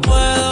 [0.00, 0.43] puedo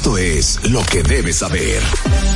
[0.00, 1.82] Esto es lo que debes saber.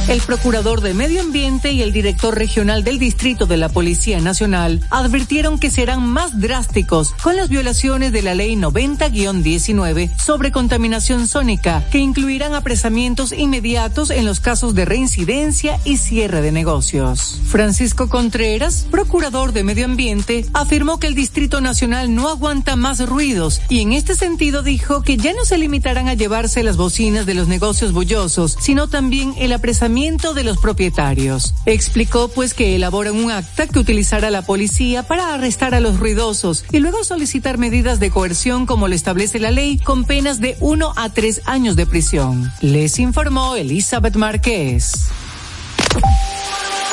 [0.07, 4.87] El procurador de Medio Ambiente y el director regional del Distrito de la Policía Nacional
[4.91, 11.83] advirtieron que serán más drásticos con las violaciones de la Ley 90-19 sobre contaminación sónica,
[11.91, 17.41] que incluirán apresamientos inmediatos en los casos de reincidencia y cierre de negocios.
[17.47, 23.63] Francisco Contreras, procurador de Medio Ambiente, afirmó que el Distrito Nacional no aguanta más ruidos
[23.71, 27.33] y en este sentido dijo que ya no se limitarán a llevarse las bocinas de
[27.33, 31.55] los negocios bullosos, sino también el apresamiento de los propietarios.
[31.67, 36.65] Explicó pues que elaboran un acta que utilizará la policía para arrestar a los ruidosos
[36.73, 40.93] y luego solicitar medidas de coerción como lo establece la ley con penas de uno
[40.97, 42.53] a tres años de prisión.
[42.61, 45.11] Les informó Elizabeth Márquez.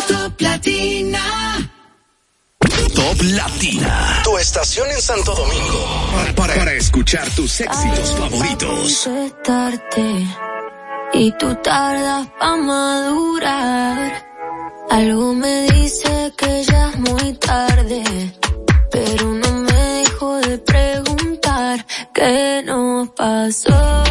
[0.08, 1.72] Top Latina.
[2.94, 4.22] Top Latina.
[4.24, 6.34] Tu estación en Santo Domingo.
[6.36, 9.10] Para, para escuchar tus éxitos favoritos.
[11.14, 14.28] Y tú tardas pa madurar.
[14.90, 18.04] Algo me dice que ya es muy tarde,
[18.92, 24.11] pero no me dejo de preguntar qué nos pasó.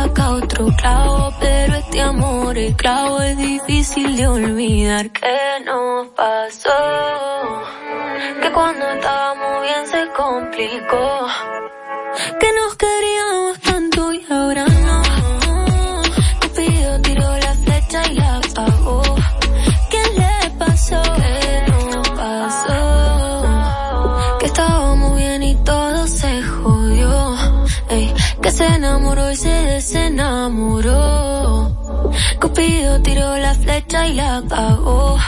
[0.00, 5.10] saca otro clavo, pero este amor el clavo es difícil de olvidar.
[5.10, 6.80] ¿Qué nos pasó?
[8.40, 11.26] Que cuando estábamos bien se complicó.
[12.40, 13.58] Que nos queríamos
[33.90, 35.18] directa y la cagó.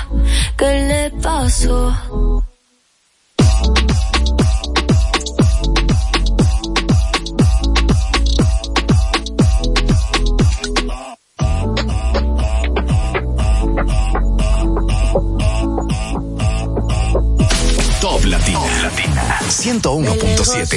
[0.56, 1.94] ¿Qué le pasó?
[18.00, 18.61] Top Latina.
[18.61, 20.69] Top Latina 101.7.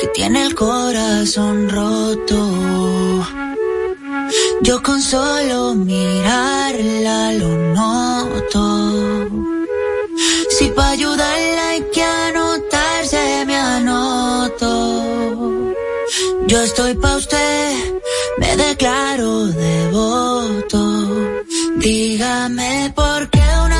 [0.00, 3.49] Que tiene el corazón roto
[4.62, 8.64] yo con solo mirarla lo noto.
[10.50, 14.72] Si para ayudarla hay que anotarse, me anoto.
[16.46, 17.72] Yo estoy pa' usted,
[18.38, 20.82] me declaro devoto.
[21.76, 23.79] Dígame por qué una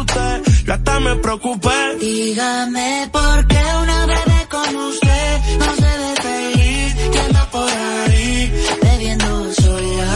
[0.71, 1.97] yo hasta me preocupé.
[1.99, 8.53] Dígame por qué una bebé como usted no se ve feliz y anda por ahí
[8.81, 10.13] bebiendo sola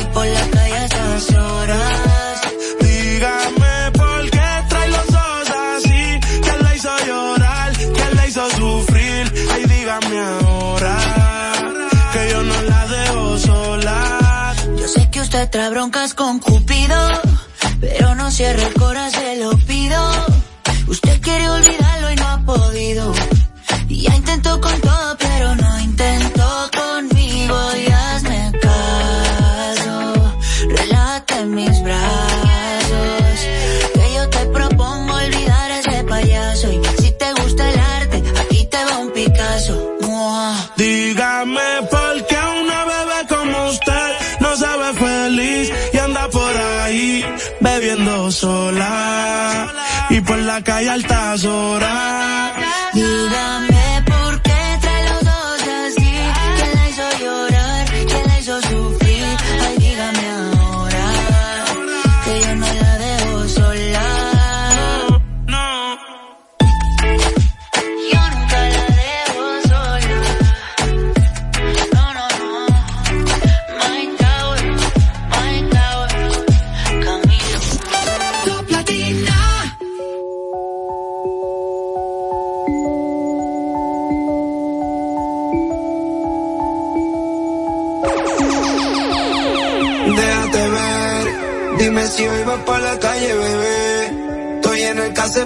[0.00, 2.40] y por la calle a estas horas.
[2.80, 9.32] Dígame por qué trae los ojos así, quién la hizo llorar, quién la hizo sufrir,
[9.54, 10.96] ay dígame ahora
[12.12, 14.54] que yo no la dejo sola.
[14.80, 16.98] Yo sé que usted trae broncas con Cupido
[17.80, 19.98] pero no cierre el corazón, se lo pido.
[20.86, 23.12] Usted quiere olvidarlo y no ha podido.
[23.88, 25.27] Y ya intentó con todo, pero
[48.30, 49.72] sola
[50.10, 51.97] y por la calle altas horas.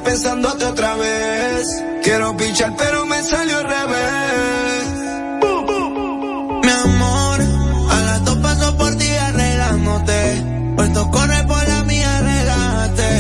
[0.05, 1.85] Pensándote otra vez.
[2.03, 4.85] Quiero pichar, pero me salió al revés.
[6.63, 7.41] Mi amor,
[7.91, 10.45] a las dos paso por ti arreglándote.
[10.77, 13.11] Puesto corre por la mía, relájate.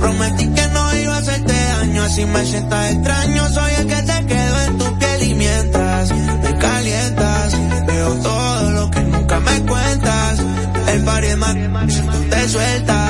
[0.00, 3.48] Prometí que no iba a hacerte daño, así me sientas extraño.
[3.48, 7.52] Soy el que te quedo en tu piel y me calientas,
[7.86, 10.38] veo todo lo que nunca me cuentas.
[10.88, 11.54] El par es más,
[11.88, 13.01] si tú te sueltas.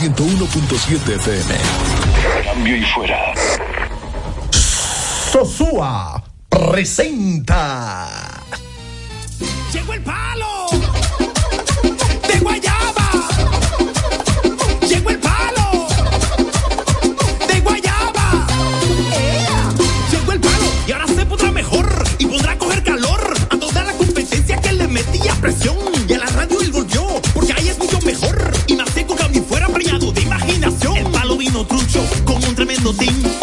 [0.00, 1.54] 101.7 FM.
[2.42, 3.34] Cambio y fuera.
[4.50, 8.08] Sosúa presenta.
[9.70, 10.68] Llegó el palo
[12.32, 13.10] de Guayaba.
[14.88, 15.86] Llegó el palo
[17.46, 18.46] de Guayaba.
[20.10, 23.92] Llegó el palo y ahora se podrá mejor y podrá coger calor a toda la
[23.92, 25.99] competencia que le metía presión.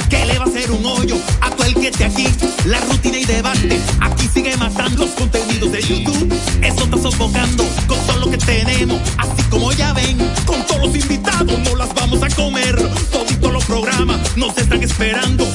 [0.10, 2.28] Que le va a hacer un hoyo a todo el que esté aquí.
[2.66, 6.34] La rutina y debate aquí sigue matando los contenidos de YouTube.
[6.64, 9.00] Eso está sofocando con todo lo que tenemos.
[9.18, 12.76] Así como ya ven, con todos los invitados no las vamos a comer.
[13.12, 15.48] Toditos los programas nos están esperando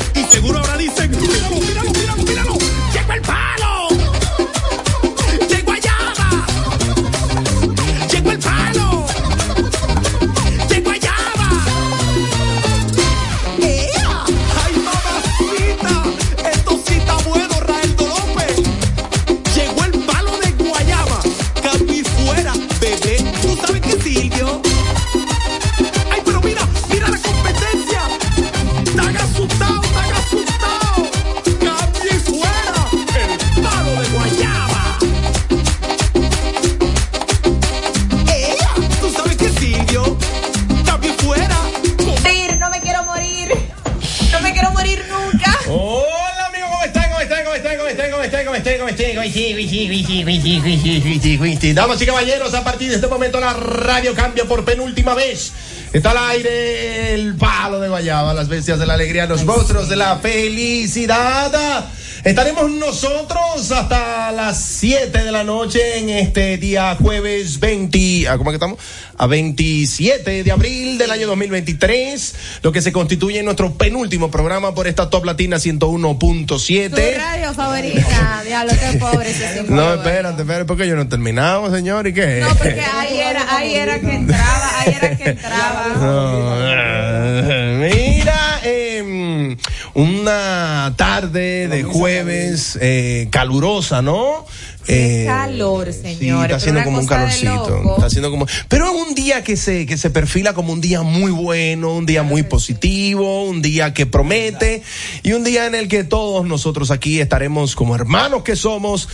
[51.74, 55.52] Damas y caballeros, a partir de este momento la radio cambia por penúltima vez.
[55.92, 59.96] Está al aire el palo de Guayaba, las bestias de la alegría, los monstruos de
[59.96, 61.84] la felicidad.
[62.24, 68.50] Estaremos nosotros hasta las 7 de la noche en este día jueves 20, ¿a ¿cómo
[68.50, 68.78] que estamos?
[69.22, 74.74] A 27 de abril del año 2023, lo que se constituye en nuestro penúltimo programa
[74.74, 77.16] por esta Top Latina Tu 101.7.
[77.18, 78.42] radio favorita.
[78.44, 79.32] Diablo, qué pobre.
[79.68, 82.40] No, espérate, espérate, porque yo no he terminado, señor, ¿y qué?
[82.40, 85.86] No, porque ahí era, ahí era que entraba, ahí era que entraba.
[86.02, 89.56] No, Mira, em,
[89.94, 94.46] una tarde de jueves eh, calurosa, ¿no?
[94.86, 96.44] Qué Eh, calor, Sí, señores.
[96.44, 97.82] está haciendo como un calorcito.
[97.94, 98.46] Está haciendo como.
[98.68, 102.06] Pero es un día que se, que se perfila como un día muy bueno, un
[102.06, 104.82] día muy positivo, un día que promete
[105.22, 109.08] y un día en el que todos nosotros aquí estaremos como hermanos que somos.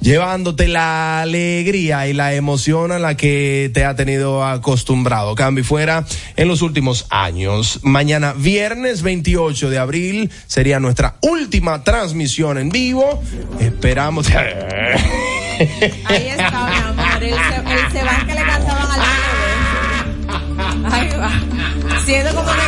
[0.00, 5.34] Llevándote la alegría y la emoción a la que te ha tenido acostumbrado.
[5.34, 7.80] Cambio y fuera en los últimos años.
[7.82, 13.22] Mañana, viernes 28 de abril, sería nuestra última transmisión en vivo.
[13.60, 14.28] Esperamos.
[14.34, 14.46] Ahí
[16.28, 17.22] está, mi amor.
[17.22, 19.00] El, se, el Sebán que le cantaban al.
[20.92, 21.30] Ahí va.
[22.06, 22.62] Siento como que.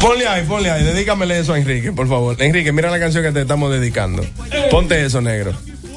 [0.00, 2.36] Ponle ahí, ponle ahí, dedícamele eso a Enrique, por favor.
[2.42, 4.24] Enrique, mira la canción que te estamos dedicando.
[4.70, 5.52] Ponte eso, negro.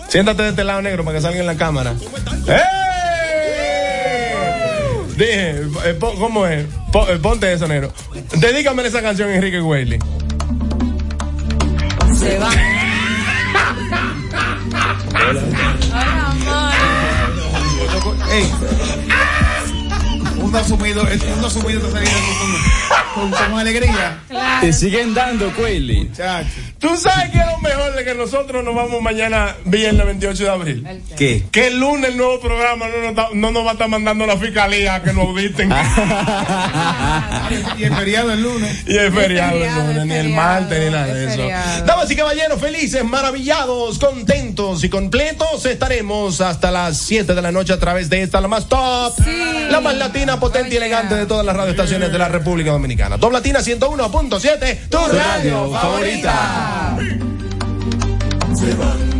[0.10, 1.94] Siéntate de este lado, negro, para que salga en la cámara.
[2.48, 2.62] ¡Eh!
[5.17, 5.55] Dije,
[5.86, 6.65] eh, ¿cómo es?
[6.91, 7.91] Pon- eh, ponte eso, negro.
[8.38, 9.98] Dedícame esa canción, Enrique Whaley.
[12.25, 12.50] Se va.
[15.29, 15.41] Hola,
[17.91, 18.15] amor.
[18.32, 18.51] Ey.
[20.39, 22.10] Un asumido, un asumido te salió
[23.13, 24.17] con, con, con alegría.
[24.27, 24.74] Claro.
[24.74, 26.12] siguen dando, Quayle.
[26.13, 26.50] Chacho.
[26.79, 27.44] ¿Tú sabes qué
[28.06, 31.04] que nosotros nos vamos mañana, viernes 28 de abril?
[31.18, 31.44] ¿Qué?
[31.52, 34.38] Que el lunes el nuevo programa no nos, no nos va a estar mandando la
[34.38, 35.74] fiscalía a que nos auditen.
[37.78, 38.84] Y el feriado el lunes.
[38.88, 41.48] Y el feriado, el lunes, es ni el martes, ni nada de es eso.
[41.86, 47.74] Damas y caballeros, felices, maravillados, contentos y completos, estaremos hasta las 7 de la noche
[47.74, 49.14] a través de esta, la más top,
[49.70, 53.18] la más latina, potente y elegante de todas las radioestaciones de la República Dominicana.
[53.18, 57.35] Top Latina 101.7, tu radio favorita.
[58.56, 59.14] Cambi fuera,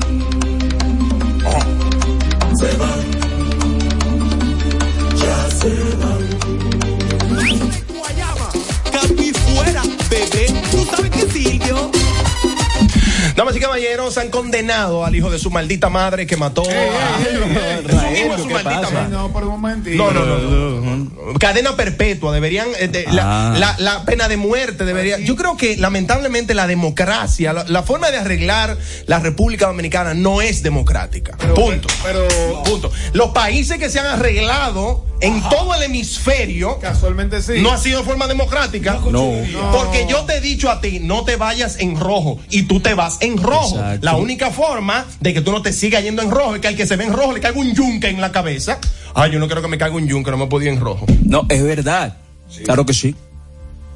[13.36, 16.66] Damas y caballeros, han condenado al hijo de su maldita madre que mató a.
[16.66, 19.10] su hijo de su maldita madre.
[19.10, 20.12] No, por un momentito.
[20.12, 21.36] No, no.
[21.40, 22.68] Cadena perpetua, deberían.
[22.80, 23.58] eh, la, Ah.
[23.58, 25.20] la- la pena de muerte debería.
[25.20, 28.78] Yo creo que lamentablemente la democracia, la, la forma de arreglar
[29.08, 31.36] la República Dominicana no es democrática.
[31.38, 31.88] Punto.
[32.04, 32.28] Pero
[32.64, 32.92] Punto.
[33.14, 37.54] Los países que se han arreglado en todo el hemisferio casualmente sí.
[37.62, 39.00] no ha sido de forma democrática.
[39.12, 39.32] No.
[39.72, 42.94] Porque yo te he dicho a ti, no te vayas en rojo y tú te
[42.94, 43.76] vas en rojo.
[43.76, 44.06] Exacto.
[44.06, 46.76] La única forma de que tú no te sigas yendo en rojo es que al
[46.76, 48.80] que se ve en rojo le caiga un yunque en la cabeza.
[49.14, 51.06] Ay, yo no quiero que me caiga un yunque, no me ir en rojo.
[51.24, 52.18] No, es verdad.
[52.64, 53.16] Claro que sí.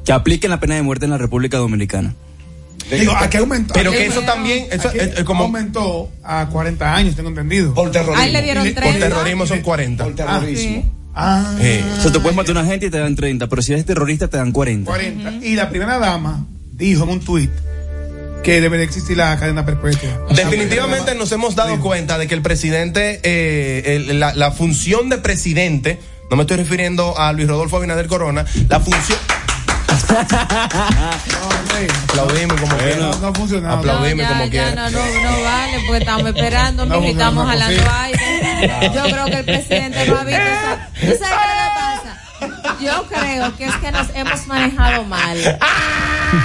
[0.05, 2.15] Que apliquen la pena de muerte en la República Dominicana.
[2.89, 3.73] Digo, aquí aumentó.
[3.73, 7.73] Pero que eso también, eso es, es como aumentó a 40 años, tengo entendido.
[7.73, 8.21] Por terrorismo.
[8.23, 9.07] Ahí le dieron Y le- por 30.
[9.09, 10.03] terrorismo son 40.
[10.03, 10.83] Por terrorismo.
[10.85, 10.98] Ah,
[11.59, 13.73] Eh, O sea, te puedes matar a una gente y te dan 30, pero si
[13.73, 14.89] eres terrorista te dan 40.
[14.89, 15.45] 40.
[15.45, 17.51] Y la primera dama dijo en un tuit
[18.43, 20.09] que debe de existir la cadena perpetua.
[20.33, 25.17] Definitivamente nos hemos dado cuenta de que el presidente, eh, el- la, la función de
[25.17, 25.99] presidente,
[26.31, 29.17] no me estoy refiriendo a Luis Rodolfo Abinader Corona, la función.
[32.09, 33.11] Aplaudimos como No, quiera.
[33.21, 33.77] no funcionado.
[33.79, 34.75] Aplaudime ya, como quiera.
[34.75, 38.38] no, no, no vale, porque estamos esperando, No, no, estamos no, jalando aire.
[38.93, 40.77] Yo creo que el presidente no ha visto eso.
[40.93, 42.79] ¿Tú sabes qué le pasa?
[42.81, 45.37] Yo creo que es que nos hemos manejado mal.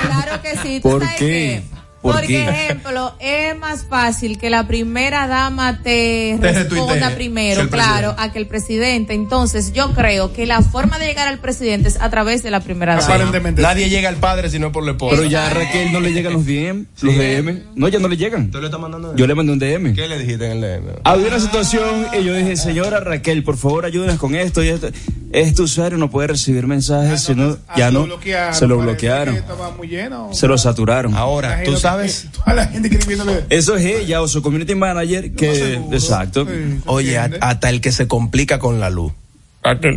[0.07, 0.81] Claro que sí.
[0.81, 1.63] ¿Tú ¿Por sabes qué?
[2.05, 2.49] ¿Por Porque, qué?
[2.49, 8.23] ejemplo, es más fácil que la primera dama te, Te responda primero, claro, presidente.
[8.23, 9.15] a que el presidente.
[9.15, 12.61] Entonces, yo creo que la forma de llegar al presidente es a través de la
[12.61, 13.07] primera dama.
[13.07, 13.63] Aparentemente.
[13.63, 15.17] Nadie llega al padre sino por la esposa.
[15.17, 17.63] Pero ya a Raquel no le llegan los DM, los DM.
[17.75, 18.51] No, ya no le llegan.
[18.51, 19.17] ¿Tú le estás mandando?
[19.17, 19.95] Yo le mandé un DM.
[19.95, 20.93] ¿Qué le dijiste en el DM?
[21.05, 24.89] Había una situación y yo dije, señora Raquel, por favor ayúdenos con esto y esto.
[25.33, 28.05] Este usuario no puede recibir mensajes, sino ya lo no.
[28.07, 29.35] bloquearon, Se lo bloquearon.
[29.35, 30.29] que Estaba muy lleno.
[30.33, 31.15] Se lo saturaron.
[31.15, 32.29] Ahora, tú que- sabes.
[32.33, 33.45] que Toda la gente escribiéndole.
[33.51, 35.55] Eso es ella o su community manager que...
[35.55, 35.97] seguro.
[35.97, 36.45] Exacto.
[36.47, 39.13] Sí, ¿se Oye, a- hasta el que se complica con la luz.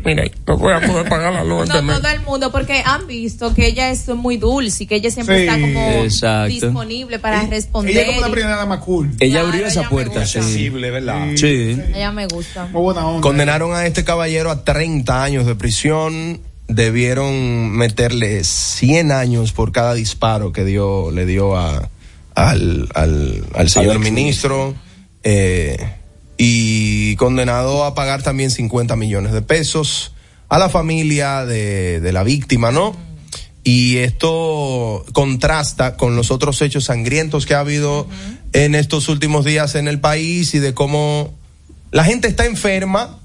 [0.06, 1.68] Mira, no voy a poder pagar la luz.
[1.68, 5.12] No, todo el mundo, porque han visto que ella es muy dulce y que ella
[5.12, 6.48] siempre Sí, está como exacto.
[6.54, 7.92] disponible para responder.
[7.92, 9.12] Ella es como la y- primera dama cool.
[9.20, 10.70] Ella Claro, abrió esa ella puerta, sí.
[10.70, 11.28] ¿verdad?
[11.36, 11.78] Sí.
[11.94, 12.68] Ella me gusta.
[12.68, 13.20] Muy buena onda.
[13.20, 16.40] Condenaron a este caballero a 30 años de prisión.
[16.68, 21.90] Debieron meterle 100 años por cada disparo que dio, le dio a,
[22.36, 24.76] al, al, al señor ministro.
[25.24, 25.94] eh,
[26.38, 30.14] y condenado a pagar también 50 millones de pesos
[30.50, 32.96] a la familia de, de la víctima, ¿no?
[33.64, 38.08] Y esto contrasta con los otros hechos sangrientos que ha habido
[38.54, 41.34] en estos últimos días en el país y de cómo
[41.92, 43.20] la gente está enferma.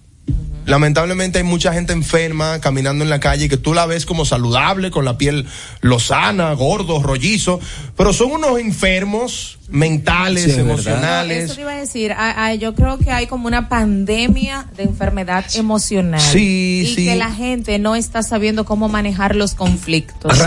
[0.65, 4.91] Lamentablemente hay mucha gente enferma caminando en la calle que tú la ves como saludable,
[4.93, 5.47] con la piel
[5.81, 7.59] lozana, gordo, rollizo,
[7.97, 11.45] pero son unos enfermos mentales, Sí, emocionales.
[11.45, 14.85] Eso te iba a decir, a- a- yo creo que hay como una pandemia de
[14.85, 16.21] enfermedad emocional.
[16.21, 17.05] Sí, y sí.
[17.07, 20.39] que la gente no está sabiendo cómo manejar los conflictos.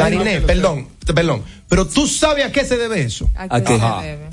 [0.45, 3.29] Perdón, perdón, pero tú sabes a qué se debe eso.
[3.35, 4.27] ¿A ¿A qué se debe?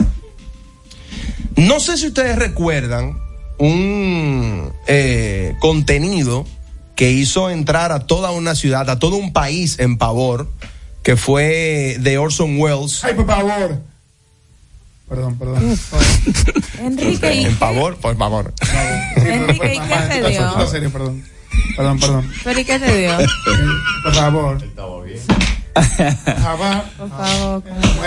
[1.57, 3.19] No sé si ustedes recuerdan
[3.63, 6.45] un eh, contenido
[6.97, 10.49] que hizo entrar a toda una ciudad, a todo un país en pavor,
[11.05, 13.05] que fue de Orson Welles.
[13.05, 13.79] Ay, por favor.
[15.09, 15.79] Perdón, perdón.
[16.81, 18.53] Enrique, ¿y En pavor, por favor.
[19.15, 20.61] Enrique, ¿y qué te dio?
[20.61, 21.25] En serio, perdón.
[21.77, 22.33] Perdón, perdón.
[22.43, 23.17] ¿Pero y qué te dio?
[24.03, 24.59] Por favor.
[26.43, 26.85] Jabá.
[26.99, 27.63] Por favor.
[27.63, 28.03] ¿cómo?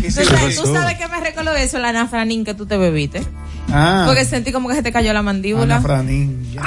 [0.00, 3.22] ¿qué ¿Tú tú sabes que me recordó eso, la nafranín que tú te bebiste?
[3.70, 5.76] Ah, Porque sentí como que se te cayó la mandíbula.
[5.76, 6.52] Ana Franín.
[6.52, 6.62] ya.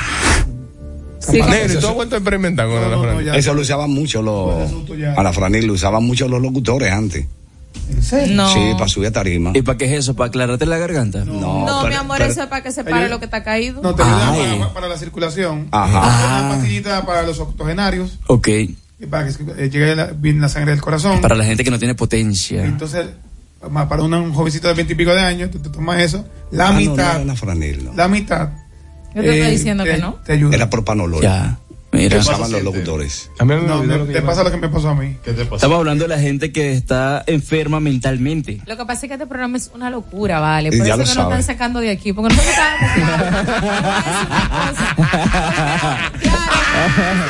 [1.19, 3.25] Sí, como- Negro, ¿y tú has vuelto a experimentar con No, la no, no, Fran?
[3.25, 3.35] ya.
[3.35, 4.71] Eso lo usaban mucho los.
[5.17, 7.25] A la franil lo usaban mucho los locutores antes.
[7.89, 8.35] ¿En serio?
[8.35, 8.51] No.
[8.53, 9.51] Sí, para subir a tarima.
[9.53, 10.15] ¿Y para qué es eso?
[10.15, 11.25] ¿Para aclararte la garganta?
[11.25, 13.35] No, No, pero- mi amor, pero- eso es para que se pare lo que te
[13.35, 13.81] ha caído.
[13.81, 14.59] No, te ayuda Ay.
[14.59, 15.67] para, para la circulación.
[15.71, 16.39] Ajá.
[16.41, 18.17] Una pastillita para los octogenarios.
[18.27, 18.47] Ok.
[19.09, 21.19] Para que eh, llegue la, bien la sangre del corazón.
[21.21, 22.63] Para la gente que no tiene potencia.
[22.65, 23.07] Entonces,
[23.89, 26.25] para una- un jovencito de veintipico de años, tú te tomas eso.
[26.51, 27.23] La Ah, no, no mitad.
[27.23, 27.93] la franil, no.
[27.93, 28.49] La mitad.
[29.13, 30.13] Yo te estoy eh, diciendo te- que no.
[30.25, 30.55] Te ayuda.
[30.55, 31.21] Era propanolol.
[31.21, 31.57] Ya.
[31.95, 32.19] Mira.
[32.19, 33.29] usaban los locutores.
[33.39, 34.95] A mí me No, olvidó me- lo que te pasa lo que me pasó a
[34.95, 35.17] mí.
[35.25, 38.61] Estamos hablando de la gente que está enferma mentalmente.
[38.65, 40.69] Lo que pasa es que este programa es una locura, ¿vale?
[40.71, 43.33] Por ya eso lo que nos están sacando de aquí, porque nosotros estábamos claros.
[43.35, 46.11] Te voy a decir una cosa.
[46.21, 46.53] Claro,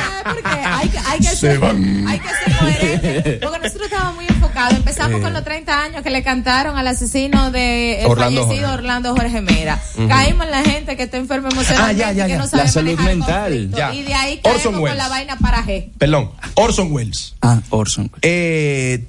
[0.06, 0.58] ¿sabes por qué?
[0.66, 3.38] Hay que, hay que ser, hay que ser coherente.
[3.42, 4.74] Porque nosotros estábamos muy enfocados.
[4.74, 8.78] Empezamos con los 30 años que le cantaron al asesino de el Orlando fallecido Jorge.
[8.82, 9.80] Orlando Jorge Mera.
[10.08, 12.38] Caímos en la gente que está enferma emocionalmente Ah, ya, ya, y que ya.
[12.38, 13.16] no sabe La salud manejar
[13.50, 13.94] mental.
[13.94, 14.98] Y de ahí Orson con Welles.
[14.98, 15.90] la vaina para G.
[15.98, 17.34] Perdón, Orson Welles.
[17.42, 18.10] Ah, Orson.
[18.22, 19.04] Eh,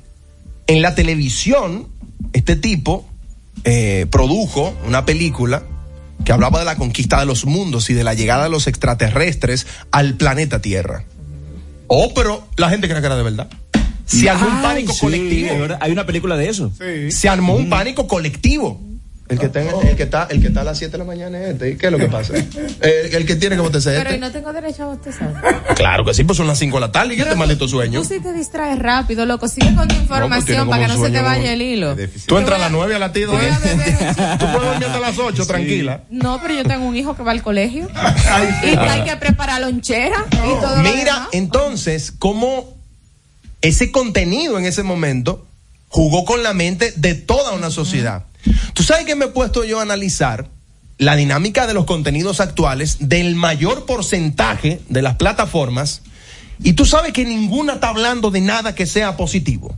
[0.67, 1.87] en la televisión
[2.33, 3.07] este tipo
[3.63, 5.63] eh, produjo una película
[6.23, 9.65] que hablaba de la conquista de los mundos y de la llegada de los extraterrestres
[9.91, 11.03] al planeta Tierra.
[11.87, 13.47] Oh, pero la gente cree que era de verdad.
[14.05, 15.49] Se armó un pánico sí, colectivo.
[15.79, 16.71] Hay una película de eso.
[17.09, 18.81] Se armó un pánico colectivo.
[19.29, 21.37] El que, está, el que está, el que está a las 7 de la mañana
[21.39, 21.71] es este.
[21.71, 22.33] ¿Y ¿Qué es lo que pasa?
[22.81, 24.19] el, el que tiene que botarse Pero este.
[24.19, 25.65] no tengo derecho a bostezar.
[25.75, 28.01] Claro que sí, pues son las 5 de la tarde y este maldito sueño.
[28.01, 29.49] Tú sí te distraes rápido, loco.
[29.49, 31.95] Sigue con tu información como para que no se te vaya el hilo.
[32.25, 33.49] Tú entras a las 9 a latido, ¿eh?
[34.39, 36.03] Tú puedes dormir hasta las 8, tranquila.
[36.09, 37.89] No, pero yo tengo un hijo que va al colegio.
[38.63, 40.77] y hay que preparar lonchera y todo.
[40.77, 41.27] lo Mira, demás.
[41.33, 42.77] entonces, cómo
[43.61, 45.45] ese contenido en ese momento
[45.89, 48.23] jugó con la mente de toda una sociedad.
[48.73, 50.47] Tú sabes que me he puesto yo a analizar
[50.97, 56.01] la dinámica de los contenidos actuales del mayor porcentaje de las plataformas
[56.63, 59.77] y tú sabes que ninguna está hablando de nada que sea positivo.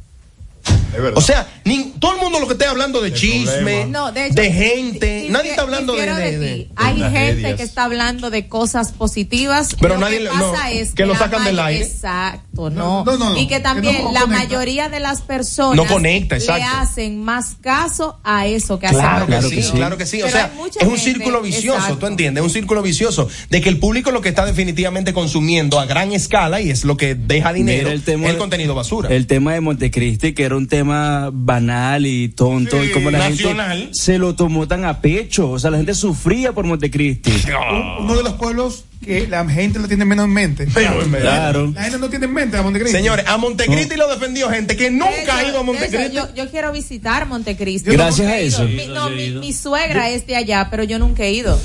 [1.15, 5.21] O sea, ni- todo el mundo lo que esté hablando de chisme, No, de, gente,
[5.23, 9.75] di- nadie di- está hablando de, Hay de gente que está hablando de cosas positivas.
[9.79, 11.85] Pero lo nadie que pasa no, es que lo sacan del aire.
[11.85, 12.69] Exacto, no.
[12.69, 14.43] no, no, no, y que que también no la conecta.
[14.43, 16.65] mayoría de las personas No conecta, le exacto.
[16.77, 20.21] hacen más caso a eso que a Claro, hacer que sí, claro que sí.
[20.21, 21.99] O sea, es un gente- círculo vicioso, exacto.
[21.99, 22.41] ¿tú entiendes?
[22.41, 26.11] Es un círculo vicioso de que el público lo que está definitivamente consumiendo a gran
[26.11, 29.09] escala y es lo que deja dinero, Mira el tema es el de- contenido basura.
[29.09, 33.77] El tema de Montecristi, que era un tema banal y tonto, y como la nacional.
[33.77, 35.49] gente se lo tomó tan a pecho.
[35.51, 37.31] O sea, la gente sufría por Montecristi.
[37.71, 40.67] Un- Uno de los pueblos que la gente lo tiene menos en mente.
[41.19, 41.71] Claro.
[41.73, 42.97] La gente no tiene en mente a Montecristi.
[42.97, 46.15] Señores, a Montecristi lo defendió gente que nunca ha ido a Montecristi.
[46.15, 47.91] yo, yo quiero visitar Montecristi.
[47.91, 48.63] Gracias a eso.
[48.65, 51.59] Mi, no, mi, mi suegra es de allá, pero yo nunca he ido.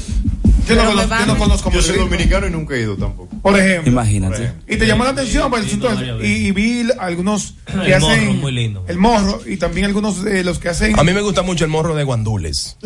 [0.69, 3.29] Yo no, conozco, yo no van- conozco Yo soy dominicano y nunca he ido tampoco.
[3.43, 3.93] Por ejemplo.
[3.93, 4.53] Imagínate.
[4.67, 8.41] Y te llamó la atención, pues, entonces, y, y vi algunos que El morro, hacen
[8.41, 8.85] muy lindo.
[8.89, 11.71] el morro y también algunos de los que hacen A mí me gusta mucho el
[11.71, 12.77] morro de guandules.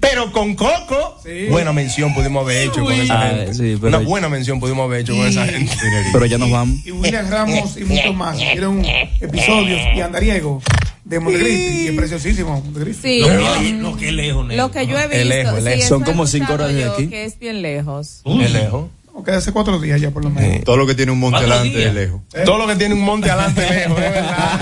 [0.00, 3.54] pero con Coco, buena mención pudimos haber hecho con esa Ah, gente.
[3.54, 5.72] sí, pero- Una buena mención pudimos haber hecho con esa gente.
[6.12, 6.78] Pero ya nos vamos.
[6.84, 8.84] y William Ramos y muchos más hicieron
[9.20, 10.62] episodios y Andariego
[11.06, 13.08] de Montecristi y es preciosísimo Montecristi.
[13.08, 13.20] Sí.
[13.20, 15.88] Lo que, lo que lejos, Lo que yo he visto, Es lejos, es sí, lejos.
[15.88, 17.06] Son como cinco horas de aquí.
[17.08, 18.22] Que es bien lejos.
[18.24, 18.88] Es lejos.
[19.24, 20.64] que hace cuatro días ya por lo menos.
[20.64, 21.88] Todo lo que tiene un monte ¿Cuatro delante días?
[21.90, 22.20] es lejos.
[22.44, 24.60] Todo lo que tiene un monte adelante lejos, es verdad.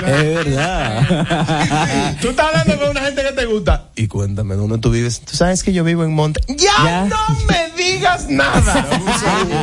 [0.06, 2.16] Es verdad.
[2.20, 3.90] Tú estás hablando con una gente que te gusta.
[3.96, 5.20] Y cuéntame, ¿dónde tú vives?
[5.20, 6.40] Tú sabes que yo vivo en Monte.
[6.48, 7.04] ¡Ya, Ya.
[7.06, 7.16] no
[7.48, 8.86] me digas nada!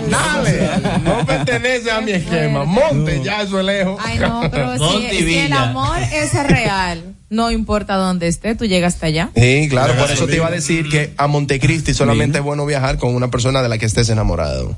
[0.10, 0.70] Dale,
[1.04, 2.66] no pertenece a mi esquema.
[2.66, 4.00] Monte, ya eso es lejos.
[4.04, 8.96] Ay, no, pero si, si el amor es real, no importa dónde esté, tú llegas
[8.96, 9.30] hasta allá.
[9.36, 12.98] Sí, claro, por eso te iba a decir que a Montecristi solamente es bueno viajar
[12.98, 14.78] con una persona de la que estés enamorado.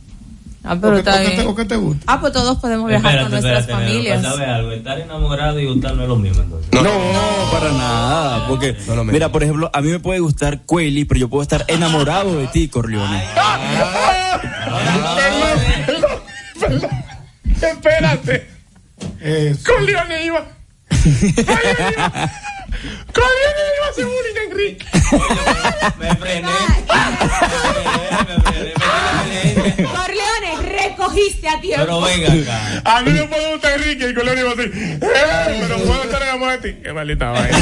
[0.61, 1.47] Ah, ¿O pero qué- está o qué te- bien.
[1.47, 2.03] o te gusta?
[2.07, 4.21] Ah, pues todos podemos viajar Espérate, con nuestras espérate, familias.
[4.21, 4.71] saber algo.
[4.71, 6.69] Estar enamorado y gustar no es lo mismo entonces.
[6.73, 8.47] No, No, para nada.
[8.47, 11.63] Porque, No mira, por ejemplo, a mí me puede gustar Quayle, pero yo puedo estar
[11.69, 13.23] enamorado de ti, Corleone.
[17.61, 18.49] Espérate.
[19.21, 19.73] Eso.
[19.73, 20.45] Con Leone iba.
[20.89, 22.09] Con Leone iba.
[23.13, 24.85] Con Leone iba a hacer bullying, Enrique.
[25.99, 26.47] Me frené.
[26.47, 29.83] Me frené, me frené.
[29.83, 30.28] Corleone,
[31.09, 31.85] recogiste a tiempo.
[31.85, 32.97] Pero venga acá.
[32.97, 36.03] A mí me puede gustar Enrique y con Leone iba a decir, eh, pero puedo
[36.03, 36.79] estar enamorado de ti.
[36.83, 37.57] Qué maldita vaina.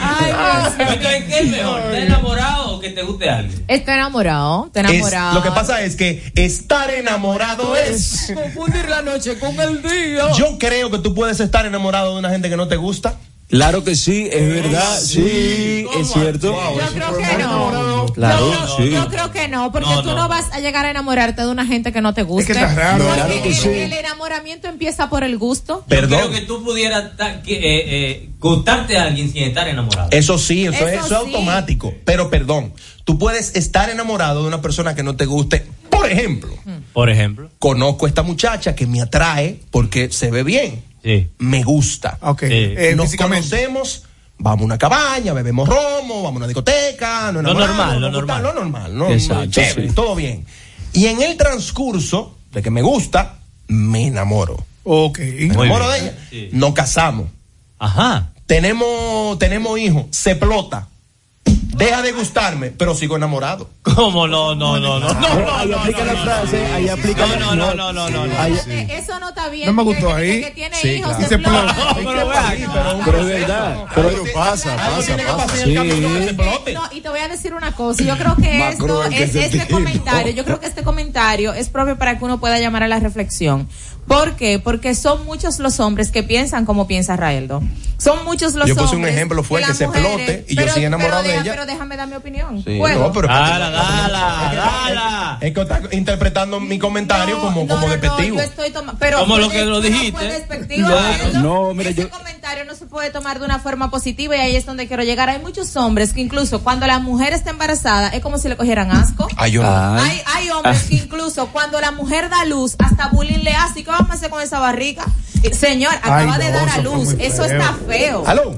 [0.00, 0.74] Ay, Dios.
[0.78, 1.80] Entonces, ¿qué es mejor?
[1.80, 3.64] ¿Estar enamorado o que te guste alguien?
[3.68, 5.34] Está enamorado, está Es- enamorado.
[5.34, 8.32] lo que pasa es que estar enamorado es.
[8.34, 10.32] confundir la noche con el día.
[10.36, 13.16] Yo creo que tú puedes estar enamorado de una gente que no te gusta.
[13.48, 16.52] Claro que sí, es verdad, sí, es cierto.
[16.52, 18.06] Yo creo que no.
[18.14, 18.90] Claro, yo, sí.
[18.90, 20.16] yo creo que no, porque No, tú no.
[20.16, 22.52] no vas a llegar a enamorarte de una gente que no te guste.
[22.52, 23.04] Es que está raro.
[23.06, 23.68] Claro que el, sí.
[23.68, 25.78] el enamoramiento empieza por el gusto.
[25.78, 26.18] Yo Perdón.
[26.20, 27.12] creo que tú pudieras
[27.44, 27.60] que, eh,
[28.10, 30.08] eh, gustarte a alguien sin estar enamorado.
[30.10, 31.34] Eso sí, eso, es, Eso eso es sí.
[31.34, 31.94] automático.
[32.04, 35.64] Pero perdón, tú puedes estar enamorado de una persona que no te guste.
[35.88, 36.54] Por ejemplo,
[36.92, 37.50] Por ejemplo.
[37.58, 40.82] conozco a esta muchacha que me atrae porque se ve bien.
[41.08, 41.26] Sí.
[41.38, 42.18] Me gusta.
[42.20, 42.40] Ok.
[42.40, 42.48] Sí.
[42.50, 44.04] Eh, Nos conocemos,
[44.36, 48.42] vamos a una cabaña, bebemos romo, vamos a una discoteca, nos Lo normal, lo normal.
[48.42, 49.08] Lo normal, ¿no?
[49.10, 49.94] Exacto, Chévere, sí.
[49.94, 50.44] todo bien.
[50.92, 54.62] Y en el transcurso de que me gusta, me enamoro.
[54.84, 55.18] Ok.
[55.20, 56.18] Me enamoro de ella.
[56.28, 56.50] Sí.
[56.52, 57.28] Nos casamos.
[57.78, 58.32] Ajá.
[58.46, 60.88] Tenemos, tenemos hijos, se explota.
[61.78, 63.70] Deja de gustarme, pero sigo enamorado.
[63.82, 64.54] ¿Cómo no?
[64.54, 65.12] No, no, no.
[65.14, 69.30] no, ahí aplica la frase, ahí aplica No, no, no, no, no, Eh, Eso no
[69.30, 69.66] está bien.
[69.66, 70.42] No me gustó ahí.
[70.42, 71.28] Que tiene Sí, hijos claro.
[71.28, 71.38] se.
[73.04, 73.84] Pero es verdad.
[73.94, 75.66] Pero pasa, pasa, pasa.
[76.92, 78.02] y te voy a decir una cosa.
[78.02, 80.32] Yo creo que esto este comentario.
[80.32, 83.68] Yo creo que este comentario es propio para que uno pueda llamar a la reflexión.
[84.08, 84.58] ¿Por qué?
[84.58, 87.62] Porque son muchos los hombres que piensan como piensa Raeldo.
[87.98, 88.90] Son muchos los Yo hombres.
[88.90, 91.34] puse un ejemplo, fue que las se mujeres- explote y yo pero- sigo enamorado pero
[91.34, 91.50] de ella.
[91.52, 92.62] Pero déjame dar mi opinión.
[92.64, 93.00] Sí, ¿Puedo?
[93.00, 95.38] no, pero Dala, dala, dala.
[95.40, 98.36] es que está interpretando mi comentario No, como, no, como no, despectivo.
[98.36, 100.46] No, yo estoy pero Como lo que lo dijiste.
[101.34, 104.56] No, mira, Ese yo- comentario no se puede tomar de una forma positiva y ahí
[104.56, 105.28] es donde quiero llegar.
[105.28, 108.90] Hay muchos hombres que incluso cuando la mujer está embarazada es como si le cogieran
[108.92, 109.26] asco.
[109.36, 109.62] Ay, yo.
[109.64, 113.80] Hay, hay hombres que incluso cuando la mujer da luz, hasta bullying le hace.
[113.80, 115.04] ¿Y qué vamos a hacer con esa barriga?
[115.42, 117.14] Eh, Señor, acaba Ay, de no, dar a luz.
[117.20, 117.58] Eso feo.
[117.58, 118.22] está feo.
[118.26, 118.50] ¿Aló?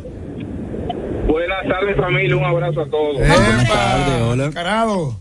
[1.26, 3.16] Buenas tardes familia, un abrazo a todos.
[3.18, 4.44] Buenas tardes, hola.
[4.46, 5.16] Encarado.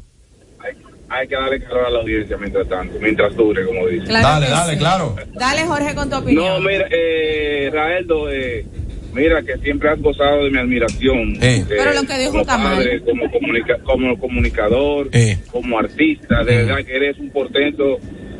[0.60, 0.73] Hay,
[1.10, 4.05] hay que darle calor a la audiencia mientras tanto, mientras dure, como dice.
[4.08, 4.79] Claro dale, dale, sí.
[4.79, 5.15] claro.
[5.34, 6.63] Dale, Jorge, con tu opinión.
[6.63, 8.65] No, mira, eh, Raeldo, eh,
[9.13, 11.38] mira que siempre has gozado de mi admiración.
[11.41, 11.63] Eh.
[11.67, 15.38] Pero lo que dijo como padre, como, comunica- como comunicador, Eh.
[15.51, 17.99] como artista, de verdad que eres un portento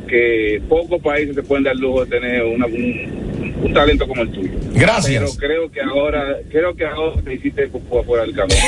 [0.10, 4.22] que pocos países se pueden dar el lujo de tener una- un, un talento como
[4.24, 4.52] el tuyo.
[4.74, 5.38] Gracias.
[5.40, 8.60] Pero creo que ahora, creo que ahora te hiciste por fuera del camino.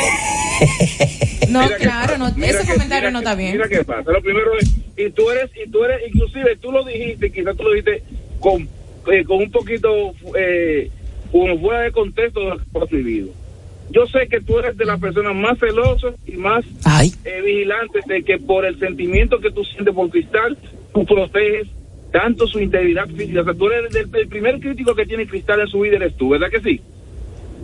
[1.50, 3.54] No, Mira claro, no, ese que- comentario no está bien.
[3.54, 4.12] Mira qué pasa.
[4.12, 7.64] Lo primero es, y tú eres, y tú eres, inclusive tú lo dijiste, quizás tú
[7.64, 8.04] lo dijiste
[8.40, 8.70] con,
[9.12, 10.90] eh, con un poquito, eh,
[11.32, 13.30] como fuera de contexto de lo que has vivido.
[13.90, 16.64] Yo sé que tú eres de las personas más celosas y más
[17.26, 20.58] eh, vigilantes de que por el sentimiento que tú sientes por Cristal,
[20.94, 21.68] tú proteges
[22.12, 23.42] tanto su integridad física.
[23.42, 26.16] O sea, tú eres el, el primer crítico que tiene Cristal en su vida, eres
[26.18, 26.82] tú, ¿verdad que sí?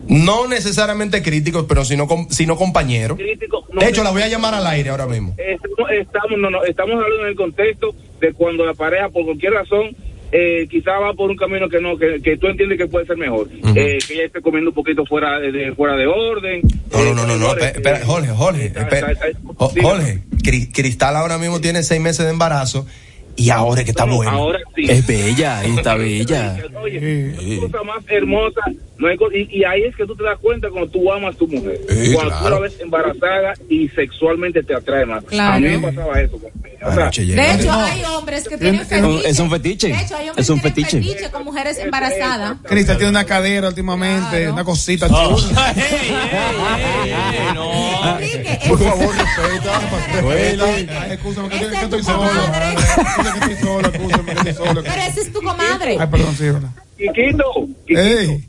[0.07, 3.17] No necesariamente críticos, pero sino, com- sino compañeros.
[3.17, 3.65] Crítico.
[3.73, 5.35] no, De hecho, la voy a llamar al aire ahora mismo.
[5.37, 9.51] Estamos, estamos, no, no, estamos hablando en el contexto de cuando la pareja, por cualquier
[9.53, 9.95] razón,
[10.31, 13.17] eh, quizá va por un camino que no, que, que tú entiendes que puede ser
[13.17, 13.49] mejor.
[13.75, 16.61] Eh, que ella esté comiendo un poquito fuera de, de- fuera de orden.
[16.91, 19.13] No, no, Eh, no, no, no, señores, espera, eh, Jorge, Jorge, espera.
[19.57, 19.89] Jo- dígame.
[19.93, 22.85] Jorge, Cri- Cristal ahora mismo tiene seis meses de embarazo
[23.37, 24.31] y ahora es que está No, bueno.
[24.31, 24.85] Ahora sí.
[24.89, 26.57] Es bella, y está bella.
[26.81, 28.61] Oye, la cosa más hermosa,
[28.99, 31.37] no hay y, y ahí es que tú te das cuenta cuando tú amas a
[31.37, 31.79] tu mujer.
[31.89, 35.23] Sí, cuando tú la ves embarazada y sexualmente te atrae más.
[35.25, 35.55] Claro.
[35.55, 36.37] A mí me pasaba eso.
[36.39, 36.77] conmigo.
[36.83, 37.09] O sea.
[37.09, 39.29] De hecho, hay hombres que tienen Es un- fetiche.
[39.29, 39.87] es un fetiche.
[39.87, 41.09] De hecho, hay hombres Es un que tienen fetiche.
[41.13, 42.57] fetiche con mujeres embarazadas.
[42.63, 44.53] Cristal tiene una cadera últimamente, Claro.
[44.53, 45.37] una cosita Oh.
[45.39, 45.73] chula.
[47.53, 48.17] No.
[48.19, 51.13] Enrique, Por ese- favor, respeta.
[51.13, 52.29] Escúchame que, estoy- solo.
[54.83, 55.97] Pero esa es tu comadre.
[55.99, 56.45] Ay, perdón, sí,
[56.97, 58.43] Quiquito, Ey,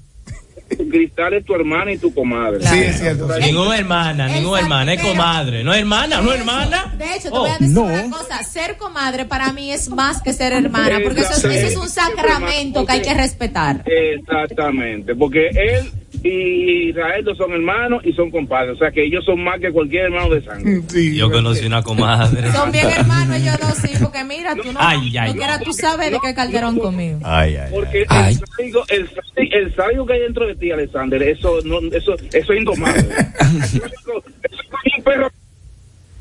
[0.68, 2.60] Cristal es tu hermana y tu comadre.
[2.66, 3.26] sí, es cierto.
[3.34, 3.40] sí.
[3.46, 5.64] Ninguna hermana, ninguna hermana, es comadre.
[5.64, 6.94] No es hermana, no es hermana.
[6.98, 7.40] De hecho, te Oh.
[7.40, 7.82] voy a decir no.
[7.84, 8.42] una cosa.
[8.42, 11.88] Ser comadre para mí es más que ser hermana, porque eso es, eso es un
[11.88, 13.82] sacramento que hay que respetar.
[13.86, 15.90] Exactamente, porque él
[16.22, 18.74] y Israel no son hermanos y son compadres.
[18.74, 20.82] O sea que ellos son más que cualquier hermano de sangre.
[20.88, 22.50] Sí, Yo conocí una comadre.
[22.52, 26.10] Son bien hermanos ellos dos, sí, porque mira, tú no, Ay, ay, no tú sabes
[26.10, 27.20] de qué calderón conmigo.
[27.24, 28.34] Ay, ay, Porque Ay.
[28.34, 32.58] el sádico, el, el que hay dentro de ti, Alexander, eso no, eso, eso es
[32.58, 33.00] indomable.
[33.00, 35.30] eso, eso es como un perro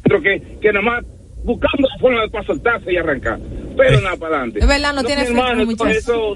[0.07, 1.05] pero que, que nada más
[1.43, 3.39] buscando la forma para soltarse y arrancar.
[3.75, 4.59] Pero nada para adelante.
[4.59, 6.35] Es verdad, no tiene mi hermano, eso,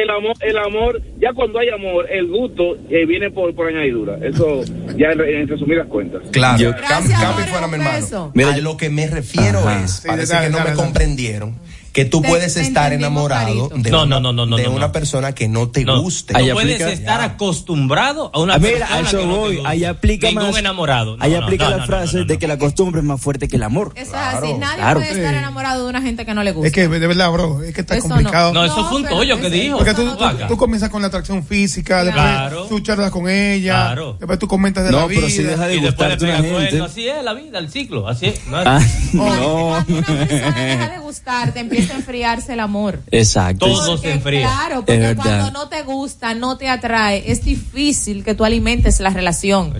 [0.00, 4.16] el amor, el amor, ya cuando hay amor, el gusto eh, viene por, por añadidura.
[4.22, 4.62] Eso
[4.96, 6.22] ya en, en resumidas cuentas.
[6.30, 8.30] Claro, Yo- Cam- Gracias, Campi Jorge, fuera mi hermano.
[8.34, 9.84] Mira, a yo- lo que me refiero Ajá.
[9.84, 10.84] es, Sí, parece dale, que no dale, me dale.
[10.86, 11.54] comprendieron,
[11.96, 13.82] que tú Te- puedes te estar enamorado Carito.
[13.82, 14.92] de, No, una, no, no, no, de no, una no.
[14.92, 16.34] persona que no te No, guste.
[16.34, 19.38] no Ahí puedes aplica- estar acostumbrado a una mira, persona a eso que no te
[19.38, 19.62] voy.
[19.64, 20.58] Ahí aplica Ningún más.
[20.58, 21.16] enamorado.
[21.16, 22.26] No, ahí no, aplica no, la no, no, frase no, no.
[22.26, 23.92] de que la costumbre es más fuerte que el amor.
[23.96, 24.58] Eso Claro, es así.
[24.60, 25.00] Nadie claro.
[25.00, 26.66] puede estar enamorado de una gente que no le gusta.
[26.68, 28.52] Es que, de verdad, bro, es que está Eso complicado.
[28.52, 29.78] No, eso No, fue un tollo que dijo.
[29.78, 34.16] Porque tú, comienzas con la atracción física, después tú charlas con ella, Claro.
[34.18, 35.20] después tú comentas de No, la vida.
[35.22, 36.80] pero si deja de Y después le gustarte una gente.
[36.82, 38.06] Así es la vida, el ciclo.
[38.06, 38.46] Así es.
[38.46, 38.80] No, Ah,
[39.14, 39.66] no.
[39.68, 43.00] una persona deja de gustarte, empieza a enfriarse el amor.
[43.10, 43.66] Exacto.
[43.66, 44.48] Todo Porque, se enfría.
[44.48, 45.22] Claro, porque Es verdad.
[45.22, 49.74] cuando no te gusta, no te atrae, es difícil que tú alimentes la relación.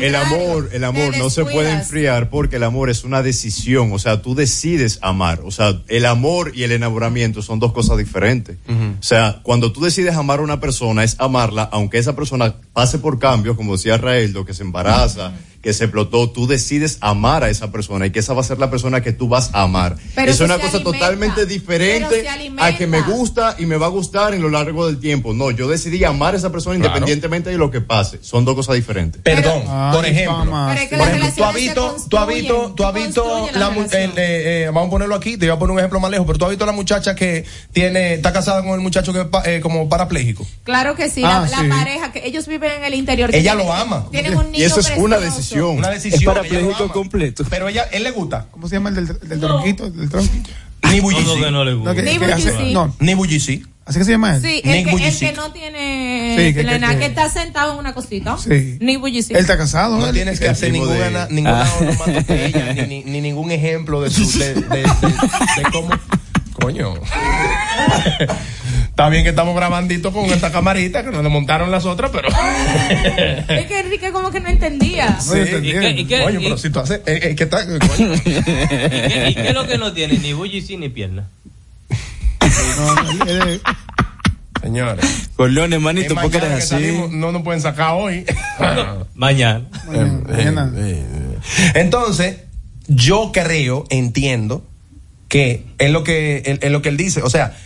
[0.00, 3.98] El amor, el amor no se puede enfriar porque el amor es una decisión, o
[3.98, 8.56] sea, tú decides amar, o sea, el amor y el enamoramiento son dos cosas diferentes.
[8.68, 12.98] O sea, cuando tú decides amar a una persona es amarla, aunque esa persona pase
[12.98, 15.32] por cambios, como decía Raeldo, que se embaraza,
[15.62, 18.58] que se explotó, tú decides amar a esa persona y que esa va a ser
[18.58, 19.96] la persona que tú vas a amar.
[20.14, 20.98] Pero es una cosa alimenta.
[20.98, 22.24] totalmente diferente
[22.58, 25.34] a que me gusta y me va a gustar en lo largo del tiempo.
[25.34, 26.88] No, yo decidí amar a esa persona Claro.
[26.94, 28.18] independientemente de lo que pase.
[28.22, 29.20] Son dos cosas diferentes.
[29.22, 30.70] Perdón, por ejemplo.
[30.72, 33.76] es que Por ejemplo, tú has visto, tú has visto, tú has visto la, la
[33.92, 36.38] eh, eh, vamos a ponerlo aquí, te voy a poner un ejemplo más lejos, pero
[36.38, 39.42] tú has visto la muchacha que tiene, está casada con el muchacho que es pa-
[39.44, 40.46] eh, como parapléjico.
[40.64, 41.66] Claro que sí, Ah, la, sí.
[41.66, 43.28] la pareja, que ellos viven en el interior.
[43.34, 44.06] Ella tienen- lo ama.
[44.10, 45.49] Tienen un niño Y eso es una precioso.
[45.50, 45.78] Decisión.
[45.78, 46.24] Una decisión.
[46.24, 47.44] lo parapléjico completo.
[47.50, 48.46] Pero ella, él le gusta.
[48.50, 49.90] ¿Cómo se llama el del, del tronquito?
[49.90, 50.50] Del tronquito?
[50.90, 51.24] Ni bullici.
[51.52, 51.90] no le gusta.
[51.90, 52.72] No, que- Ni bullici.
[52.72, 53.62] no, Ni bullici.
[53.84, 54.42] así que se llama él.
[54.42, 57.28] Sí, el que, el que no tiene, Sí, que- tiene que- nada, que- que está
[57.28, 58.36] sentado en una cosita.
[58.38, 58.78] Sí.
[58.80, 59.32] Ni Vujicic.
[59.36, 59.98] Él está casado.
[59.98, 60.14] No él.
[60.14, 62.74] tienes que hacer ninguna, de- ninguna Ah.
[62.76, 65.90] ni, ni, ni ningún ejemplo de, su, de, de, de- de cómo.
[66.60, 66.94] Coño.
[68.90, 72.28] Está bien que estamos grabandito con esta camarita que nos le montaron las otras, pero.
[73.48, 75.18] Es que Enrique como que no entendía.
[75.26, 75.70] No, yo entendí.
[76.02, 77.00] ¿Y qué, Coño, pero si tú haces.
[77.06, 77.78] eh, eh, ¿qué tal?
[77.96, 80.18] Y qué- es lo que no tiene?
[80.18, 81.28] Ni bullici ni pierna.
[82.40, 83.60] No, es-
[84.60, 85.30] Señores.
[85.36, 86.66] Con Leones, manito, es ¿por qué eres así?
[86.68, 88.26] salimos, no nos pueden sacar hoy.
[89.14, 89.64] Mañana.
[89.86, 90.72] mañana- mañana.
[91.74, 92.36] Entonces,
[92.86, 94.66] yo creo, entiendo,
[95.28, 97.22] que es lo que, es, es lo que él dice.
[97.22, 97.56] O sea,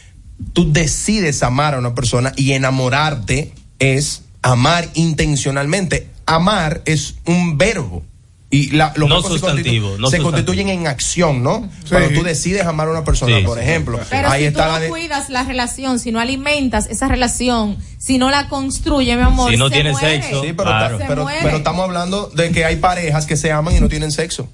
[0.52, 6.08] tú decides amar a una persona y enamorarte es amar intencionalmente.
[6.26, 8.02] Amar es un verbo.
[8.50, 10.30] Y la, los No verbos se sustantivo, constitu- no se sustantivo.
[10.30, 11.68] constituyen en acción, ¿no?
[11.82, 11.88] Sí.
[11.90, 13.98] Cuando tú decides amar a una persona, Sí, por sí, ejemplo.
[14.08, 17.08] Pero ahí si está tú la no de- cuidas la relación, si no alimentas esa
[17.08, 20.22] relación, si no la construye, mi amor, Si no se tiene muere.
[20.22, 20.42] sexo.
[20.42, 20.98] Sí, pero, Claro.
[20.98, 21.40] ta- Se pero, muere.
[21.42, 24.48] pero estamos hablando de que hay parejas que se aman y no tienen sexo.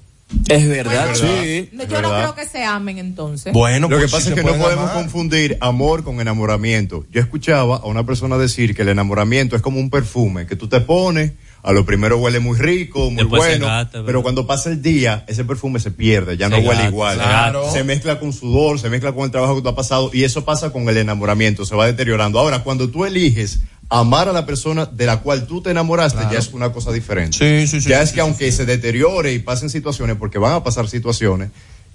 [0.47, 1.69] Es verdad, Bueno, sí.
[1.73, 3.51] no, Yo no creo que se amen entonces.
[3.53, 4.93] Bueno, Lo que pues, pasa es que no podemos amar.
[5.03, 7.05] confundir amor con enamoramiento.
[7.11, 10.67] Yo escuchaba a una persona decir que el enamoramiento es como un perfume que tú
[10.67, 14.03] te pones, a lo primero huele muy rico, muy Después bueno, ¿verdad?
[14.05, 17.17] pero cuando pasa el día, ese perfume se pierde, ya no Se huele igual.
[17.17, 17.71] se gasta.
[17.71, 20.43] Se mezcla con sudor, se mezcla con el trabajo que tú has pasado y eso
[20.43, 22.39] pasa con el enamoramiento, se va deteriorando.
[22.39, 26.39] Ahora, cuando tú eliges amar a la persona de la cual tú te enamoraste, ya
[26.39, 27.37] es una cosa diferente.
[27.37, 30.39] Sí, sí, sí, ya sí, es sí, que aunque se deteriore y pasen situaciones, porque
[30.39, 31.49] van a pasar situaciones,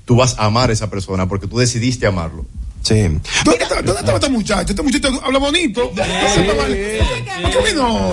[0.05, 2.46] tú vas a amar a esa persona porque tú decidiste amarlo.
[2.83, 3.02] Sí.
[3.44, 4.70] ¿Dónde está, dónde estaba este muchacho?
[4.70, 5.90] Este muchacho habla bonito.
[5.90, 6.05] ¿Por
[6.68, 7.02] qué
[7.72, 8.12] vino?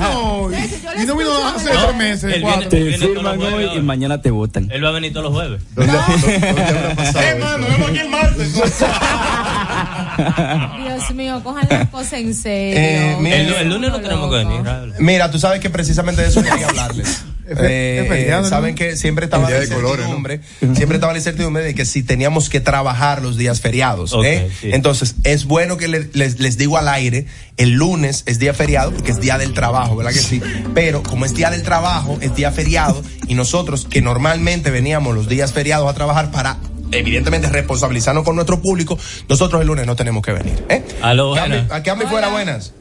[0.00, 0.48] No,
[1.02, 2.68] y no vino hace tres meses, él cuatro.
[2.70, 4.68] viene- Te firman hoy y mañana te votan.
[4.70, 5.62] Él va a venir todos los jueves.
[5.74, 7.58] ¿Dónde, dónde- dónde habrá pasado eso?
[7.58, 8.54] vemos aquí el martes.
[10.84, 12.78] Dios mío, cojan las cosas en serio.
[12.78, 14.60] Eh, mira, El, el lunes no tenemos que venir.
[14.98, 17.24] Mira, tú sabes que precisamente de eso quería hablarles.
[17.46, 18.48] Eh, feriado, eh, ¿no?
[18.48, 20.40] saben que siempre estaba la incertidumbre,
[20.74, 24.50] siempre estaba la incertidumbre de que si teníamos que trabajar los días feriados, Ok, ¿eh?
[24.60, 24.70] sí.
[24.72, 27.26] Entonces, es bueno que le- les, les digo al aire,
[27.58, 30.40] el lunes es día feriado porque es día del trabajo, ¿verdad que sí?
[30.74, 35.28] Pero como es día del trabajo, es día feriado y nosotros que normalmente veníamos los
[35.28, 36.56] días feriados a trabajar para
[36.92, 40.82] evidentemente responsabilizarnos con nuestro público, nosotros el lunes no tenemos que venir, ¿eh?
[41.02, 41.72] Aló, Cambio- buenas.
[41.72, 42.72] ¿A qué hambre fuera buenas?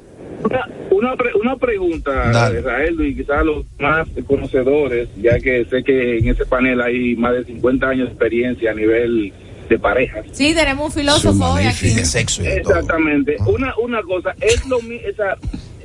[0.44, 2.60] Una, una, pre- una pregunta, Dale.
[2.60, 7.34] Israel, y quizás los más conocedores, ya que sé que en ese panel hay más
[7.34, 9.34] de 50 años de experiencia a nivel
[9.70, 10.26] de parejas.
[10.32, 11.90] Sí, tenemos un filósofo hoy aquí.
[11.94, 12.74] de sexo y de todo.
[12.74, 13.38] Exactamente.
[13.48, 15.08] Una, una cosa, es lo mismo,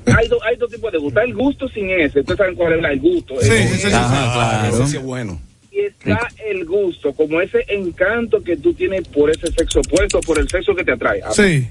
[0.06, 1.20] hay, do- hay dos tipos de gusto.
[1.20, 3.34] Hay el gusto sin ese, ustedes saben cuál es el gusto.
[3.40, 3.94] Sí, El- sí, sí, sí.
[3.94, 4.84] Ajá, claro.
[4.84, 5.40] Ese es bueno.
[5.70, 10.38] y está el gusto, como ese encanto que tú tienes por ese sexo opuesto, por
[10.38, 11.20] el sexo que te atrae.
[11.30, 11.68] Sí.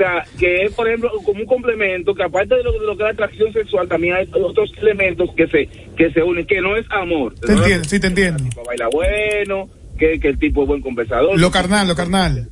[0.00, 3.02] Sea, que es, por ejemplo, como un complemento, que aparte de lo, de lo que
[3.02, 6.74] es la atracción sexual, también hay otros elementos que se que se unen, que no
[6.74, 7.34] es amor.
[7.34, 8.42] Te entiendo, sí, te entiendo.
[8.42, 11.38] tipo baila bueno, que, que el tipo es buen conversador.
[11.38, 12.48] Lo carnal, lo carnal.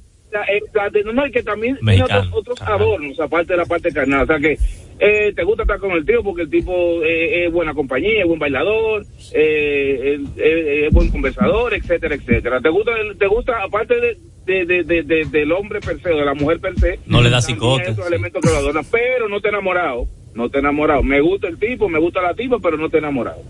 [1.27, 4.23] Y que también tiene otros, otros adornos, aparte de la parte carnal.
[4.23, 4.59] O sea que
[5.01, 8.27] eh, te gusta estar con el tío porque el tipo eh, es buena compañía, es
[8.27, 12.61] buen bailador, eh, es, buen conversador, etcétera, etcétera.
[12.61, 14.17] Te gusta, el- te gusta aparte de,
[14.47, 16.99] de, de, de- de- del hombre per se o de la mujer per se.
[17.07, 20.07] No le da elementos que lo adornan, pero no te he enamorado.
[20.35, 21.03] No te he enamorado.
[21.03, 23.43] Me gusta el tipo, me gusta la tipa, pero no te he enamorado.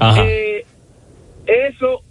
[0.00, 0.24] Ajá.
[0.26, 0.64] Eh,
[1.46, 2.02] eso,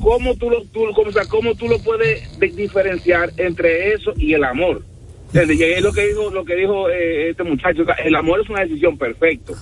[0.00, 4.12] ¿cómo tú, lo, tú, cómo, o sea, ¿cómo tú lo puedes de- diferenciar entre eso
[4.16, 4.82] y el amor?
[5.34, 7.84] Y es lo que dijo, lo que dijo eh, este muchacho.
[8.04, 9.54] el amor es una decisión perfecta.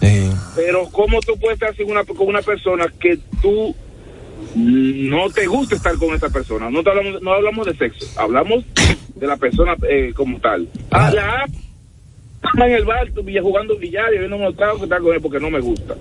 [0.57, 3.74] Pero ¿cómo tú puedes estar sin una, con una persona que tú
[4.57, 6.70] no te gusta estar con esa persona?
[6.70, 8.64] No, te hablamos, no hablamos de sexo, hablamos
[9.14, 10.68] de la persona eh, como tal.
[10.91, 11.47] Ah, la
[12.43, 13.09] ama en el bar,
[13.43, 15.95] jugando billar y viendo unos tragos que está con él porque no me gusta.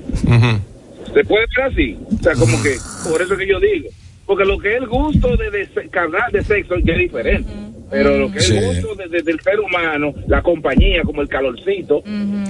[1.13, 1.97] Se puede ver así.
[2.19, 2.75] O sea, como que,
[3.09, 3.89] por eso que yo digo.
[4.30, 7.49] Porque lo que es el gusto de, de, carnal de sexo ya es diferente.
[7.89, 8.55] Pero lo que es Sí.
[8.55, 12.03] el gusto de- de- del ser humano, la compañía, como el calorcito,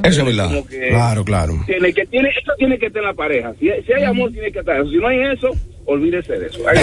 [0.03, 0.47] Eso es verdad.
[0.49, 1.53] como que Claro, claro.
[1.65, 3.53] tiene que tiene eso tiene que estar en la pareja.
[3.61, 4.75] Si, si hay amor tiene que estar.
[4.75, 4.89] eso.
[4.89, 5.51] Si no hay eso,
[5.85, 6.67] olvídese de eso.
[6.67, 6.75] Hay-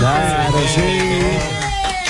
[0.00, 0.80] Claro, sí.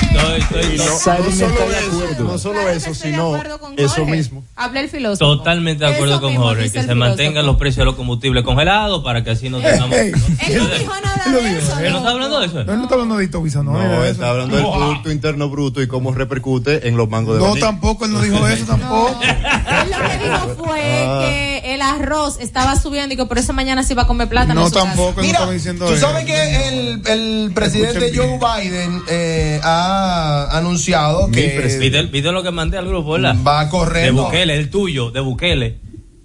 [0.03, 2.25] Y no, no solo eso, acuerdo.
[2.25, 3.37] no solo eso, sino
[3.77, 4.45] eso mismo.
[4.57, 5.37] Hablé el filósofo.
[5.39, 6.97] Totalmente de acuerdo Eso con Jorge, que se filósofo.
[6.99, 9.97] mantengan los precios de los combustibles congelados para que así no tengamos...
[9.97, 10.13] Él
[10.57, 11.79] no dijo nada Él lo de dijo, eso.
[11.81, 12.55] ¿Él no está hablando de eso?
[12.65, 13.27] No, él no está hablando de.
[13.29, 17.47] No, él está hablando del Producto Interno Bruto y cómo repercute en los mangos de
[17.47, 19.19] No, tampoco, él no dijo eso tampoco.
[19.23, 21.21] Él lo que dijo fue Ah.
[21.27, 24.63] que el arroz estaba subiendo y que por eso mañana se iba a comer plátano.
[24.63, 26.07] No, tampoco, no Mira, estaba diciendo tú eso.
[26.07, 32.43] sabes que el, el presidente Escuchen Joe Biden eh, ha anunciado que ¿Viste, viste lo
[32.43, 33.37] que mandé al grupo, verdad?
[33.47, 34.07] va a correr.
[34.07, 34.11] De.
[34.11, 35.79] Bukele, el tuyo, de Bukele.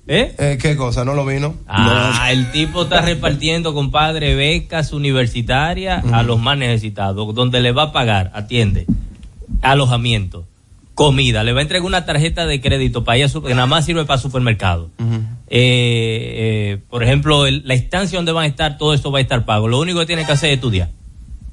[0.08, 0.34] ¿Eh?
[0.38, 1.06] Eh, ¿Qué cosa?
[1.06, 1.56] ¿No lo vino?
[1.68, 7.84] Ah, el tipo está repartiendo, compadre, becas universitarias a los más necesitados, donde le va
[7.84, 8.88] a pagar, atiende,
[9.62, 10.46] alojamiento,
[10.96, 13.68] comida, le va a entregar una tarjeta de crédito para ir a su- que nada
[13.68, 14.90] más sirve para supermercado.
[15.00, 15.16] Eh,
[15.50, 19.46] eh, por ejemplo, el- la instancia donde van a estar, todo esto va a estar
[19.46, 19.68] pago.
[19.68, 20.90] Lo único que tiene que hacer es estudiar.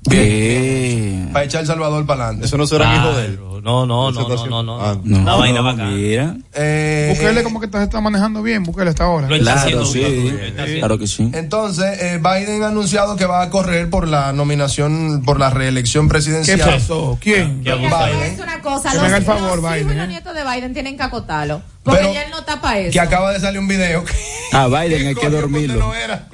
[0.08, 1.30] Bien.
[1.32, 2.46] Para echar El Salvador para adelante.
[2.46, 3.40] Eso no será hijo de él.
[3.62, 4.80] No, no, no, no, no, no.
[4.80, 5.90] Ah, No, Una vaina no, bacana.
[5.90, 6.36] mira.
[6.54, 9.26] Eh, Bukele eh, como que está, está manejando bien, Bukele hasta ahora.
[9.26, 10.32] Claro, sí.
[10.78, 11.30] Claro que sí.
[11.34, 16.06] Entonces, eh, Biden ha anunciado que va a correr por la nominación, por la reelección
[16.06, 16.60] ¿Qué presidencial.
[16.60, 17.18] pasó?
[17.20, 17.62] ¿Quién?
[17.64, 18.20] Qué voy a Biden.
[18.20, 18.90] decir una cosa.
[18.90, 20.08] Que Los, me haga el favor, Biden, los ¿eh?
[20.08, 21.60] nietos de Biden tienen que acotarlo.
[21.88, 22.92] Porque Pero- ya él no para eso.
[22.92, 24.04] Que acaba de salir un video.
[24.52, 25.78] A Biden hay que dormirlo.
[25.78, 26.26] no era.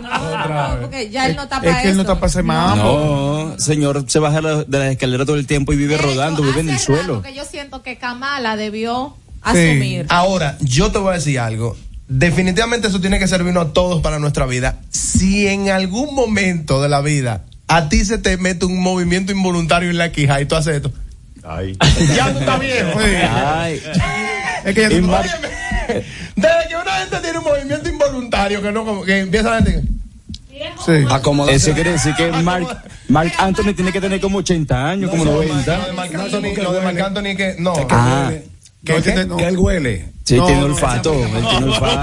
[0.00, 2.14] No, no, porque ya él no está para Es que él no eso.
[2.16, 3.54] para ese mambo.
[3.54, 6.60] No, señor, se baja de las escaleras todo el tiempo y vive Eso, rodando, vive
[6.60, 7.22] en el suelo.
[7.22, 10.06] que yo siento que Kamala debió asumir.
[10.08, 11.76] Ahora, yo te voy a decir algo.
[12.06, 14.78] Definitivamente eso tiene que servirnos a todos para nuestra vida.
[14.90, 19.88] Si en algún momento de la vida a ti se te mete un movimiento involuntario
[19.88, 20.92] en la quija y tú haces esto,
[21.46, 21.76] Ay.
[22.16, 22.98] ya tú estás viejo.
[22.98, 23.82] Ay,
[24.64, 25.26] Es que ya tú- Mar-
[26.36, 29.82] Desde que una gente tiene un movimiento involuntario que no como que empieza la gente
[30.86, 30.92] Sí.
[31.48, 32.66] Eso quiere decir que Mark,
[33.08, 35.76] Mark Anthony tiene que tener como 80 años, como No, 90.
[35.78, 37.74] Lo de Marc Anthony, lo de Marc Anthony que no.
[37.90, 38.30] Ah,
[38.84, 39.36] ¿Qué, No, no.
[39.38, 40.12] Que él huele.
[40.24, 42.00] sí, No, tiene no, olfato, él tiene olfato,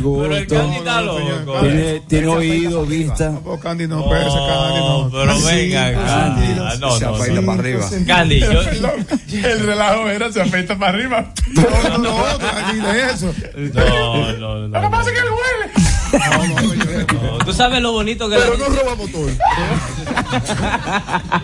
[0.00, 3.16] gusto, Candy No, no, tiene, tiene oído, vista.
[3.32, 5.10] Tampoco Candy no, pero ese Candy no.
[5.12, 7.46] pero venga pues, no, se no, afeita no.
[7.46, 7.90] para arriba.
[8.06, 8.50] Candy, yo,
[9.48, 11.32] El relajo era se afecta para arriba.
[11.52, 13.34] No, no, no, eso.
[13.56, 14.68] no, no, no.
[14.68, 15.83] Lo que pasa es que él huele.
[16.18, 19.30] No, Tú sabes lo bonito que Pero la- no roba motor.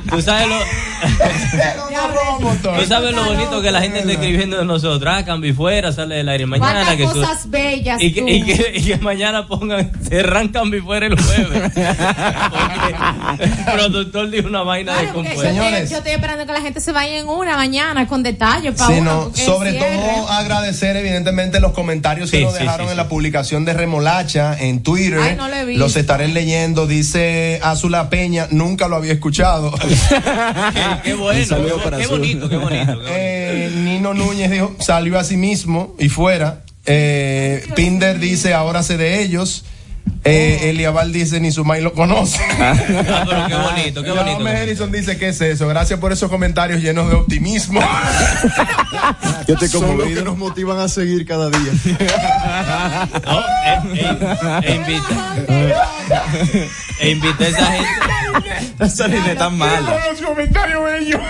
[0.08, 0.56] Tú sabes lo,
[1.50, 2.78] Pero no roba motor.
[2.80, 5.12] tú sabes lo bonito que la gente está escribiendo de nosotros.
[5.14, 6.72] Ah, cambio y fuera, sale del aire mañana.
[6.84, 8.28] ¿Cuántas Que tú- cosas bellas y, que, tú?
[8.28, 11.72] y, que, y que mañana pongan, cerran cambio y fuera el jueves.
[11.74, 15.42] Porque el productor dijo una vaina de Claro, compuesto.
[15.44, 18.94] estoy, yo estoy esperando que la gente se vaya en una mañana con detalles para
[18.94, 19.14] Sí, uno.
[19.14, 22.96] no, porque sobre todo agradecer evidentemente los comentarios que Sí, nos sí, dejaron sí, en
[22.96, 23.02] sí.
[23.02, 25.18] la publicación de Remolacha en Twitter.
[25.20, 25.82] Ay, no lo he visto.
[25.82, 29.72] Los estaré leyendo, dice Azula Peña, nunca lo había escuchado.
[31.04, 32.18] Qué, bueno, para qué Azul.
[32.18, 32.86] bonito, qué bonito.
[32.86, 33.02] qué bonito.
[33.08, 36.62] Eh, Nino Núñez dijo, salió a sí mismo y fuera.
[36.86, 39.64] Eh, Pinder dice, ahora sé de ellos.
[40.22, 42.38] Eh, Eliabal dice, ni su maíz lo conoce.
[42.60, 42.74] Ah,
[43.26, 44.36] pero qué bonito, qué bonito.
[44.36, 45.66] Ahmed Harrison dice, ¿qué es eso?
[45.66, 47.80] Gracias por esos comentarios llenos de optimismo.
[49.48, 51.72] Yo te Son los que nos motivan a seguir cada día.
[53.24, 55.34] No, e, e- e invita.
[57.00, 58.84] E invita a esa gente.
[58.84, 59.98] Esa línea tan mala.
[60.10, 61.20] los comentarios bellos.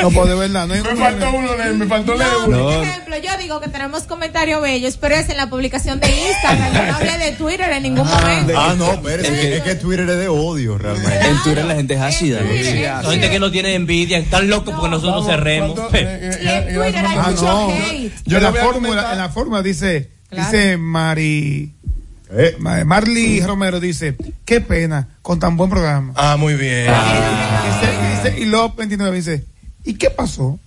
[0.00, 2.64] No, pues de verdad, no hay Me faltó uno, leer, me faltó leer No, uno.
[2.64, 6.72] por ejemplo, yo digo que tenemos comentarios bellos, pero es en la publicación de Instagram.
[6.74, 8.52] Yo no hablé de Twitter en ningún momento.
[8.56, 11.26] Ah, no, espérese, es que, es que Twitter es de odio realmente.
[11.28, 12.40] En Twitter la gente es ácida.
[12.40, 13.02] ¿no?
[13.02, 15.78] Son gente que no tiene envidia, están locos porque nosotros cerremos.
[15.94, 17.68] Eh, eh, En Twitter hay Ah, mucho no.
[17.70, 18.12] hate.
[18.26, 20.50] Yo la fórmula, en la fórmula dice, Claro.
[20.50, 21.70] dice Mari,
[22.36, 26.12] Eh, Ma- Marley Romero dice, qué pena con tan buen programa.
[26.16, 26.90] Ah, muy bien.
[26.90, 29.44] Y dice- y López 29 dice,
[29.84, 30.58] ¿y qué pasó?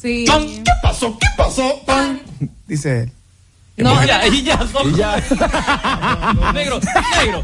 [0.00, 0.24] Sí.
[0.26, 1.18] Pan, ¿Qué pasó?
[1.18, 1.82] ¿Qué pasó?
[1.86, 2.20] Pan.
[2.66, 3.12] Dice él.
[3.78, 4.90] No, ya, y ya son.
[6.54, 6.80] Negro,
[7.20, 7.42] negro.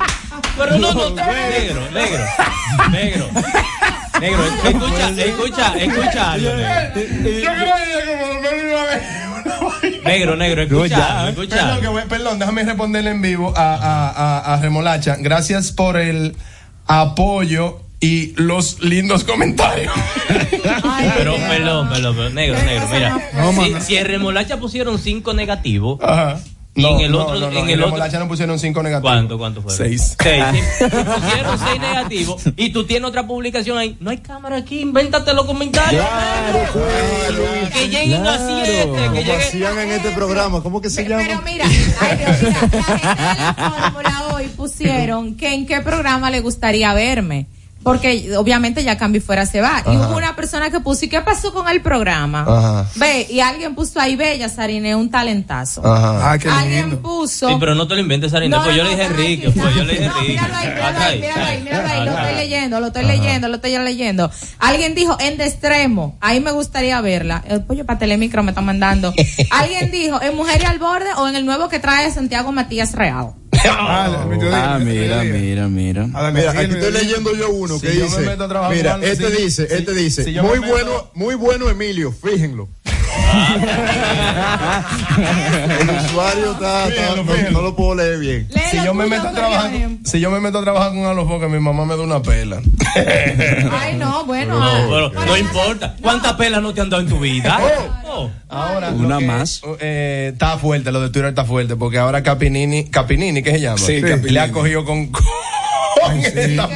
[0.56, 2.24] Pero no, no, negro, negro,
[2.90, 3.28] negro.
[4.20, 6.58] Negro, escucha, escucha, escucha negro.
[7.42, 7.52] Yo.
[10.04, 11.20] Negro, escucha, ya.
[11.20, 11.56] algo, escucha.
[11.56, 15.16] Perdón, que voy- perdón, déjame responderle en vivo a, a, a, a Remolacha.
[15.18, 16.34] Gracias por el
[16.86, 19.92] apoyo y los lindos comentarios.
[20.84, 21.84] Ay, Pero, negro,
[22.30, 23.18] negro, mira.
[23.34, 26.38] No, Si, si en remolacha pusieron cinco negativos, Ajá.
[26.74, 27.86] Y en el otro, no, no, en en el otro.
[27.96, 29.12] remolacha no pusieron cinco negativos.
[29.12, 29.72] ¿Cuánto, cuánto fue?
[29.74, 30.16] Seis.
[30.18, 30.42] Seis.
[30.78, 30.84] sí.
[30.88, 32.42] Pusieron seis negativos.
[32.56, 33.96] Y tú tienes otra publicación ahí.
[34.00, 36.02] No hay cámara aquí, invéntate los comentarios.
[37.74, 38.72] que lleguen a siete.
[38.84, 39.38] Que Como lleguen.
[39.40, 41.22] hacían en este programa, ¿cómo que se llama?
[41.26, 41.66] Pero mira,
[42.00, 46.40] ay Dios, mira, la gente de la fórmula hoy pusieron que en qué programa le
[46.40, 47.46] gustaría verme.
[47.82, 49.82] Porque obviamente ya Cambi fuera se va.
[49.86, 52.42] Y hubo una persona que puso, ¿y qué pasó con el programa?
[52.42, 52.86] Ajá.
[52.96, 55.84] Ve, y alguien puso ahí, Bella Sarine, un talentazo.
[55.84, 56.32] Ajá.
[56.32, 57.02] Ah, qué Alguien lindo.
[57.02, 57.48] puso.
[57.48, 58.58] Sí, pero no te lo inventes, Sarina.
[58.58, 59.50] No, pues yo le dije no, Enrique.
[59.50, 60.32] Pues yo le dije Enrique.
[60.32, 63.54] míralo ahí, míralo ahí, míralo ahí, míralo ahí, lo estoy leyendo, lo estoy leyendo, lo
[63.56, 64.30] estoy leyendo.
[64.58, 67.42] Alguien dijo, en de extremo, ahí me gustaría verla.
[67.48, 69.12] El pollo para telemicro me está mandando.
[69.50, 72.92] Alguien dijo, en Mujer y al Borde o en el nuevo que trae Santiago Matías
[72.92, 73.34] Real.
[73.68, 74.08] Ah,
[74.52, 76.08] Ah, el mira, mira, mira.
[76.14, 78.36] Ah, Mira, aquí estoy leyendo yo uno que dice,
[78.70, 82.68] mira, este dice, este dice, muy bueno, muy bueno Emilio, fíjenlo.
[85.80, 88.48] El usuario está, está- no, no lo puedo leer bien.
[88.70, 89.70] Si yo me meto a trabajar,
[90.04, 92.60] si yo me meto a trabajar con Alofoque, mi mamá me da una pela.
[93.72, 94.58] Ay, no, bueno.
[94.58, 95.96] No, pero para no importa.
[96.00, 97.58] ¿Cuántas pelas no te han dado en tu vida?
[98.06, 98.30] Oh.
[98.48, 99.62] Ahora, lo Una que, más.
[99.80, 103.78] eh, está fuerte, lo de Twitter está fuerte, porque ahora Capinini, Capinini, ¿qué se llama?
[103.78, 104.30] Sí, Capinini.
[104.30, 105.06] Le ha cogido con,
[106.02, 106.68] con esta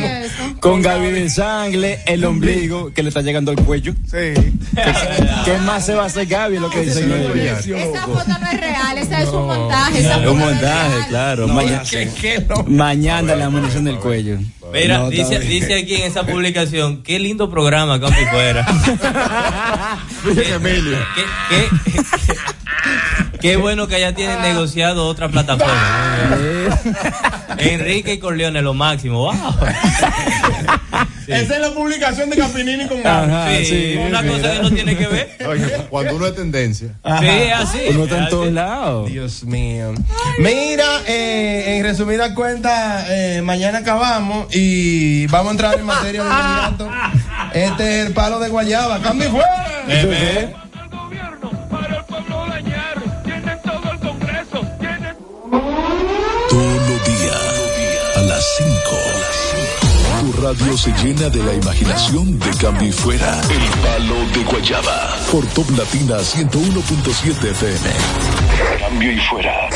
[0.61, 3.92] Con Gaby de sangre, el ombligo que le está llegando al cuello.
[4.04, 4.34] Sí.
[5.44, 6.59] ¿Qué más se va a hacer Gaby?
[6.59, 6.96] Lo que ellos.
[6.96, 10.00] Esa foto no es real, esa es un montaje.
[10.00, 11.48] esa Es foto un montaje, claro.
[11.48, 12.64] Mañana, ¿Qué, qué no?
[12.64, 14.38] mañana la munición del cuello.
[14.72, 18.66] Mira, No, dice, dice aquí en esa publicación, qué lindo programa, Campi Fuera.
[20.54, 20.98] Emilio.
[21.14, 21.92] qué, qué,
[22.26, 22.34] qué
[23.55, 26.36] bueno que ya tienen negociado otra plataforma.
[27.59, 29.18] Enrique y Corleone, lo máximo.
[29.20, 29.32] Wow.
[31.26, 34.36] Esa es la publicación de Capinini con Ajá, Sí, sí, una mira.
[34.36, 35.36] cosa que no tiene que ver.
[35.49, 36.88] Oye, cuando uno es tendencia.
[37.20, 37.78] Sí, es así.
[37.90, 39.11] Uno está en todos lados.
[39.11, 39.92] Dios mío.
[40.38, 46.30] Mira, eh, en resumida cuenta, eh, mañana acabamos y vamos a entrar en materia de
[46.30, 46.90] inmediato.
[47.55, 49.01] Este es el palo de Guayaba.
[49.01, 50.65] ¡Cambio fuera!
[58.47, 58.72] Las 5.
[60.20, 63.40] Tu radio se llena de la imaginación de cambio y fuera.
[63.42, 65.16] El palo de Guayaba.
[65.30, 67.90] Por Top Latina 101.7 FM.
[68.80, 69.68] Cambio y fuera.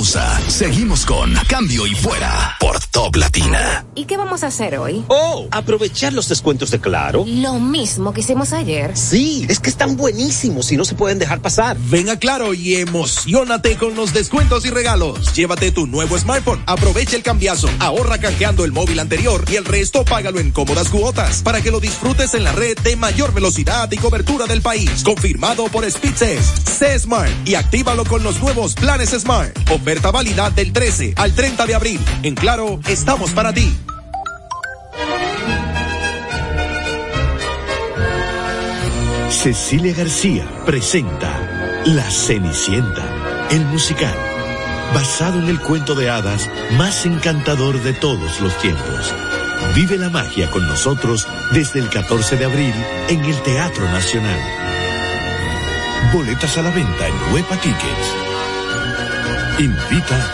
[0.00, 3.84] Pausa, seguimos con Cambio y Fuera por Top Latina.
[3.94, 5.04] ¿Y qué vamos a hacer hoy?
[5.08, 7.24] Oh, aprovechar los descuentos de Claro.
[7.26, 8.96] Lo mismo que hicimos ayer.
[8.96, 11.76] Sí, es que están buenísimos y no se pueden dejar pasar.
[11.90, 15.34] Ven a Claro y emocionate con los descuentos y regalos.
[15.34, 20.06] Llévate tu nuevo smartphone, aprovecha el cambiazo, ahorra canjeando el móvil anterior y el resto
[20.06, 23.98] págalo en cómodas cuotas para que lo disfrutes en la red de mayor velocidad y
[23.98, 25.02] cobertura del país.
[25.04, 26.46] Confirmado por Speedses.
[26.64, 29.54] C Smart y actívalo con los nuevos planes Smart.
[29.70, 32.00] Oferta válida del 13 al 30 de abril.
[32.22, 33.76] En Claro, estamos para ti.
[39.30, 44.14] Cecilia García presenta La Cenicienta, el musical,
[44.94, 49.14] basado en el cuento de hadas más encantador de todos los tiempos.
[49.74, 52.74] Vive la magia con nosotros desde el 14 de abril
[53.08, 54.40] en el Teatro Nacional.
[56.12, 58.29] Boletas a la venta en Huepa Tickets.
[59.60, 60.32] Invita.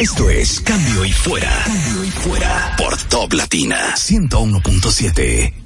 [0.00, 1.62] Esto es Cambio y Fuera.
[1.64, 5.65] Cambio y Fuera por Top Latina 101.7.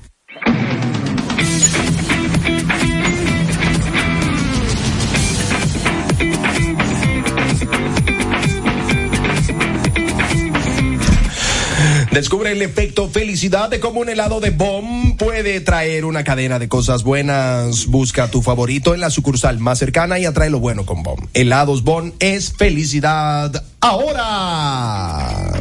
[12.12, 16.68] Descubre el efecto felicidad de cómo un helado de Bomb puede traer una cadena de
[16.68, 17.86] cosas buenas.
[17.86, 21.28] Busca tu favorito en la sucursal más cercana y atrae lo bueno con Bomb.
[21.34, 25.52] Helados Bomb es felicidad ahora.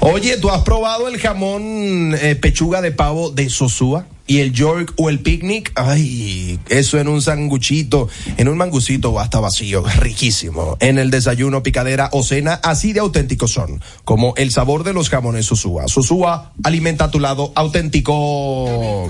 [0.00, 4.06] Oye, ¿tú has probado el jamón eh, pechuga de pavo de Sosúa?
[4.26, 9.20] Y el York o el picnic, ay, eso en un sanguchito, en un mangucito o
[9.20, 10.76] hasta vacío, riquísimo.
[10.80, 15.10] En el desayuno, picadera o cena, así de auténticos son, como el sabor de los
[15.10, 15.88] jamones Sosúa.
[15.88, 19.08] Sosúa alimenta a tu lado auténtico.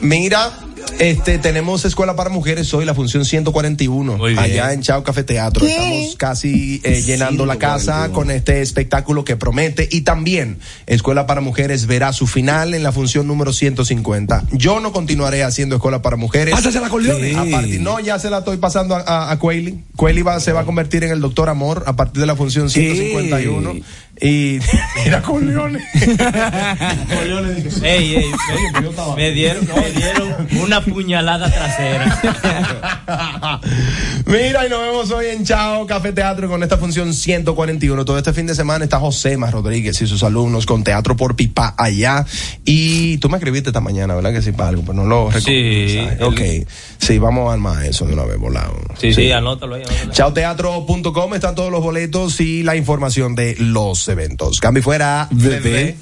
[0.00, 0.67] Mira,
[0.98, 4.38] Este, tenemos escuela para mujeres hoy, la función 141, Muy bien.
[4.42, 5.64] allá en Chao Café Teatro.
[5.64, 5.72] ¿Qué?
[5.76, 8.12] Estamos casi eh, llenando la casa 141.
[8.14, 9.88] con este espectáculo que promete.
[9.92, 14.44] Y también, Escuela para Mujeres verá su final en la función número 150.
[14.52, 16.52] Yo no continuaré haciendo Escuela para Mujeres.
[16.54, 17.30] Pásasela a Corleone.
[17.30, 17.36] Sí.
[17.36, 19.84] A partir- no, ya se la estoy pasando a, a, a Cueli.
[19.94, 22.70] Cueli va, se va a convertir en el Doctor Amor a partir de la función
[22.70, 23.74] 151.
[24.20, 24.58] Y
[25.04, 25.78] mira, Corleone.
[27.82, 28.30] Ey, ey,
[28.74, 32.20] me, me dieron, me dieron una puñalada trasera.
[34.26, 38.04] Mira, y nos vemos hoy en Chao Café Teatro con esta función 141.
[38.04, 41.34] Todo este fin de semana está José Más Rodríguez y sus alumnos con Teatro por
[41.36, 42.26] Pipa allá.
[42.64, 44.32] Y tú me escribiste esta mañana, ¿verdad?
[44.32, 45.46] Que sí, para algo, pero no lo recuerdo.
[45.46, 46.20] Sí, ¿sabes?
[46.22, 46.68] Ok.
[46.98, 48.74] Sí, vamos a armar eso de una vez, volado.
[49.00, 49.82] Sí, sí, anótalo ahí.
[49.82, 50.12] anótalo.
[50.12, 54.60] Chaoteatro.com están todos los boletos y la información de los eventos.
[54.60, 55.96] Cambio y fuera, bebé.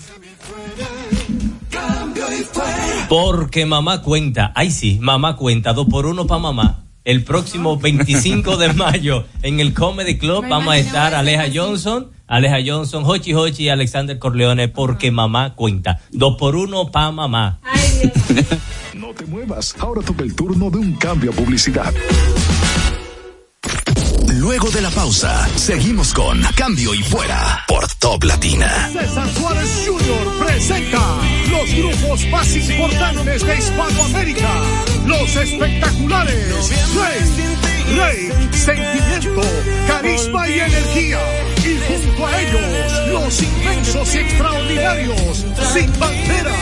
[3.09, 6.83] Porque mamá cuenta, ay sí, mamá cuenta, dos por uno para mamá.
[7.05, 12.57] El próximo 25 de mayo en el Comedy Club vamos a estar Aleja Johnson, Aleja
[12.67, 16.01] Johnson, Hochi Hochi y Alexander Corleone porque mamá cuenta.
[16.11, 17.61] Dos por uno para mamá.
[18.97, 21.93] No te muevas, ahora toca el turno de un cambio a publicidad.
[24.39, 28.91] Luego de la pausa, seguimos con Cambio y Fuera por Top Latina.
[28.93, 30.45] César Suárez Jr.
[30.45, 31.01] presenta
[31.51, 34.49] los grupos más importantes de Hispanoamérica.
[35.07, 39.41] Los espectaculares Rey, Rey, Sentimiento,
[39.87, 41.21] Carisma y Energía.
[41.65, 46.55] Y junto a ellos, los inmensos y extraordinarios Sin Bandera.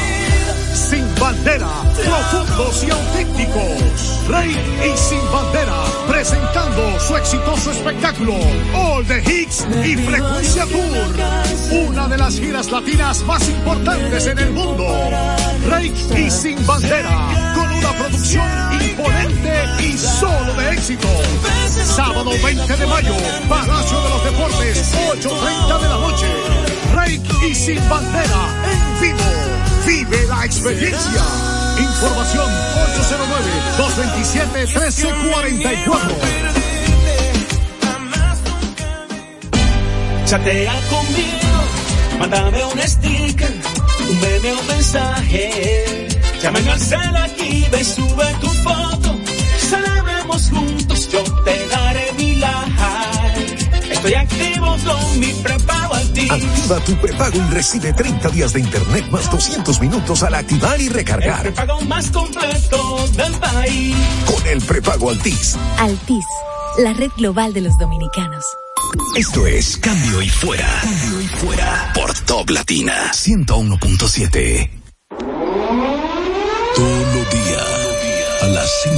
[0.74, 4.28] Sin bandera, profundos y auténticos.
[4.28, 8.34] Rey y Sin Bandera, presentando su exitoso espectáculo
[8.74, 11.88] All the Hits y Frecuencia Tour.
[11.88, 14.86] Una de las giras latinas más importantes en el mundo.
[15.68, 18.46] Rey y Sin Bandera, con una producción
[18.80, 21.08] imponente y solo de éxito.
[21.68, 23.14] Sábado 20 de mayo,
[23.48, 26.26] Palacio de los Deportes, 8.30 de la noche.
[26.94, 29.18] Rey y Sin Bandera, en vivo.
[29.86, 31.63] Vive la experiencia.
[31.78, 32.46] Información
[33.78, 36.14] 809-227-1344.
[40.26, 41.64] Chatea conmigo,
[42.18, 43.54] mándame un sticker,
[44.08, 46.08] un meme o mensaje.
[46.42, 49.16] Llámame al cel aquí, ve, sube tu foto.
[49.70, 50.93] Celebremos juntos,
[54.04, 56.30] Estoy activo con mi prepago Altis.
[56.30, 60.88] Activa tu prepago y recibe 30 días de internet más 200 minutos al activar y
[60.88, 61.40] El recargar.
[61.40, 63.96] prepago más completo del país.
[64.26, 65.56] Con el prepago Altis.
[65.78, 66.24] Altis,
[66.80, 68.44] la red global de los dominicanos.
[69.16, 70.68] Esto es Cambio y Fuera.
[70.82, 74.70] Cambio y Fuera por Top Latina 101.7.
[76.76, 77.64] Todo día
[78.42, 78.94] a las 5.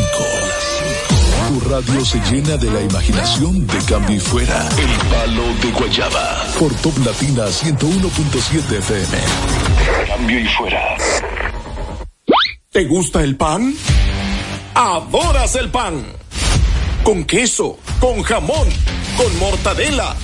[1.61, 4.68] Radio se llena de la imaginación de cambio y fuera.
[4.78, 6.44] El palo de Guayaba.
[6.59, 9.18] Por Top Latina 101.7 FM.
[10.07, 10.96] Cambio y fuera.
[12.70, 13.74] ¿Te gusta el pan?
[14.74, 16.04] ¿Adoras el pan?
[17.02, 18.68] Con queso, con jamón,
[19.16, 20.14] con mortadela.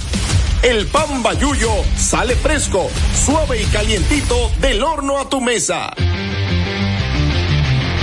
[0.63, 2.89] El pan bayuyo sale fresco,
[3.25, 5.93] suave y calientito del horno a tu mesa.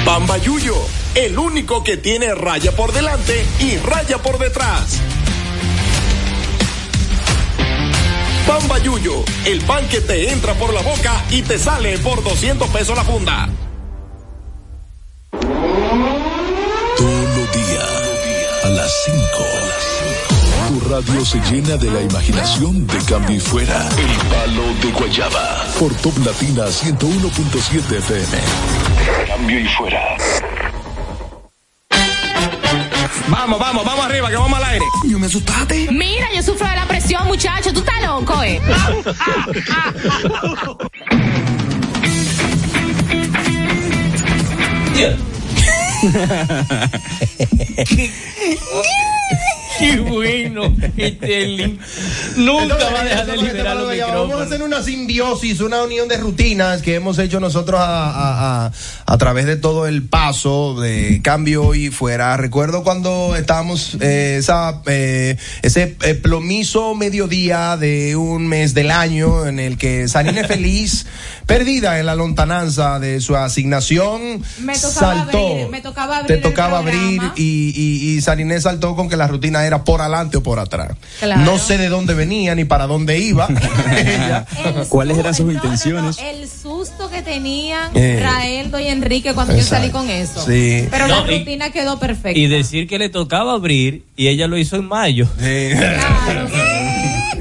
[0.04, 0.76] Pan bayuyo,
[1.16, 5.00] el único que tiene raya por delante y raya por detrás.
[8.48, 12.68] Pan bayuyo, el pan que te entra por la boca y te sale por 200
[12.70, 13.50] pesos la funda.
[16.98, 17.84] Todo día
[18.64, 19.70] a las 5.
[20.70, 23.88] Tu radio se llena de la imaginación de cambio y fuera.
[23.98, 25.66] El palo de Guayaba.
[25.80, 28.38] Por Top Latina 101.7 FM.
[29.28, 30.18] Cambio y fuera.
[33.30, 34.86] Vamos, vamos, vamos arriba, que vamos al aire.
[35.08, 35.88] Yo me asustaste.
[35.92, 37.72] Mira, yo sufro de la presión, muchacho.
[37.74, 38.60] Tú estás loco, eh.
[49.80, 51.80] Qué bueno, este link.
[52.38, 54.42] Nunca va a dejar de liberar los Vamos a micrófonos.
[54.48, 58.72] hacer una simbiosis, una unión de rutinas que hemos hecho nosotros a, a- a-
[59.06, 62.36] a través de todo el paso de cambio y fuera.
[62.38, 69.48] Recuerdo cuando estábamos eh, esa, eh, ese eh, plomizo mediodía de un mes del año
[69.48, 71.06] en el que Sanine Feliz
[71.50, 75.48] perdida en la lontananza de su asignación, Me tocaba saltó.
[75.48, 79.18] abrir, me tocaba abrir Te tocaba el abrir y, y, y Sarinés saltó con que
[79.18, 80.92] la rutina era por adelante o por atrás.
[81.20, 81.42] Claro.
[81.42, 83.48] No sé de dónde venía ni para dónde iba.
[84.90, 86.20] ¿Cuáles eran sus intenciones?
[86.20, 88.20] El susto que tenían Eh.
[88.22, 90.46] Raeldo y Enrique cuando yo salí con eso.
[90.46, 90.88] Sí.
[90.92, 92.38] Pero No, la y- rutina quedó perfecta.
[92.38, 95.28] Y decir que le tocaba abrir y ella lo hizo en mayo.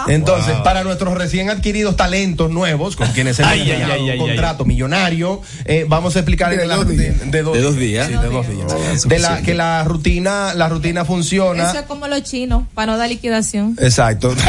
[0.09, 4.18] Entonces, para nuestros recién adquiridos talentos nuevos, con quienes hemos Ay, ay, ay, un ay,
[4.18, 7.30] contrato millonario, eh, vamos a explicar De en la dos rutina- días.
[7.30, 8.07] de dos, De dos días.
[8.07, 9.02] Sí, de dos días.
[9.09, 11.70] De la, que la rutina, la rutina funciona.
[11.70, 13.76] Eso es como los chinos, para no dar liquidación.
[13.80, 14.34] Exacto.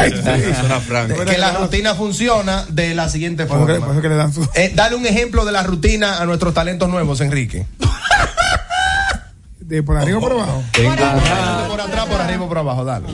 [1.28, 3.66] Que la rutina funciona de la siguiente forma.
[3.78, 4.48] por eso que le dan su.
[4.54, 7.66] Eh, dale un ejemplo de la rutina a nuestros talentos nuevos, Enrique.
[9.60, 10.62] De por arriba o por abajo.
[10.72, 13.06] Por atrás, por arriba, por abajo, dale.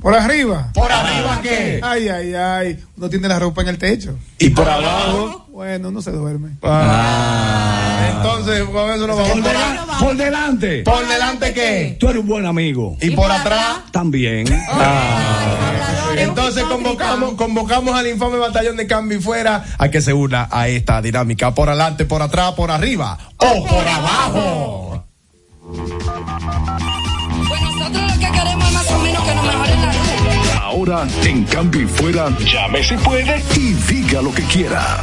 [0.00, 0.70] Por arriba.
[0.74, 1.80] ¿Por arriba qué?
[1.82, 2.84] Ay, ay, ay.
[2.96, 4.16] Uno tiene la ropa en el techo.
[4.38, 5.46] ¿Y por abajo?
[5.50, 6.50] Bueno, uno se duerme.
[6.62, 8.12] Ah.
[8.16, 10.82] Entonces, con eso nos vamos por, a- Por delante.
[10.84, 11.96] por delante qué?
[11.98, 12.96] Tú eres un buen amigo.
[13.00, 13.78] Y por atrás.
[13.90, 14.46] También.
[16.16, 20.68] Entonces convocamos, convocamos al infame batallón de cambio y fuera a que se una a
[20.68, 21.54] esta dinámica.
[21.54, 25.04] Por adelante, por atrás, por arriba o por abajo.
[27.78, 30.06] Nosotros lo que queremos es más o menos que nos mejoren la luz.
[30.62, 34.98] Ahora, en cambio y fuera, llame si puede y diga lo que quiera.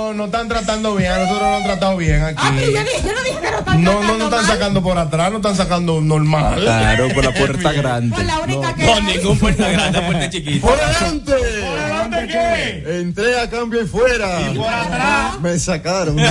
[0.08, 1.12] No, no están tratando bien.
[1.12, 2.38] A nosotros nos han tratado bien aquí.
[2.41, 4.45] Ah, pero yo, dije- yo no dije que no están No, no están mal.
[4.45, 6.55] sacando por atrás, no están sacando normal.
[6.62, 8.16] Claro, por la puerta grande.
[8.16, 8.86] Con la única que.
[8.86, 10.66] No, ningún puerta grande, puerta chiquita.
[10.68, 11.34] ¡Por adelante!
[11.34, 12.99] ¿Por adelante qué?
[13.01, 14.39] Entré a cambio y fuera.
[14.49, 15.39] ¿Y por atrás?
[15.41, 16.16] Me sacaron.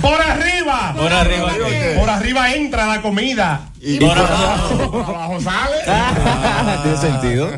[0.00, 0.94] Por arriba.
[0.96, 1.96] Por arriba qué?
[1.98, 3.68] Por arriba entra la comida.
[3.80, 4.90] Y Por abajo.
[4.90, 5.76] Por abajo sale.
[6.82, 7.50] ¿Tiene sentido?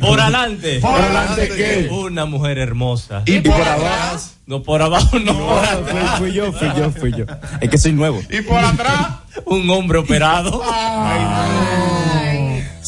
[0.00, 0.80] Por adelante.
[0.80, 1.88] Por adelante qué.
[1.90, 3.19] Una mujer hermosa.
[3.26, 4.36] Y por atrás.
[4.46, 5.32] No, por abajo no.
[5.34, 7.24] Fui, fui yo, fui yo, fui yo.
[7.60, 8.20] Es que soy nuevo.
[8.30, 9.08] Y por atrás.
[9.46, 10.62] Un hombre operado.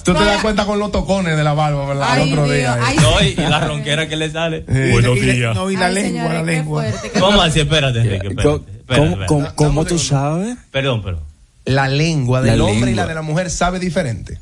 [0.05, 2.09] Tú te das cuenta con los tocones de la barba, ¿verdad?
[2.11, 2.77] Ay, El otro Dios, día.
[2.83, 4.65] ay, No, y, y la ronquera que le sale.
[4.91, 5.55] Buenos días.
[5.55, 6.83] No, y la Ay, lengua, señores, la lengua.
[6.83, 7.61] fuerte, ¿Cómo así?
[7.61, 8.27] Espérate, Enrique.
[8.29, 8.43] Espérate,
[8.89, 10.57] ¿Cómo, espérate, cómo, tú sabes?
[10.73, 11.23] Perdón, perdón.
[11.65, 14.41] La lengua del La hombre y la de la mujer sabe diferente.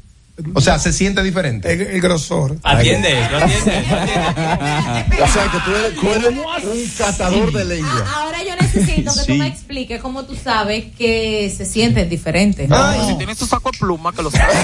[0.54, 1.72] O sea, se siente diferente.
[1.72, 2.56] El, el grosor.
[2.62, 3.72] Atiende esto, atiende.
[5.22, 6.30] O sea, que tú eres, tú eres
[6.64, 8.04] un catador de lengua.
[8.06, 9.26] Ah, ahora yo necesito que Sí.
[9.26, 12.68] tú me expliques cómo tú sabes que se sienten diferentes.
[13.06, 14.56] Si tienes tu saco de pluma, que lo sabes.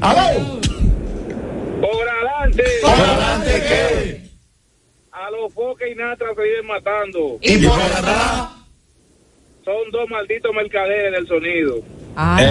[0.00, 0.60] ¡Aló!
[1.80, 2.62] Por adelante.
[2.80, 4.30] ¿Por adelante qué?
[5.12, 7.38] A los foques y natra se viven matando.
[7.42, 8.48] Y por atrás.
[9.64, 11.76] Son dos malditos mercaderes del sonido.
[12.16, 12.44] Ay,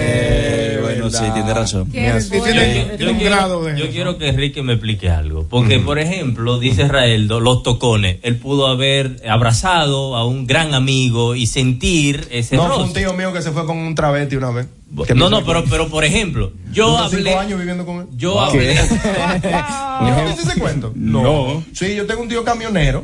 [0.00, 1.84] Eh, bueno, sí, tiene razón.
[1.86, 3.78] Yo, tiene un quiero, grado de.
[3.78, 5.46] yo quiero que Enrique me explique algo.
[5.48, 8.18] Porque, por ejemplo, dice Raeldo, los tocones.
[8.22, 13.00] Él pudo haber abrazado a un gran amigo y sentir ese No, fue un roce.
[13.00, 14.66] tío mío que se fue con un travesti una vez.
[15.14, 17.22] No, no, pero, pero por ejemplo, yo hablé.
[17.24, 18.06] cinco años viviendo con él.
[18.16, 18.74] Yo hablé.
[20.00, 20.92] ¿No conoces ese cuento?
[20.94, 21.62] No.
[21.74, 23.02] Sí, yo tengo un tío camionero.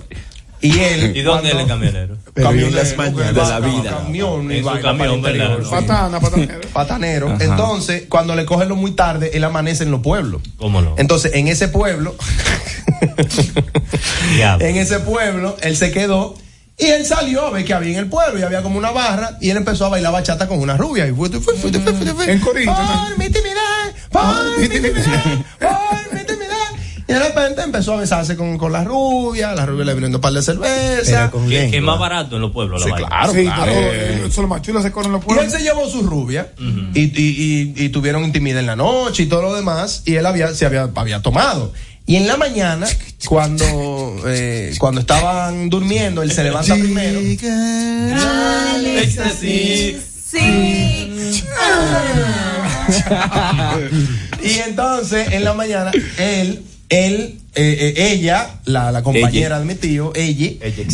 [0.64, 1.12] Y él.
[1.14, 2.16] ¿Y dónde es cuando- camionero?
[2.34, 3.90] Camionero, en las mañanas de la vida.
[3.98, 5.58] Camión y En su camión, el ¿verdad?
[5.70, 6.60] Patana, patanero.
[6.72, 7.30] Patanero.
[7.32, 7.44] Ajá.
[7.44, 10.40] Entonces, cuando le cogen lo muy tarde, él amanece en los pueblos.
[10.56, 10.94] ¿Cómo no?
[10.96, 12.14] Entonces, en ese pueblo,
[14.34, 14.66] Diablo.
[14.66, 16.34] en ese pueblo, él se quedó
[16.76, 19.36] y él salió a ver que había en el pueblo y había como una barra
[19.40, 21.06] y él empezó a bailar bachata con una rubia.
[21.06, 22.32] Y fue, fue, fue, fue, fue, fue, fue.
[22.32, 23.06] En corito, ¿no?
[23.10, 25.08] Por mi timidez, por mi timidez, por mi timidez.
[26.03, 26.03] Y
[27.14, 30.32] de repente empezó a besarse con, con la rubia, la rubia le brindó un par
[30.32, 31.30] de cerveza.
[31.48, 33.08] Que, es más barato en los pueblos la Sí, vaina.
[33.08, 33.72] claro, Sí, claro.
[33.74, 35.44] eh, más chulo se corren los Y pueblos.
[35.46, 36.52] él se llevó su rubia
[36.94, 40.26] y, y- y- y tuvieron intimidad en la noche y todo lo demás y él
[40.26, 41.72] había, se había, había tomado.
[42.06, 42.86] Y en la mañana,
[43.26, 43.64] cuando,
[44.26, 47.18] eh, cuando estaban durmiendo, él se levanta primero.
[49.00, 49.96] Éxtasis.
[50.30, 51.42] Sí.
[54.42, 56.62] Y entonces, en la mañana, él,
[57.06, 60.52] él, eh, eh, ella, la, la compañera de mi tío, ella,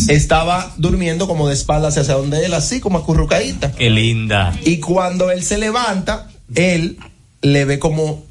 [0.09, 3.73] estaba durmiendo como de espaldas hacia donde él, así como acurrucadita.
[3.73, 4.53] Qué linda.
[4.65, 6.99] Y cuando él se levanta, él
[7.43, 8.25] le ve como,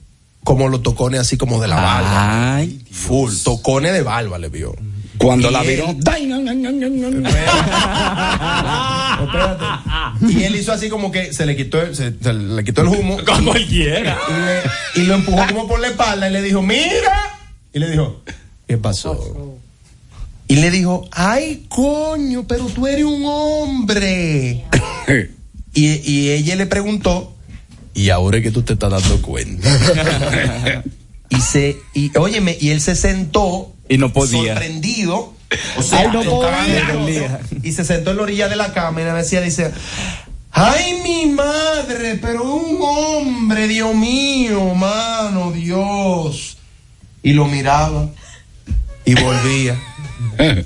[0.43, 2.55] como los tocones así como de la barba.
[2.57, 4.75] Ay, Full, tocones de barba le vio.
[5.17, 5.63] Cuando Y la.
[9.21, 9.65] Espérate.
[10.29, 12.87] Y él hizo así como que se le quitó, el- se, se le quitó el
[12.87, 13.17] humo.
[13.25, 14.17] Con y- cualquiera.
[14.29, 14.33] Y,
[14.99, 17.38] le- y lo empujó como por la espalda y le dijo, mira.
[17.73, 18.21] Y le dijo,
[18.67, 19.57] ¿qué pasó?
[20.47, 24.65] Y le dijo, ay, coño, pero tú eres un hombre.
[25.73, 27.35] y, y ella le preguntó,
[27.93, 29.67] y ahora es que tú te estás dando cuenta.
[31.29, 33.73] y se, y óyeme, y él se sentó.
[33.89, 34.53] Y no podía.
[34.53, 35.33] Sorprendido.
[35.77, 37.41] O sea, Ay, no podía.
[37.61, 39.71] Y se sentó en la orilla de la cama y le decía, dice,
[40.51, 46.58] ay, mi madre, pero un hombre, Dios mío, mano, Dios.
[47.21, 48.09] Y lo miraba
[49.05, 49.79] y volvía.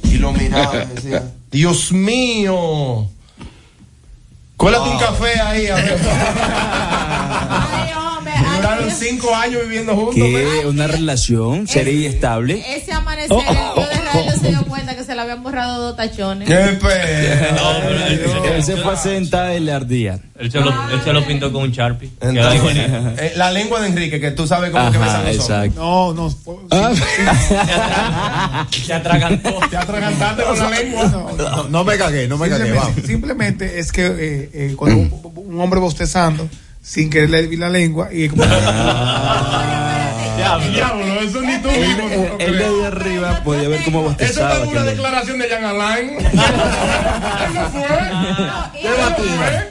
[0.03, 3.07] Y lo miraba y decía, Dios mío.
[4.57, 5.99] Cuélate un café ahí, a ver.
[8.91, 10.15] Cinco años viviendo juntos.
[10.15, 10.63] ¿Qué?
[10.65, 12.63] ¿Una relación seria y estable?
[12.75, 15.95] Ese amanecer, el tío de Raúl se dio cuenta que se le habían borrado dos
[15.95, 16.47] tachones.
[16.47, 17.57] ¡Qué pena!
[18.55, 20.19] Él se fue a sentar y le ardía.
[20.37, 22.09] Él se lo, él se lo pintó con un Sharpie.
[22.19, 25.75] Entonces, eh, la lengua de Enrique, que tú sabes cómo que besan los hombres.
[25.75, 26.29] No, no.
[28.71, 29.59] Se atragantó.
[29.69, 31.33] Te atragantaste con la lengua.
[31.37, 32.73] No, no me cagué, no me cagué,
[33.05, 34.97] simplemente es que eh, eh, cuando
[35.35, 36.49] un, un hombre bostezando
[36.83, 38.43] sin querer le vi la lengua y como
[40.73, 42.09] Diablo, eso ni tú mismo.
[42.09, 44.55] Él, él desde arriba podía ver cómo Eso bostezaba.
[44.55, 46.09] fue una declaración de Jean Alain.
[47.53, 47.83] Eso fue.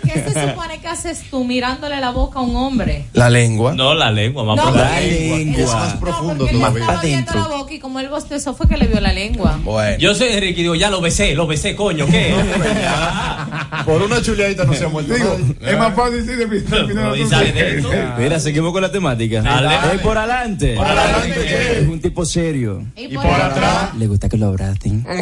[0.03, 3.05] ¿Qué se supone que haces tú mirándole la boca a un hombre?
[3.13, 3.75] La lengua.
[3.75, 4.85] No, la lengua, más No, profundo.
[4.85, 5.63] La lengua.
[5.63, 9.01] Es más profundo estaba viendo la boca y como él bostezó fue que le vio
[9.01, 9.59] la lengua.
[9.63, 9.99] Bueno.
[9.99, 12.35] Yo soy Enrique y digo, ya lo besé, lo besé, coño, ¿qué?
[13.85, 15.15] Por una chuleadita no se ha muerto.
[15.15, 17.91] digo, es más fácil decir de Pero, ¿y sale de esto?
[18.19, 19.43] Mira, seguimos con la temática.
[19.43, 19.95] Dale.
[19.95, 20.75] Eh, por adelante.
[20.77, 21.81] Por adelante.
[21.81, 22.85] Es un tipo serio.
[22.97, 23.95] Y, por atrás.
[23.97, 25.07] Le gusta que lo abracen.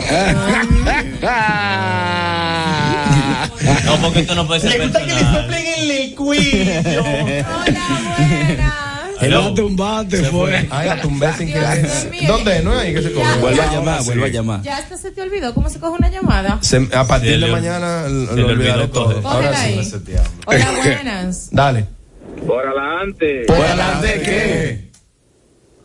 [3.85, 5.43] No, porque esto no puede ser Le gusta que le personal.
[5.43, 7.03] soplen en el cuello.
[7.03, 7.47] Hola,
[8.19, 8.75] buenas.
[9.21, 10.67] Él la tumbaste, fue.
[10.71, 11.87] Ay, la tumbé sin querer.
[12.27, 12.63] ¿Dónde?
[12.63, 13.39] ¿No ahí que se coge?
[13.39, 14.63] Vuelve a llamar, vuelve a llamar.
[14.63, 16.59] Ya hasta se te olvidó cómo se coge una llamada.
[16.63, 19.29] Se- a partir Se de mañana se lo le olvidaré olvidó todo.
[19.29, 19.79] Ahora sí.
[20.47, 21.49] Hola, buenas.
[21.53, 21.85] Dale.
[22.47, 23.45] Por adelante.
[23.47, 24.90] ¿Por adelante qué?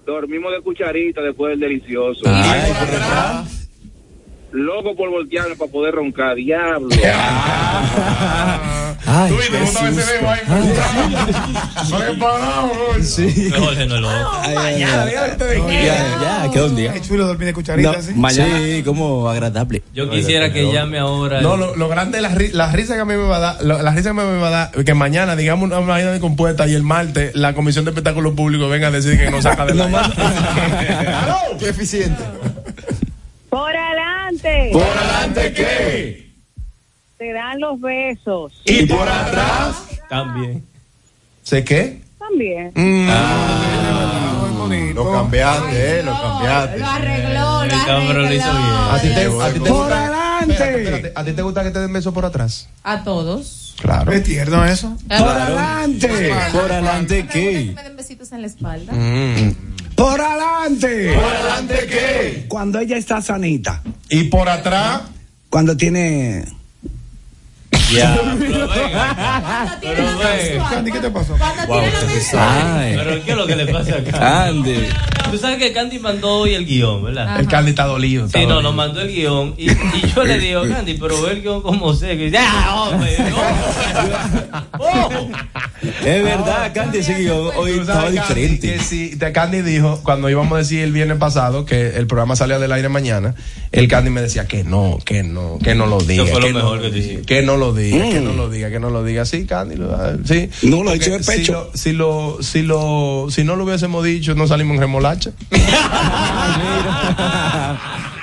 [0.06, 2.22] Dormimos de cucharita después del delicioso.
[2.26, 3.70] Ay, por atrás.
[4.52, 6.36] Loco por voltearme para poder roncar.
[6.36, 6.90] Diablo.
[9.08, 10.40] Ay, Tú viste cómo estaba ese bebo ahí.
[12.20, 13.04] Parado, ¿no?
[13.04, 13.52] Sí.
[13.52, 14.32] Jorge no es loco.
[14.42, 16.94] Ay, Ya, ya, quedó un día.
[16.96, 18.14] es chulo dormir de No, cucharita ¿sí?
[18.16, 18.58] mañana.
[18.60, 19.84] Sí, como agradable.
[19.94, 21.42] Yo quisiera que llame ahora.
[21.42, 23.40] No, lo, lo grande es la, ri- la risa que a mí me va a
[23.40, 26.20] dar, lo- la risa que me va a dar, que mañana digamos una vaina de
[26.20, 29.66] compuesta y el martes la Comisión de Espectáculos Públicos venga a decir que no saca
[29.66, 31.58] de la ¡Aló!
[31.60, 32.24] ¡Qué eficiente!
[33.50, 34.70] Por adelante.
[34.74, 36.25] ¿Por adelante qué?
[37.18, 38.54] Te dan los besos.
[38.66, 39.84] ¿Y por atrás?
[40.10, 40.64] También.
[41.44, 42.02] ¿Sé qué?
[42.20, 42.72] También.
[42.76, 43.08] Mm.
[44.42, 45.04] Muy bonito.
[45.04, 46.80] Lo cambiaste, eh, lo cambiaste.
[46.80, 48.92] Lo arregló, lo El cabrón lo hizo arregló.
[48.92, 50.02] ¿A ti te, a ti te Por gusta?
[50.02, 50.54] adelante.
[50.54, 51.12] Espérate, espérate.
[51.16, 52.68] ¿A ti te gusta que te den besos por atrás?
[52.84, 53.76] A todos.
[53.80, 54.12] Claro.
[54.12, 54.98] Es tierno eso.
[55.08, 56.34] Por adelante.
[56.52, 57.72] Por adelante, ¿qué?
[57.76, 58.92] me den besitos en la espalda.
[58.94, 59.56] Mm.
[59.96, 61.14] Por adelante.
[61.14, 62.46] ¿Por adelante qué?
[62.50, 63.82] Cuando ella está sanita.
[64.10, 65.04] ¿Y por atrás?
[65.50, 66.44] Cuando tiene.
[67.94, 68.16] Ya.
[68.40, 69.18] Pero venga.
[69.82, 70.70] Venga.
[70.70, 71.36] Candy, ¿qué te pasó?
[71.68, 71.82] Wow.
[72.32, 74.46] Pero ¿qué es lo que le pasa acá?
[74.46, 74.90] Ande.
[75.32, 77.40] Tú sabes que Candy mandó hoy el guion, ¿verdad?
[77.40, 78.26] El Candy está dolido.
[78.26, 81.32] está Sí, no, nos mandó el guion y, y yo le digo, Candy, pero ve
[81.34, 82.18] el guion como sé.
[82.18, 83.18] Que dice, ¡ah, hombre!
[83.30, 83.36] no".
[84.78, 85.10] Oh.
[86.04, 88.74] Es verdad, Candy, ese guion hoy estaba Candy, diferente.
[88.74, 92.36] que sí, te- Candy dijo, cuando íbamos a decir el viernes pasado que el programa
[92.36, 93.36] salía del aire mañana,
[93.72, 96.24] el Candy me decía que no, que no, que no lo diga.
[96.24, 97.22] Eso fue lo que mejor no, que tú hiciste.
[97.24, 99.26] Que no lo diga, que no lo diga, que no lo diga.
[99.26, 100.50] Sí, Candy, ah, sí.
[100.64, 101.54] No lo ha hecho de si pecho.
[101.54, 105.32] lo- Si lo, si lo, si no lo hubiésemos dicho, no salimos en remolacha.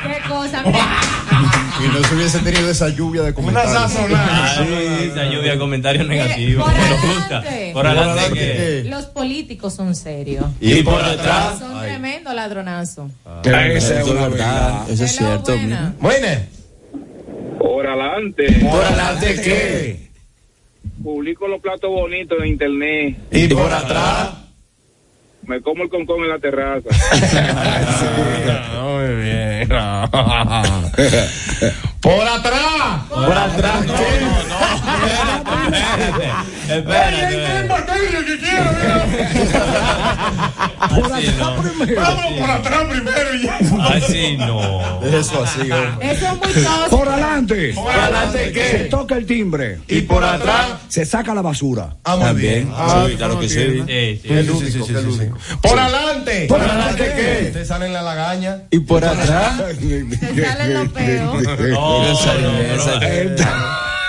[0.02, 0.62] Qué cosa.
[0.64, 1.00] Mira,
[1.84, 3.72] Y no se hubiese tenido esa lluvia de Una comentarios.
[3.92, 4.44] sazonada.
[4.44, 6.64] Ah, sí, esa lluvia de comentarios negativos.
[7.72, 8.82] por adelante.
[8.82, 10.46] Por los políticos son serios.
[10.60, 11.58] Y por detrás.
[11.58, 13.10] Son tremendo ladronazo.
[13.44, 14.90] Esa es Eso es una verdad.
[14.90, 15.54] Eso es cierto.
[16.00, 16.42] buena.
[17.62, 18.44] Por adelante.
[18.60, 20.10] por adelante qué?
[21.00, 23.16] Publico los platos bonitos en internet.
[23.30, 24.30] Y por atrás.
[25.46, 26.88] Me como el concón en la terraza.
[28.82, 29.68] Muy bien.
[32.02, 33.02] Por atrás.
[33.08, 33.86] Por atrás.
[40.80, 41.54] Así no.
[41.96, 43.58] Vámonos por atrás primero y ya.
[43.88, 45.02] Así no.
[45.02, 46.12] Eso así, hombre.
[46.12, 46.88] Eso es muy tóxico.
[46.90, 47.72] Por adelante.
[47.74, 48.68] ¿Por adelante qué?
[48.70, 49.78] Se toca el timbre.
[49.88, 50.66] Y por atrás.
[50.88, 51.96] Se saca la basura.
[52.04, 52.70] Ah, muy bien.
[52.74, 53.82] Ah, Sí, claro que sí.
[53.86, 55.30] Sí, sí.
[55.60, 56.46] Por adelante.
[56.48, 57.50] ¿Por adelante qué?
[57.52, 58.62] Te salen la lagaña.
[58.70, 59.60] Y por atrás.
[59.78, 61.42] Te sale lo peor.
[61.70, 62.98] No, Esa-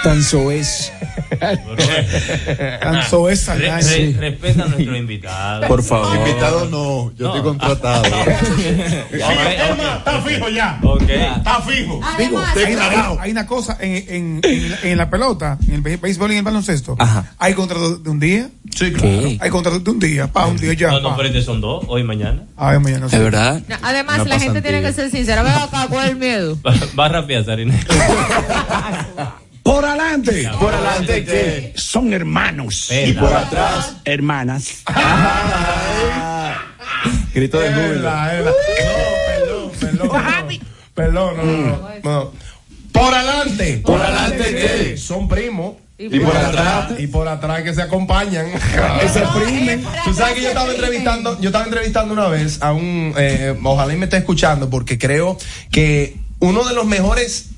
[0.03, 0.09] no.
[0.11, 0.91] Tan soez.
[2.81, 5.67] Canso esa Re- respeta a nuestro invitado.
[5.67, 6.15] Por favor.
[6.17, 8.03] Invitado no, yo estoy contratado.
[9.11, 10.79] Está fijo ya.
[10.83, 11.01] Ok.
[11.09, 11.99] Está fijo.
[12.03, 15.97] Además, Hay una, hay una cosa en, en, en, la, en la pelota, en el
[15.97, 16.95] béisbol y en el baloncesto.
[16.99, 17.33] Ajá.
[17.39, 18.49] Hay contratos de un día.
[18.75, 19.01] Sí, claro.
[19.01, 19.37] ¿Qué?
[19.41, 20.27] Hay contratos de un día.
[20.27, 20.91] Pa, un día ya.
[20.91, 21.17] No, no, pa.
[21.17, 22.43] pero estos son dos, hoy y mañana.
[22.57, 23.07] Ay, mañana.
[23.07, 23.61] ¿Es verdad?
[23.67, 25.43] no, además la gente tiene que ser sincera.
[25.43, 26.57] Ven acá, ¿cuál es el miedo?
[26.65, 27.75] Va, va rápido, Sarina.
[29.63, 30.49] Por adelante.
[30.59, 31.73] Por adelante, ¿qué?
[31.75, 32.91] Son hermanos.
[32.91, 33.95] Y por atrás.
[34.03, 34.83] Hermanas.
[37.33, 38.11] Grito de júbilo.
[38.11, 38.51] No,
[39.27, 40.59] perdón, perdón.
[40.93, 42.31] Perdón, no, no, no, no.
[42.91, 43.81] Por adelante.
[43.83, 44.97] ¿Por adelante qué?
[44.97, 45.75] Son primos.
[45.97, 46.91] Y por atrás.
[46.99, 48.47] Y por atrás que se acompañan.
[48.99, 49.83] Que se primen.
[50.05, 53.93] Tú sabes que yo estaba entrevistando, yo estaba entrevistando una vez a un, eh, ojalá
[53.93, 55.37] y me esté escuchando, porque creo
[55.71, 57.52] que uno de los mejores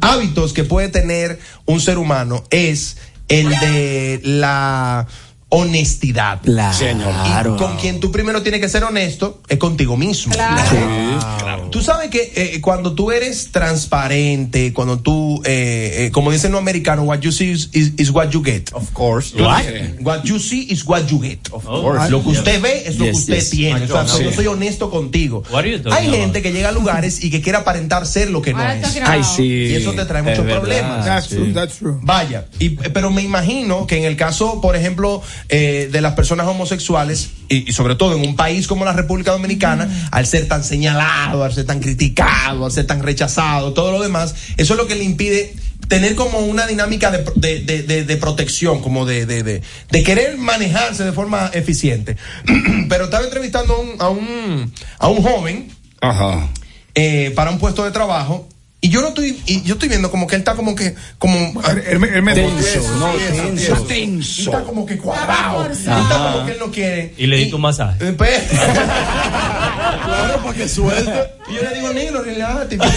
[0.00, 2.96] hábitos que puede tener un ser humano es
[3.28, 5.06] el de la
[5.50, 6.40] honestidad.
[6.42, 7.54] Claro.
[7.54, 10.32] Y con quien tú primero tienes que ser honesto es contigo mismo.
[10.34, 11.68] Claro.
[11.70, 16.60] Tú sabes que eh, cuando tú eres transparente, cuando tú, eh, eh, como dicen los
[16.60, 18.70] americanos, what you see is, is- is what you get.
[18.72, 19.34] Of course.
[19.40, 19.62] What?
[20.00, 21.40] What you see is what you get.
[21.52, 22.10] Of course.
[22.10, 23.50] Lo que usted ve es lo que usted yes.
[23.50, 23.84] tiene.
[23.84, 24.24] O sea, Sí.
[24.24, 25.42] yo soy honesto contigo.
[25.50, 26.20] What are you talking Hay about?
[26.20, 28.84] gente que llega a lugares y que quiere aparentar ser lo que no es.
[29.04, 29.44] Ay, sí.
[29.44, 30.60] Y eso te trae Es muchos verdad.
[30.60, 31.04] problemas.
[31.04, 31.34] That's Sí.
[31.36, 31.98] true, that's true.
[32.02, 36.46] Vaya, y, pero me imagino que en el caso, por ejemplo, eh, de las personas
[36.46, 40.62] homosexuales, y, y sobre todo en un país como la República Dominicana, al ser tan
[40.64, 44.86] señalado, al ser tan criticado, al ser tan rechazado, todo lo demás, eso es lo
[44.86, 45.54] que le impide
[45.88, 50.02] tener como una dinámica de, de- de- de- de protección, como de, de, de- de
[50.04, 52.16] querer manejarse de forma eficiente.
[52.88, 55.68] pero estaba entrevistando a un, a un, a un joven
[56.00, 56.48] Ajá.
[56.94, 58.48] eh, para un puesto de trabajo.
[58.82, 61.36] Y yo no estoy, y yo estoy viendo como que él está como que, como,
[61.86, 62.48] el método.
[62.48, 64.40] Tenso, no, tenso.
[64.40, 65.68] y está como que cuadrado.
[65.68, 67.14] Y Está está como que él no quiere.
[67.18, 68.08] Y le di tu masaje.
[68.08, 68.40] Eh, pues,
[70.04, 71.12] Claro, para que suelte.
[71.50, 72.78] y yo le digo, negro, relájate.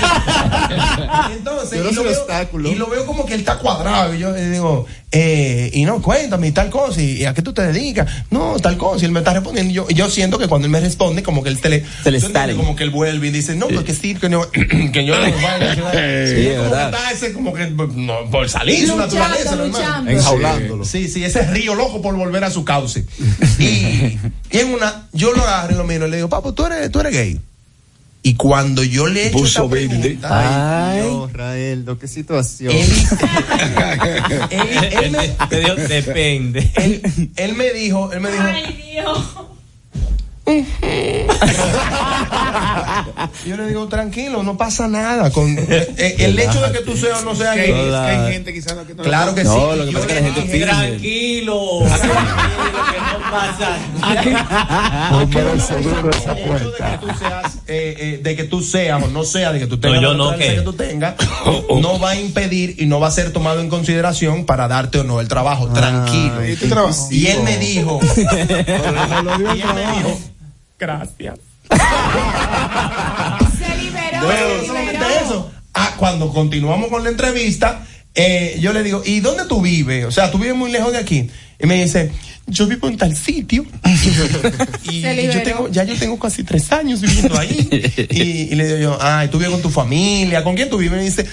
[1.29, 2.71] Y Entonces, Yo no y, lo veo, obstáculo.
[2.71, 4.13] y lo veo como que él está cuadrado.
[4.13, 7.53] Y yo le digo, eh, y no, cuéntame, y tal cosa, y, a qué tú
[7.53, 8.09] te dedicas.
[8.31, 9.03] No, tal cosa.
[9.03, 9.71] Y él me está respondiendo.
[9.71, 11.85] Y yo, y yo siento que cuando él me responde, como que él te le,
[12.03, 15.15] Se le como que él vuelve y dice, no, porque sí, que, no, que yo
[15.19, 15.25] no.
[15.75, 16.85] Sí, es como que verdad.
[16.93, 19.57] está ese, como que no, por salir su naturaleza.
[20.07, 20.85] Enjaulándolo.
[20.85, 23.05] Sí, sí, ese río loco por volver a su cauce.
[23.59, 24.19] Y, y
[24.57, 26.99] en una, yo lo agarro y lo miro y le digo, papo, tú eres, tú
[26.99, 27.39] eres gay.
[28.25, 29.99] Y cuando yo le echo esa Puso verde.
[29.99, 31.01] pregunta, Ay.
[31.01, 32.71] Dios, Raeldo, qué situación.
[32.73, 32.89] él,
[34.49, 36.71] él- él me, Te digo, depende.
[36.75, 37.01] él,
[37.35, 39.52] él me dijo, él me dijo,
[43.45, 45.31] yo le digo, tranquilo, no pasa nada.
[45.31, 47.89] Con, eh, el hecho de que tú seas o no seas Que hay, gay.
[47.89, 49.47] que hay gente quizás que no Claro que sí.
[49.47, 50.65] No, lo que Yo pasa es que le la gente dije, finge.
[50.65, 51.79] Tranquilo.
[51.85, 52.13] Tranquilo,
[52.91, 54.21] que no pasa nada.
[55.25, 55.37] de que
[56.99, 60.01] tú seas, eh, eh, de que tú seas o no seas, de que tú tengas
[60.01, 60.55] yo no, ¿qué?
[60.55, 61.15] que tú tengas,
[61.81, 65.03] no va a impedir y no va a ser tomado en consideración para darte o
[65.03, 65.67] no el trabajo.
[65.69, 66.45] Tranquilo.
[66.45, 67.07] ¿Y tu trabajo?
[67.11, 70.19] Y él me dijo, y él me dijo,
[70.83, 71.39] gracias.
[73.57, 75.25] Se liberó, Bueno, se no solamente liberó.
[75.25, 75.51] eso.
[75.73, 80.05] Ah, cuando continuamos con la entrevista, eh, yo le digo, ¿y dónde tú vives?
[80.05, 81.29] O sea, tú vives muy lejos de aquí.
[81.59, 82.11] Y me dice,
[82.47, 83.65] yo vivo en tal sitio.
[84.83, 87.67] y yo tengo, ya yo tengo casi tres años viviendo ahí.
[88.11, 90.43] y, y le digo yo, ah, ¿tú vives con tu familia?
[90.43, 90.93] ¿Con quién tú vives?
[90.93, 91.25] Y me dice,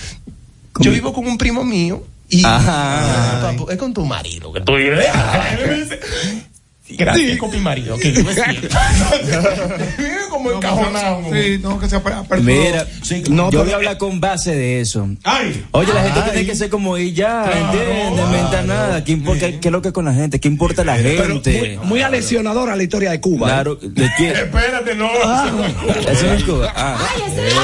[0.78, 2.06] yo vivo con un primo mío.
[2.32, 3.48] Y Ajá.
[3.48, 5.04] Ah, es con tu marido que tú vives.
[6.96, 7.96] Gracias, con mi marido.
[7.98, 8.10] que.
[9.98, 11.22] Vive como encajonado.
[11.32, 12.00] Sí, no, que se.
[12.42, 15.08] Mira, Sí, no, no, yo pero- voy a hablar con base de eso.
[15.24, 15.64] Ay.
[15.72, 16.30] Oye, la gente Ay.
[16.32, 18.12] tiene que ser como y ya, Claro, ¿entiendes?
[18.12, 18.26] claro.
[18.26, 19.04] Inventa nada.
[19.04, 20.40] ¿Qué, importa, ¿Qué es lo que es con la gente?
[20.40, 21.76] ¿Qué importa la Pero gente?
[21.78, 23.46] muy, muy aleccionadora la historia de Cuba.
[23.48, 23.50] ¿eh?
[23.50, 24.30] Claro, ¿de quién?
[24.36, 25.10] Espérate, no.
[25.10, 26.72] Eso no es Cuba.
[26.76, 26.96] Ah.
[27.00, 27.54] Ay, ese es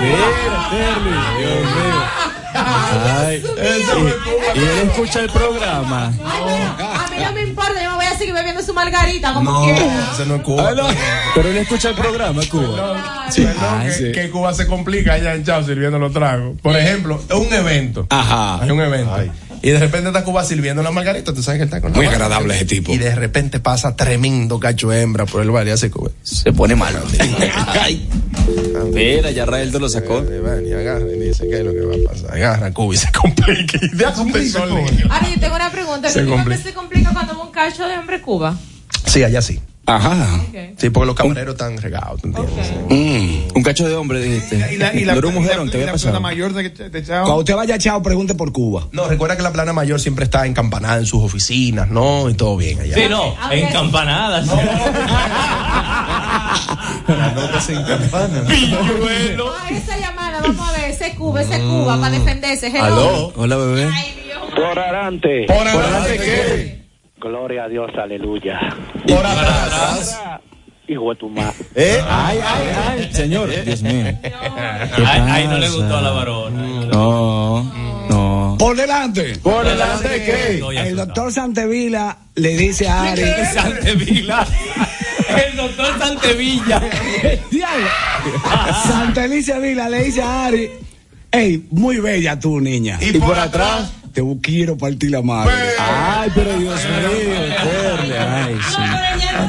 [0.00, 0.16] Mira,
[0.70, 2.02] Terry, Dios mío.
[2.58, 6.12] Ay, y, y él escucha el programa.
[6.24, 9.66] A mí no me importa, yo me voy a seguir bebiendo su margarita como No,
[10.26, 10.68] no es Cuba.
[10.68, 10.84] Ah, no.
[11.34, 13.26] Pero él escucha el programa, Cuba.
[13.30, 14.12] Sí, Ay, perdón, que, sí.
[14.12, 16.58] que Cuba se complica allá en Chao sirviendo los tragos.
[16.60, 18.06] Por ejemplo, un evento.
[18.10, 18.62] Ajá.
[18.62, 19.14] Hay un evento.
[19.14, 19.30] Ay.
[19.66, 22.06] Y de repente está Cuba sirviendo la margarita, tú sabes que está con la Muy
[22.06, 22.26] margarita.
[22.26, 22.92] agradable ese tipo.
[22.92, 26.12] Y de repente pasa tremendo cacho hembra por el bar y hace Cuba.
[26.22, 27.00] Se pone malo.
[27.80, 28.08] Ay.
[28.92, 30.22] Mira, ya Raeldo lo sacó.
[30.64, 32.32] Y agarra y dice, ¿qué es lo que va a pasar?
[32.36, 33.78] Agarra Cuba y se complica.
[33.82, 35.10] Y de un.
[35.10, 36.10] Ahora yo tengo una pregunta.
[36.10, 36.62] Se ¿El clima complica.
[36.62, 38.56] se complica cuando va un cacho de hombre Cuba?
[39.06, 39.58] Sí, allá sí.
[39.86, 40.40] Ajá.
[40.76, 42.72] Sí, porque los camareros están regados, ¿tú entiendes?
[42.88, 44.56] Mm, un cacho de hombre, dijiste.
[44.72, 46.10] Y la, y la, no era un y la- mujerón, ¿qué y había la pasado?
[46.12, 47.22] plana mayor de, de Chao.
[47.24, 48.88] Cuando usted vaya a Chao, pregunte por Cuba.
[48.92, 52.28] No, recuerda que la plana mayor siempre está encampanada en sus oficinas, ¿no?
[52.28, 52.94] Y todo bien allá.
[52.94, 54.46] Sí, no, en campanadas.
[57.08, 58.44] Las notas se encampanan.
[58.48, 62.66] Ah, esa llamada, vamos a ver, ese Cuba, ese Cuba, para defenderse.
[62.68, 63.32] Hello.
[63.36, 63.88] Hola, bebé.
[64.54, 65.44] Por adelante.
[65.46, 66.85] ¿Por adelante qué?
[67.18, 68.58] Gloria a Dios, aleluya.
[69.06, 70.20] Por atrás.
[70.88, 71.54] Hijo de tu madre.
[71.74, 72.00] ¿Eh?
[72.08, 73.48] Ay, ay, ay, señor.
[73.64, 74.04] Dios mío.
[74.22, 76.62] Ay, ay, no le gustó a la varona.
[76.92, 77.72] No,
[78.08, 78.56] no.
[78.58, 79.36] Por delante.
[79.42, 80.62] ¿Por delante qué?
[80.78, 83.22] El doctor Santevila le dice a Ari.
[83.52, 84.46] Santevilla.
[85.28, 86.80] El doctor Santevilla.
[87.50, 87.86] Diablo.
[88.86, 90.70] Santelicia Vila le dice a Ari.
[91.32, 92.98] Ey, muy bella tú, niña.
[93.00, 93.92] Y por atrás.
[94.16, 95.52] Te quiero partir la madre.
[95.78, 97.10] Ay, pero Dios mío,
[98.18, 98.82] Ay, sí.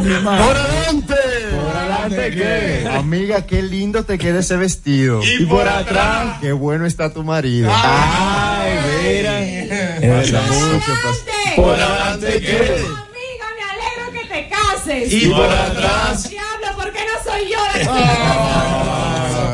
[0.03, 1.15] ¿Por adelante?
[1.55, 2.89] ¿Por adelante qué?
[2.91, 5.21] Amiga, qué lindo te queda ese vestido.
[5.23, 6.39] Y por atrás.
[6.41, 7.71] Qué bueno está tu marido.
[7.73, 9.39] Ay, mira.
[9.41, 10.41] Es verdad.
[10.49, 12.57] Mucho pas- Por adelante qué?
[12.57, 15.13] Amiga, me alegro que te cases.
[15.13, 16.29] Y por atrás.
[16.29, 17.85] Diablo, ¿por qué no soy yo la que-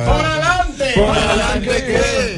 [0.09, 0.91] Por adelante.
[0.95, 2.32] ¿Por adelante qué?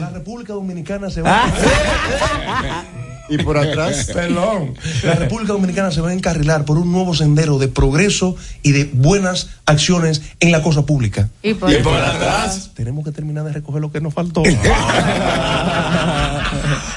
[0.45, 1.45] República Dominicana se va.
[3.29, 4.11] Y por atrás.
[4.13, 4.75] Perdón.
[5.03, 8.89] La República Dominicana se va a encarrilar por un nuevo sendero de progreso y de
[8.93, 11.29] buenas acciones en la cosa pública.
[11.41, 12.71] Y por, atrás.
[12.73, 14.43] Tenemos que terminar de recoger lo que nos faltó.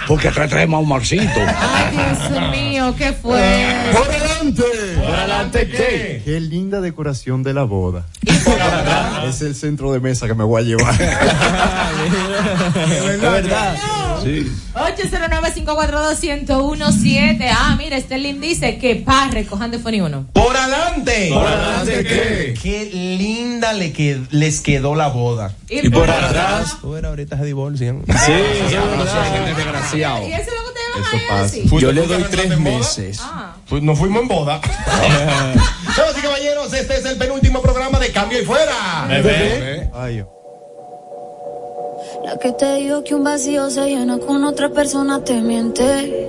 [0.06, 1.40] Porque atrás traemos a un marcito.
[1.46, 3.66] Ay, Dios mío, ¿qué fue?
[3.92, 4.62] ¿Por adelante?
[4.96, 6.22] ¿Por adelante qué?
[6.24, 8.06] Qué linda decoración de la boda.
[9.28, 10.94] Es el centro de mesa que me voy a llevar.
[12.88, 13.76] Es verdad.
[14.28, 14.52] Sí.
[14.74, 17.48] 809-542-1017.
[17.50, 20.26] Ah, mira, Sterling dice que pa, recojan de Fony 1.
[20.32, 21.30] Por adelante.
[21.32, 22.54] ¿Por adelante qué?
[22.62, 25.52] Qué linda le que- les quedó la boda.
[25.68, 26.76] Y por atrás.
[26.80, 28.02] Tú eras ahorita se divorcian.
[28.06, 28.32] Sí,
[28.68, 28.76] sí,
[29.32, 30.28] gente desgraciado.
[30.28, 31.44] ¿Y eso es lo que ustedes van Eso a ir pasa.
[31.44, 31.64] así?
[31.80, 33.20] Yo le doy tres meses.
[33.22, 33.54] Ah.
[33.68, 34.60] Pues nos fuimos en boda.
[35.96, 39.06] Damas y caballeros, este es el penúltimo programa de Cambio y Fuera.
[39.94, 40.24] Ay,
[42.28, 46.28] La que te dijo que un vacío se llena con otra persona te miente.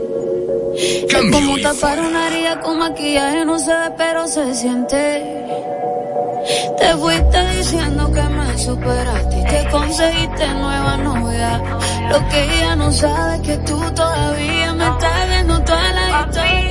[0.78, 4.97] Es como tapar una herida con maquillaje, no se ve, pero se siente.
[6.78, 11.62] Te fuiste diciendo que me superaste y que conseguiste nueva novia.
[12.10, 16.69] Lo que ella no sabe es que tú todavía me estás viendo toda la historia,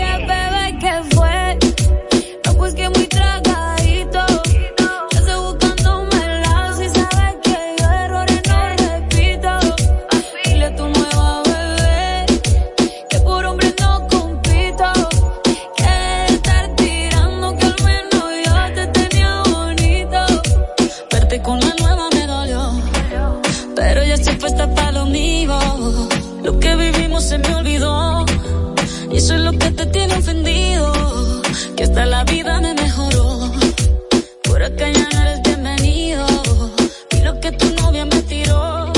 [27.29, 28.25] se me olvidó.
[29.13, 30.93] Y eso es lo que te tiene ofendido.
[31.77, 33.53] Que hasta la vida me mejoró.
[34.45, 36.27] Por acá ya no eres bienvenido.
[37.11, 38.93] Y lo que tu novia me tiró.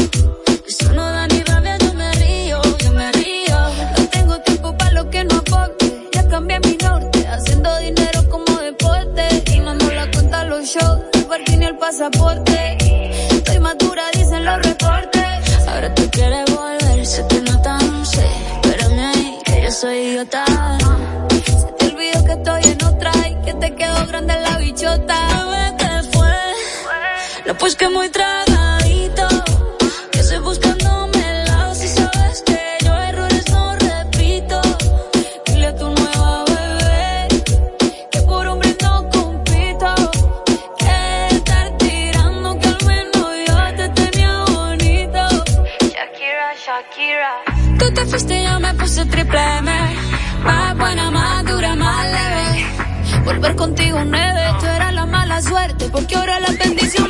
[0.69, 3.59] Eso no da ni rabia, yo me río, yo me río.
[3.99, 6.09] No tengo tiempo para lo que no aporte.
[6.13, 9.25] Ya cambié mi norte, haciendo dinero como deporte.
[9.55, 11.01] Y no ando la cuenta los shows,
[11.59, 12.79] ni el pasaporte.
[13.33, 15.20] Estoy madura, dicen los reportes.
[19.81, 20.45] Soy idiota.
[21.31, 25.75] Se te olvidó que estoy en otra y que te quedó grande la bichota.
[25.79, 26.37] ¿qué fue?
[27.47, 28.70] No, pues que muy tragadito.
[49.11, 49.71] Triple M.
[50.45, 52.67] Más buena, más dura, más leve.
[53.25, 55.89] Volver contigo nueve, tú eras la mala suerte.
[55.91, 57.10] Porque ahora las bendiciones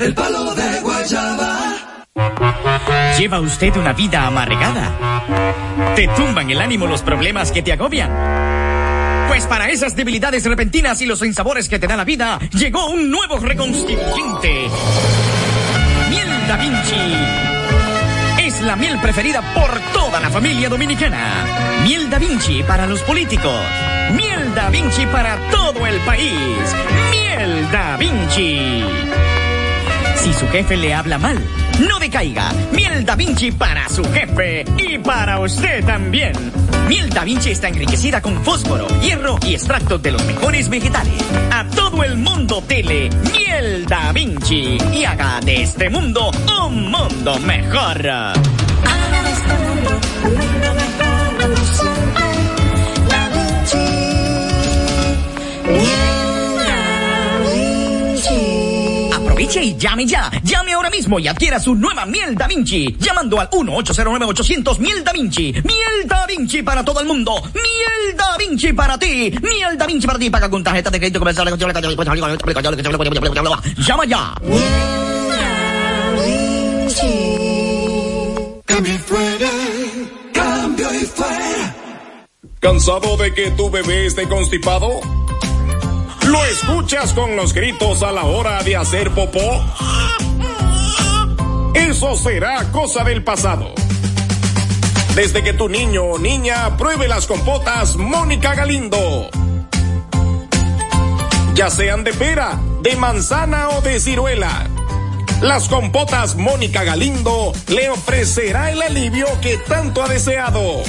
[0.00, 1.58] El palo de guayaba.
[3.18, 5.24] ¿Lleva usted una vida amargada?
[5.94, 8.10] ¿Te tumban el ánimo los problemas que te agobian?
[9.28, 13.10] Pues para esas debilidades repentinas y los sinsabores que te da la vida, llegó un
[13.10, 14.68] nuevo reconstituyente.
[16.10, 18.46] Miel Da Vinci.
[18.46, 21.82] Es la miel preferida por toda la familia dominicana.
[21.84, 23.60] Miel Da Vinci para los políticos.
[24.12, 26.76] Miel Da Vinci para todo el país.
[27.10, 28.84] Miel Da Vinci.
[30.38, 31.38] Su jefe le habla mal,
[31.88, 32.52] no decaiga.
[32.72, 36.32] Miel Da Vinci para su jefe y para usted también.
[36.88, 41.14] Miel Da Vinci está enriquecida con fósforo, hierro y extractos de los mejores vegetales.
[41.50, 44.78] A todo el mundo tele, Miel Da Vinci.
[44.92, 46.30] Y haga de este mundo
[46.66, 48.06] un mundo mejor.
[59.46, 60.30] Aproveche y llame ya.
[60.42, 62.96] Llame ahora mismo y adquiera su nueva miel Da Vinci.
[62.98, 65.52] Llamando al 1-809-800 miel Da Vinci.
[65.52, 67.32] Miel Da Vinci para todo el mundo.
[67.54, 69.32] Miel Da Vinci para ti.
[69.42, 70.30] Miel Da Vinci para ti.
[70.30, 71.46] Paga con tarjeta de crédito comercial.
[73.86, 74.34] Llama ya.
[78.64, 79.50] Cambio y fuera,
[80.32, 81.76] cambio y fuera.
[82.58, 85.25] ¿Cansado de que tu bebé esté constipado?
[86.26, 89.64] ¿Lo escuchas con los gritos a la hora de hacer popó?
[91.74, 93.72] Eso será cosa del pasado.
[95.14, 99.30] Desde que tu niño o niña pruebe las compotas Mónica Galindo.
[101.54, 104.68] Ya sean de pera, de manzana o de ciruela.
[105.40, 110.82] Las compotas Mónica Galindo le ofrecerá el alivio que tanto ha deseado.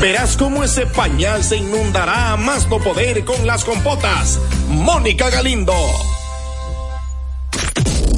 [0.00, 4.38] Verás cómo ese pañal se inundará a más no poder con las compotas.
[4.68, 5.74] Mónica Galindo.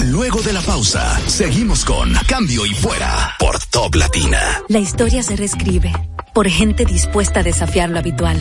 [0.04, 4.62] Luego de la pausa, seguimos con Cambio y Fuera por Top Latina.
[4.68, 5.92] La historia se reescribe
[6.34, 8.38] por gente dispuesta a desafiar lo habitual,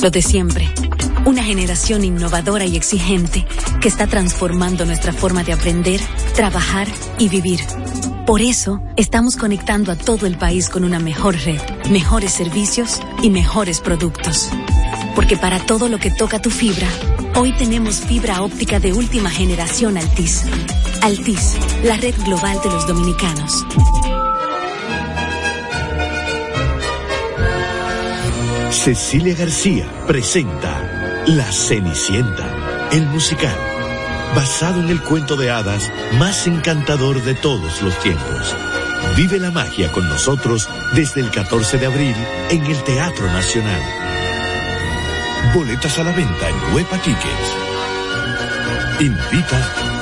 [0.00, 0.68] lo de siempre.
[1.28, 3.44] Una generación innovadora y exigente
[3.82, 6.00] que está transformando nuestra forma de aprender,
[6.34, 6.88] trabajar
[7.18, 7.60] y vivir.
[8.24, 11.60] Por eso, estamos conectando a todo el país con una mejor red,
[11.90, 14.48] mejores servicios y mejores productos.
[15.14, 16.88] Porque para todo lo que toca tu fibra,
[17.36, 20.46] hoy tenemos fibra óptica de última generación Altis.
[21.02, 23.66] Altis, la red global de los dominicanos.
[28.70, 30.97] Cecilia García presenta
[31.28, 33.54] La Cenicienta, el musical,
[34.34, 38.56] basado en el cuento de hadas más encantador de todos los tiempos.
[39.14, 42.16] Vive la magia con nosotros desde el 14 de abril
[42.48, 43.82] en el Teatro Nacional.
[45.54, 47.52] Boletas a la venta en Huepa Tickets.
[49.00, 49.97] Invita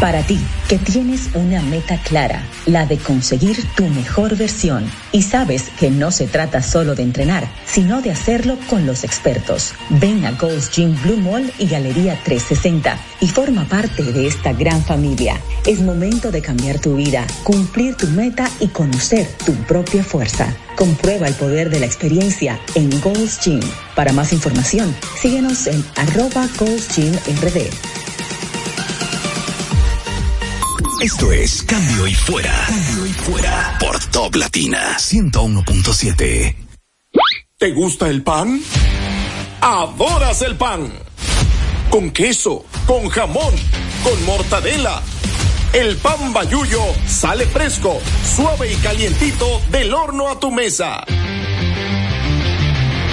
[0.00, 5.70] Para ti, que tienes una meta clara, la de conseguir tu mejor versión, y sabes
[5.80, 9.72] que no se trata solo de entrenar, sino de hacerlo con los expertos.
[9.88, 14.84] Ven a Ghost Gym Blue Mall y Galería 360 y forma parte de esta gran
[14.84, 15.40] familia.
[15.64, 20.54] Es momento de cambiar tu vida, cumplir tu meta y conocer tu propia fuerza.
[20.76, 23.60] Comprueba el poder de la experiencia en Gold's Gym.
[23.94, 28.05] Para más información, síguenos en arroba Gold's Gym RD.
[31.00, 32.64] Esto es Cambio y Fuera.
[32.66, 36.56] Cambio y Fuera por Top Latina 101.7.
[37.58, 38.62] ¿Te gusta el pan?
[39.60, 40.90] ¿Adoras el pan?
[41.90, 43.54] Con queso, con jamón,
[44.02, 45.02] con mortadela.
[45.74, 48.00] El pan bayuyo sale fresco,
[48.34, 51.04] suave y calientito del horno a tu mesa.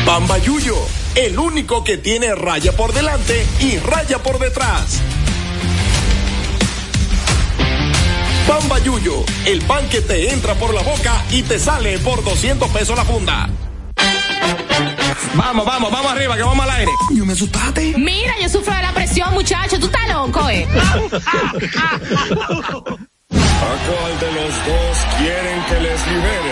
[0.06, 0.78] Pan bayuyo,
[1.16, 5.02] el único que tiene raya por delante y raya por detrás.
[8.48, 12.70] Pan Bayuyo, el pan que te entra por la boca y te sale por 200
[12.72, 13.50] pesos la funda.
[15.36, 16.92] Vamos, vamos, vamos arriba, que vamos al aire.
[17.16, 17.94] Yo me asustaste.
[17.98, 19.80] Mira, yo sufro de la presión, muchacho.
[19.80, 20.68] Tú estás loco, eh.
[20.70, 20.80] ¿A
[23.88, 26.43] cuál de los dos quieren que les libere?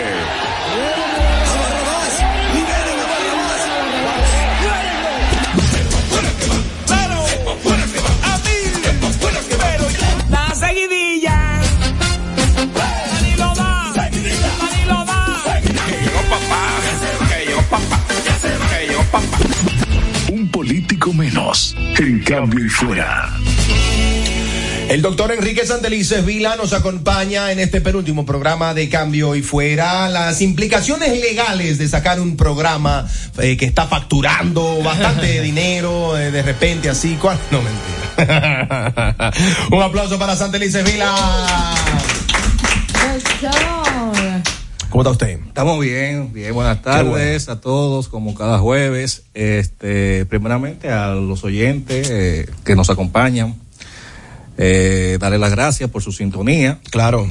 [22.24, 23.28] Cambio y Fuera.
[24.88, 30.08] El doctor Enrique Santelices Vila nos acompaña en este penúltimo programa de Cambio y Fuera.
[30.08, 33.06] Las implicaciones legales de sacar un programa
[33.38, 37.16] eh, que está facturando bastante dinero eh, de repente así.
[37.20, 37.38] ¿Cuál?
[37.52, 39.30] No, mentira.
[39.70, 41.14] un aplauso para Santelices Vila.
[44.92, 45.40] ¿Cómo está usted?
[45.46, 49.22] Estamos bien, bien, buenas tardes a todos, como cada jueves.
[49.32, 53.54] Este, primeramente a los oyentes eh, que nos acompañan,
[54.58, 56.78] eh, darle las gracias por su sintonía.
[56.90, 57.26] Claro.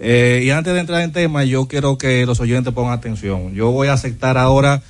[0.00, 3.52] Eh, y antes de entrar en tema, yo quiero que los oyentes pongan atención.
[3.52, 4.80] Yo voy a aceptar ahora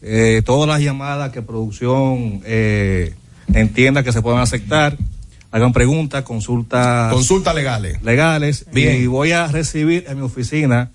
[0.00, 3.14] eh, todas las llamadas que producción eh,
[3.52, 4.96] entienda que se puedan aceptar.
[5.50, 7.12] Hagan preguntas, consultas.
[7.12, 8.00] Consultas legales.
[8.04, 8.64] Legales.
[8.72, 9.02] Bien.
[9.02, 10.92] Y voy a recibir en mi oficina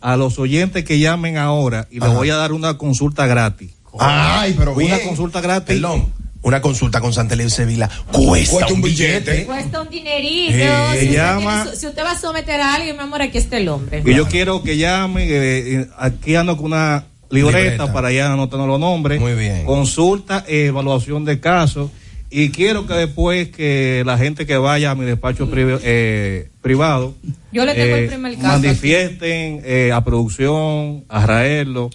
[0.00, 2.14] a los oyentes que llamen ahora y les Ajá.
[2.18, 3.70] voy a dar una consulta gratis.
[3.98, 5.06] Ay, pero Una bien.
[5.08, 5.76] consulta gratis.
[5.80, 6.12] Perdón.
[6.42, 9.46] Una consulta con Santelices Vila cuesta, un billete.
[9.46, 10.52] Cuesta un dinerito.
[10.54, 13.22] Eh, si, usted llama- tiene su- si usted va a someter a alguien, mi amor,
[13.22, 14.02] aquí está el hombre.
[14.04, 17.92] Y yo quiero que llamen, eh, eh, aquí ando con una libreta, Libreta.
[17.94, 19.20] para allá anotar los nombres.
[19.22, 19.64] Muy bien.
[19.64, 21.90] Consulta, eh, evaluación de casos.
[22.36, 27.14] Y quiero que después que la gente que vaya a mi despacho priv- eh, privado
[27.52, 28.48] Yo le tengo eh, el primer caso.
[28.60, 31.90] manifiesten eh, a producción, a Raelo,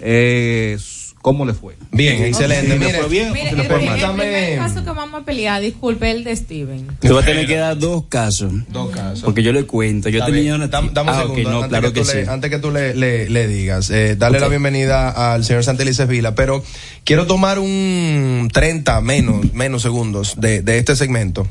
[0.00, 0.76] eh,
[1.24, 1.74] cómo le fue.
[1.90, 2.78] Bien, excelente.
[2.78, 4.10] Mire, fue bien, Mire, o el, fue primer- mal.
[4.10, 6.86] el primer caso que vamos a pelear, disculpe, el de Steven.
[7.00, 8.52] Tú vas a tener que dar dos casos.
[8.68, 9.22] Dos casos.
[9.24, 10.10] Porque yo le cuento.
[10.10, 10.68] Yo tenía una.
[10.70, 12.30] Dam- Dame un Ah, segundo, no, antes, claro que que tú le, sí.
[12.30, 13.88] antes que tú le, le- le digas.
[13.88, 16.62] Eh, dale la bienvenida al señor Santelices Vila, pero
[17.04, 21.48] quiero tomar un 30 menos, menos segundos de, de este segmento.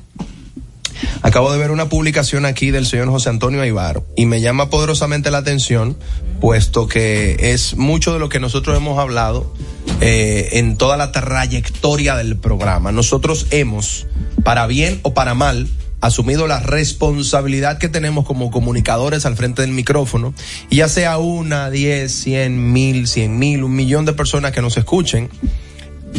[1.21, 5.31] Acabo de ver una publicación aquí del señor José Antonio Aibar y me llama poderosamente
[5.31, 5.97] la atención,
[6.39, 9.53] puesto que es mucho de lo que nosotros hemos hablado
[10.01, 12.91] eh, en toda la trayectoria del programa.
[12.91, 14.07] Nosotros hemos,
[14.43, 15.67] para bien o para mal,
[16.01, 20.34] asumido la responsabilidad que tenemos como comunicadores al frente del micrófono,
[20.69, 24.75] y ya sea una, diez, cien, mil, cien mil, un millón de personas que nos
[24.75, 25.30] escuchen,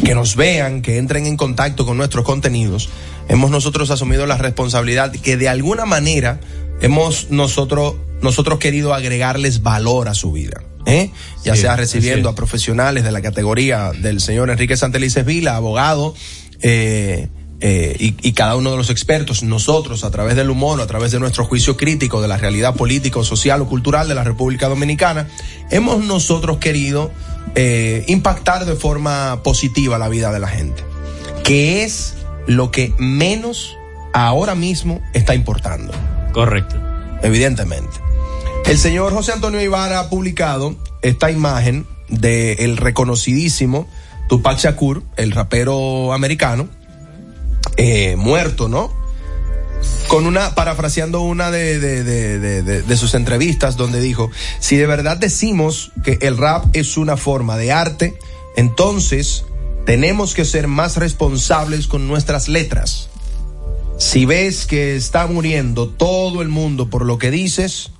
[0.03, 2.89] que nos vean, que entren en contacto con nuestros contenidos,
[3.27, 6.39] hemos nosotros asumido la responsabilidad que de alguna manera
[6.81, 10.61] hemos nosotros, nosotros querido agregarles valor a su vida.
[10.85, 11.11] ¿eh?
[11.43, 16.13] Ya Sí, sea recibiendo a profesionales de la categoría del señor Enrique Santelices Vila, abogado,
[16.61, 17.27] eh,
[17.61, 21.11] eh, y, y cada uno de los expertos, nosotros a través del humor, a través
[21.11, 25.27] de nuestro juicio crítico de la realidad política, social o cultural de la República Dominicana,
[25.71, 27.11] hemos nosotros querido
[27.55, 30.83] eh, impactar de forma positiva la vida de la gente,
[31.43, 32.15] que es
[32.47, 33.77] lo que menos
[34.13, 35.93] ahora mismo está importando.
[36.33, 36.75] Correcto.
[37.21, 38.05] Evidentemente.
[38.65, 43.87] El señor José Antonio Ibarra ha publicado esta imagen del reconocidísimo
[44.27, 46.67] Tupac Shakur, el rapero americano,
[47.77, 48.91] eh, muerto, ¿no?
[50.07, 55.17] Con una, parafraseando una de, de, de, de, sus entrevistas donde dijo, si de verdad
[55.17, 58.17] decimos que el rap es una forma de arte,
[58.55, 59.45] entonces
[59.85, 63.09] tenemos que ser más responsables con nuestras letras.
[63.97, 67.91] Si ves que está muriendo todo el mundo por lo que dices,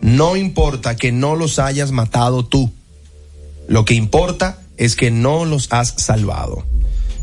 [0.00, 2.72] no importa que no los hayas matado tú.
[3.68, 6.64] Lo que importa es que no los has salvado.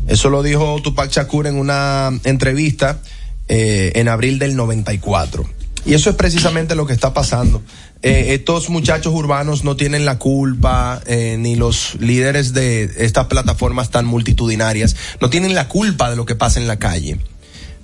[0.06, 3.00] Eso lo dijo Tupac Shakur en una entrevista
[3.48, 5.48] eh, en abril del 94.
[5.84, 7.62] Y eso es precisamente lo que está pasando.
[8.02, 13.90] Eh, estos muchachos urbanos no tienen la culpa, eh, ni los líderes de estas plataformas
[13.90, 17.18] tan multitudinarias, no tienen la culpa de lo que pasa en la calle.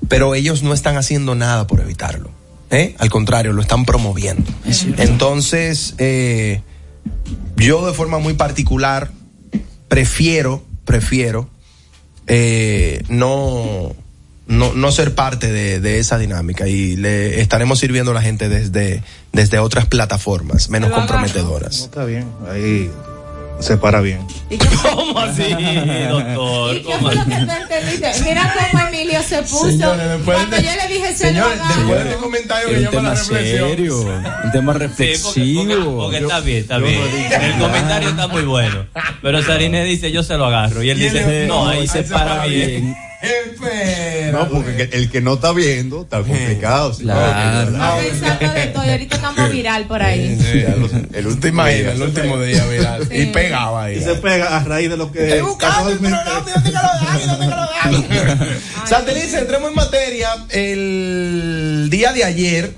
[0.08, 2.30] Pero ellos no están haciendo nada por evitarlo.
[2.70, 2.94] ¿eh?
[2.98, 4.50] Al contrario, lo están promoviendo.
[4.96, 6.62] Entonces, eh,
[7.56, 9.10] yo de forma muy particular
[9.88, 11.48] prefiero, prefiero
[12.28, 13.94] eh, no,
[14.46, 18.48] no, no ser parte de, de esa dinámica y le estaremos sirviendo a la gente
[18.48, 19.02] desde,
[19.32, 21.76] desde otras plataformas menos No, comprometedoras.
[21.80, 22.90] está bien, ahí
[23.60, 24.26] se para bien.
[24.82, 25.42] ¿Cómo así,
[26.08, 26.76] doctor?
[26.76, 28.12] ¿Y qué fue lo que tú entendiste?
[28.24, 29.66] Mira cómo Emilio se puso.
[29.68, 32.74] Señores, después Cuando de- yo le dije, se Señores, lo después de este comentario que
[32.74, 33.68] un llama la tema reflexión.
[33.70, 35.64] serio, un tema Sí, porque, reflexivo.
[35.64, 37.00] porque- porque está bien, está bien.
[37.42, 38.86] El comentario está muy bueno.
[39.22, 40.82] Pero Sarine dice, yo se lo agarro.
[40.82, 42.96] Y él dice, no, ahí se para bien.
[44.32, 46.92] No, porque el- el que no está viendo está complicado.
[46.94, 47.02] sí.
[47.02, 47.70] Claro.
[47.70, 50.38] Está pensando de todo y ahorita estamos viral por ahí.
[51.12, 51.92] El último día.
[51.92, 52.98] El último día, mira.
[53.08, 53.22] Sí.
[53.22, 53.98] Y pegaba ahí.
[53.98, 56.78] Y se pega a raíz de lo que Estoy buscando el programa, ¿dónde que lo
[56.78, 57.26] dan?
[57.92, 58.48] ¿Dónde que lo dan?
[58.86, 60.28] Santelice, entremos en materia.
[60.50, 62.74] El día de ayer,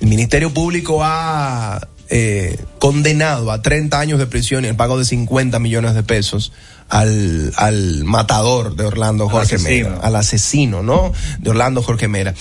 [0.00, 1.80] el Ministerio Público ha
[2.10, 6.52] eh, condenado a 30 años de prisión y el pago de 50 millones de pesos
[6.88, 9.90] al, al matador de Orlando Jorge asesino.
[9.90, 11.12] Mera, al asesino, ¿no?
[11.38, 12.34] De Orlando Jorge Mera.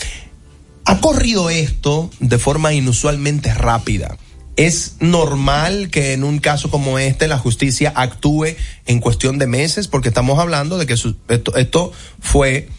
[0.85, 4.17] Ha corrido esto de forma inusualmente rápida.
[4.55, 9.87] ¿Es normal que en un caso como este la justicia actúe en cuestión de meses?
[9.87, 12.69] Porque estamos hablando de que su- esto, esto fue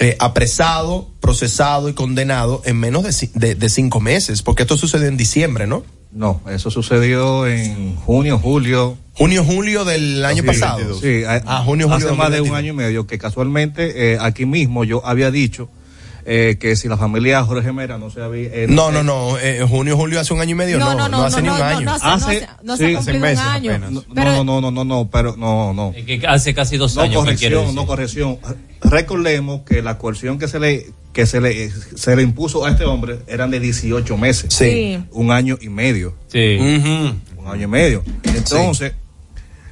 [0.00, 4.76] eh, apresado, procesado y condenado en menos de, ci- de- de cinco meses, porque esto
[4.76, 5.84] sucedió en diciembre, ¿no?
[6.10, 8.96] No, eso sucedió en junio, julio.
[9.14, 10.94] Junio, julio del año Sí, pasado.
[10.98, 12.56] Sí, a- Ah, junio, julio hace más de un 2022.
[12.58, 15.68] año y medio que casualmente eh, aquí mismo yo había dicho
[16.30, 18.48] eh, que si la familia Jorge Mera no se había...
[18.52, 19.38] eh, No, se- no, no.
[19.38, 20.78] eh, junio, julio hace un año y medio.
[20.78, 21.80] No, no, hace ni un año.
[21.86, 23.78] no, no, se- no se ha cumplido un año.
[23.90, 25.94] No, Pero- no, no, no, no, no, pero no, no.
[26.04, 28.38] que hace casi dos no años quiere corrección, no corrección.
[28.82, 32.84] Recordemos que la coerción que se le que se le se le impuso a este
[32.84, 34.52] hombre eran de 18 meses.
[34.54, 34.64] Sí.
[34.98, 35.04] Sí.
[35.12, 36.14] Un año y medio.
[36.28, 36.56] Sí.
[36.60, 38.04] Un año y medio.
[38.22, 38.92] Entonces,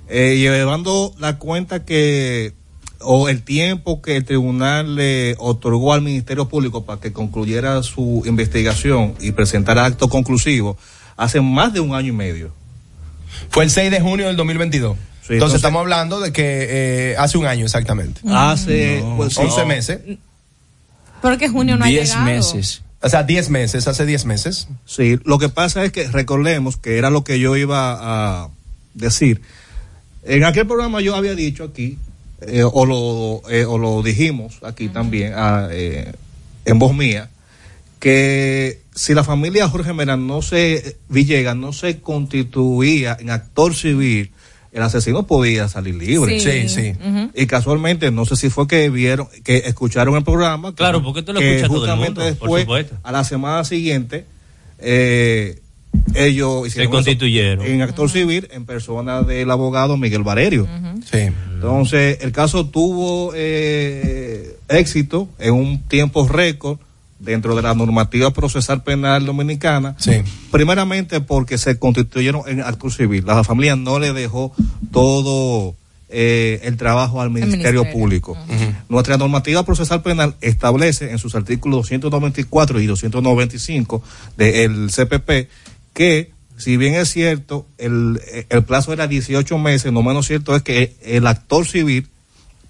[0.09, 2.55] eh, llevando la cuenta que
[3.01, 8.23] o el tiempo que el tribunal le otorgó al Ministerio Público para que concluyera su
[8.27, 10.77] investigación y presentara acto conclusivo
[11.17, 12.53] hace más de un año y medio.
[13.51, 14.97] Fue el 6 de junio del 2022.
[14.97, 18.21] entonces, entonces- estamos hablando de que eh, hace un año exactamente.
[18.29, 19.41] Hace pues, sí.
[19.43, 20.01] 11 meses.
[21.21, 22.25] Porque junio no ha llegado.
[23.03, 24.69] O sea, 10 meses, hace 10 meses.
[24.85, 28.49] Sí, lo que pasa es que recordemos que era lo que yo iba a
[28.95, 29.43] decir.
[30.25, 31.99] En aquel programa yo había dicho aquí,
[32.43, 36.13] eh, o, lo, eh, o lo dijimos aquí también, ah, eh,
[36.65, 37.31] en voz mía,
[37.99, 44.31] que si la familia Jorge Mera no se, Villegas no se constituía en actor civil,
[44.73, 46.39] el asesino podía salir libre.
[46.39, 46.69] Sí.
[46.69, 46.93] Sí.
[47.35, 50.71] Y casualmente, no sé si fue que vieron, que escucharon el programa.
[50.71, 52.97] que- Claro, porque esto lo que escucha todo el justamente mundo, por después, supuesto.
[53.03, 54.27] a la semana siguiente,
[54.79, 55.61] eh,
[56.15, 57.67] ellos hicieron eso constituyeron.
[57.67, 60.67] en actor civil en persona del abogado Miguel Valerio.
[61.11, 61.29] Sí.
[61.55, 66.79] Entonces, el caso tuvo eh, éxito en un tiempo récord
[67.19, 69.97] dentro de la normativa procesal penal dominicana.
[69.99, 70.23] Sí.
[70.51, 73.25] Primeramente porque se constituyeron en actor civil.
[73.27, 74.53] La familia no le dejó
[74.93, 75.75] todo
[76.09, 77.93] eh, el trabajo al Ministerio, ministerio.
[77.93, 78.39] Público.
[78.89, 84.03] Nuestra normativa procesal penal establece en sus artículos 294 y 295
[84.37, 85.49] del CPP
[85.97, 88.21] que, si bien es cierto, el,
[88.51, 92.07] el plazo era 18 meses, no menos cierto es que el actor civil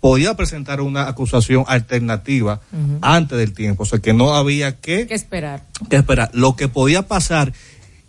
[0.01, 2.61] podía presentar una acusación alternativa
[3.01, 5.65] antes del tiempo, o sea que no había que que esperar.
[5.91, 6.31] que esperar.
[6.35, 7.53] Lo que podía pasar,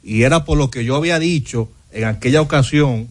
[0.04, 3.08] y era por lo que yo había dicho en aquella ocasión,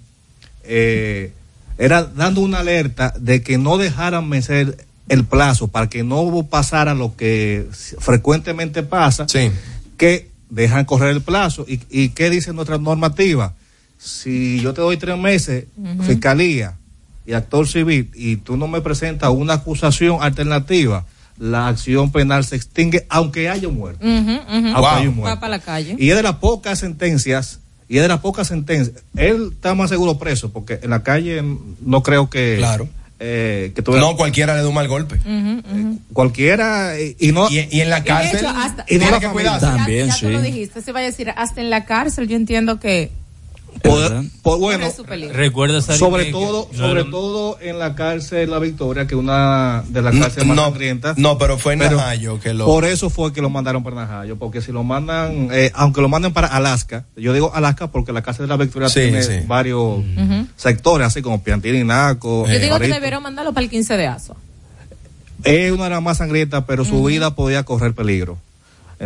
[0.62, 1.33] eh,
[1.78, 6.95] era dando una alerta de que no dejaran vencer el plazo para que no pasara
[6.95, 7.66] lo que
[7.99, 9.27] frecuentemente pasa,
[9.97, 11.64] que dejan correr el plazo.
[11.68, 13.55] ¿Y, y qué dice nuestra normativa?
[13.98, 15.64] Si yo te doy tres meses,
[16.06, 16.74] fiscalía
[17.27, 21.05] y actor civil, y tú no me presentas una acusación alternativa,
[21.39, 24.05] la acción penal se extingue aunque haya un muerto.
[24.05, 24.31] Aunque
[24.70, 25.40] haya un Va muerto.
[25.40, 25.97] para la calle.
[25.98, 29.02] Y es de las pocas sentencias, y es de las pocas sentencias.
[29.16, 31.43] Él está más seguro preso, porque en la calle
[31.81, 32.56] no creo que.
[32.59, 32.89] Claro.
[33.18, 35.16] Eh, que tuviera- No, cualquiera le da un mal golpe.
[35.16, 35.98] Ujú, ujú.
[36.12, 37.01] cualquiera.
[37.01, 37.48] Y, y no.
[37.51, 38.36] Y, y en la Y de cárcel.
[38.40, 39.66] hecho, hasta- y tiene que cuidarse.
[39.66, 42.78] ya- ya tú lo dijiste, se va a decir, hasta en la cárcel yo entiendo
[42.80, 43.10] que
[43.89, 44.87] Poder- por- bueno.
[45.33, 49.19] Recuerda sobre que- todo, no sobre era- todo en la cárcel La Victoria, que es
[49.21, 51.19] una de las cárceles más no, sangrientas.
[51.19, 52.67] no, pero fue en Pero Najayo que lo.
[52.67, 56.09] Por eso fue que lo mandaron para Najayo, porque si lo mandan, eh, aunque lo
[56.09, 59.33] manden para Alaska, yo digo Alaska porque la cárcel de La Victoria Sí, tiene sí.
[59.47, 60.47] varios Ujú.
[60.57, 62.47] sectores, así como Piantini, Naco.
[62.47, 62.95] Yo eh, digo que Barito.
[62.95, 64.37] debieron mandarlo para el 15 de ASO.
[65.45, 68.39] Es una de las más sangrientas, pero su vida podía correr peligro.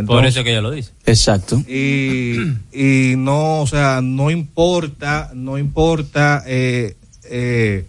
[0.05, 0.91] Por eso que ella lo dice.
[1.05, 1.61] Exacto.
[1.67, 2.35] y,
[2.71, 6.95] y no, o sea, no importa, no importa eh,
[7.25, 7.85] eh,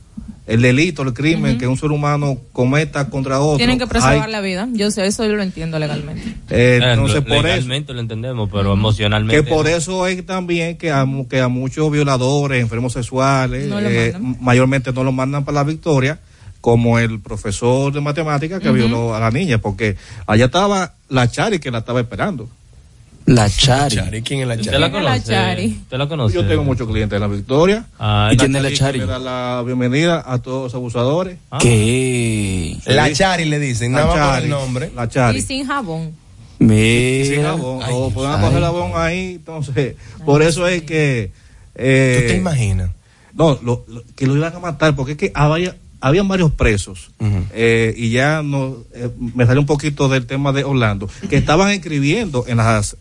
[0.49, 3.59] el delito, el crimen que un ser humano cometa contra otro.
[3.59, 4.69] Tienen que preservar hay- la vida.
[4.73, 6.29] Yo sé, eso yo lo entiendo legalmente.
[6.51, 7.43] eh, Eh, entonces, por eso.
[7.45, 9.37] legalmente lo entendemos, pero emocionalmente.
[9.45, 13.79] Que por eso es también que a, mu- que a muchos violadores, enfermos sexuales, No
[13.81, 16.19] eh, mayormente no lo mandan para la victoria,
[16.63, 21.59] como el profesor de matemáticas que violó a la niña, porque allá estaba la Chari
[21.59, 22.49] que la estaba esperando.
[23.27, 24.23] La Chari.
[24.23, 25.27] ¿Quién es la ¿Usted la ¿Quién es la conoce?
[25.33, 25.67] Chari?
[25.83, 26.35] ¿Usted la conoce?
[26.35, 27.85] Yo tengo muchos clientes en la victoria.
[27.99, 28.99] Ah, ¿Y quién es la Chari?
[29.01, 31.37] Le da la bienvenida a todos los abusadores.
[31.51, 31.59] Ah.
[31.61, 32.77] ¿Qué?
[32.87, 34.91] La Chari le dicen, La nada más por Chari, el nombre.
[34.97, 35.39] La Chari.
[35.39, 36.13] Y sin jabón.
[36.61, 36.65] Y
[37.25, 37.51] sin Mira.
[37.51, 38.41] jabón, Ay, o pueden ay.
[38.41, 41.33] coger jabón ahí, entonces, por eso es que...
[41.75, 42.91] eh, ¿Tú te imaginas?
[43.35, 47.11] No, lo- lo- que lo iban a matar, porque es que había, habían varios presos,
[47.55, 51.71] eh, y ya no, eh, me salió un poquito del tema de Orlando, que estaban
[51.71, 52.97] escribiendo en las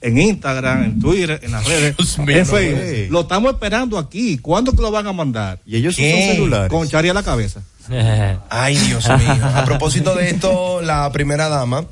[0.00, 3.10] en Instagram, en Twitter, en las redes, mío, en Facebook.
[3.10, 4.38] Lo estamos esperando aquí.
[4.38, 5.58] ¿Cuándo que lo van a mandar?
[5.66, 6.26] Y ellos ¿Qué?
[6.26, 6.68] son celulares.
[6.70, 7.62] Con Chari a la cabeza.
[8.50, 9.38] Ay, Dios mío.
[9.42, 11.86] A propósito de esto, la primera dama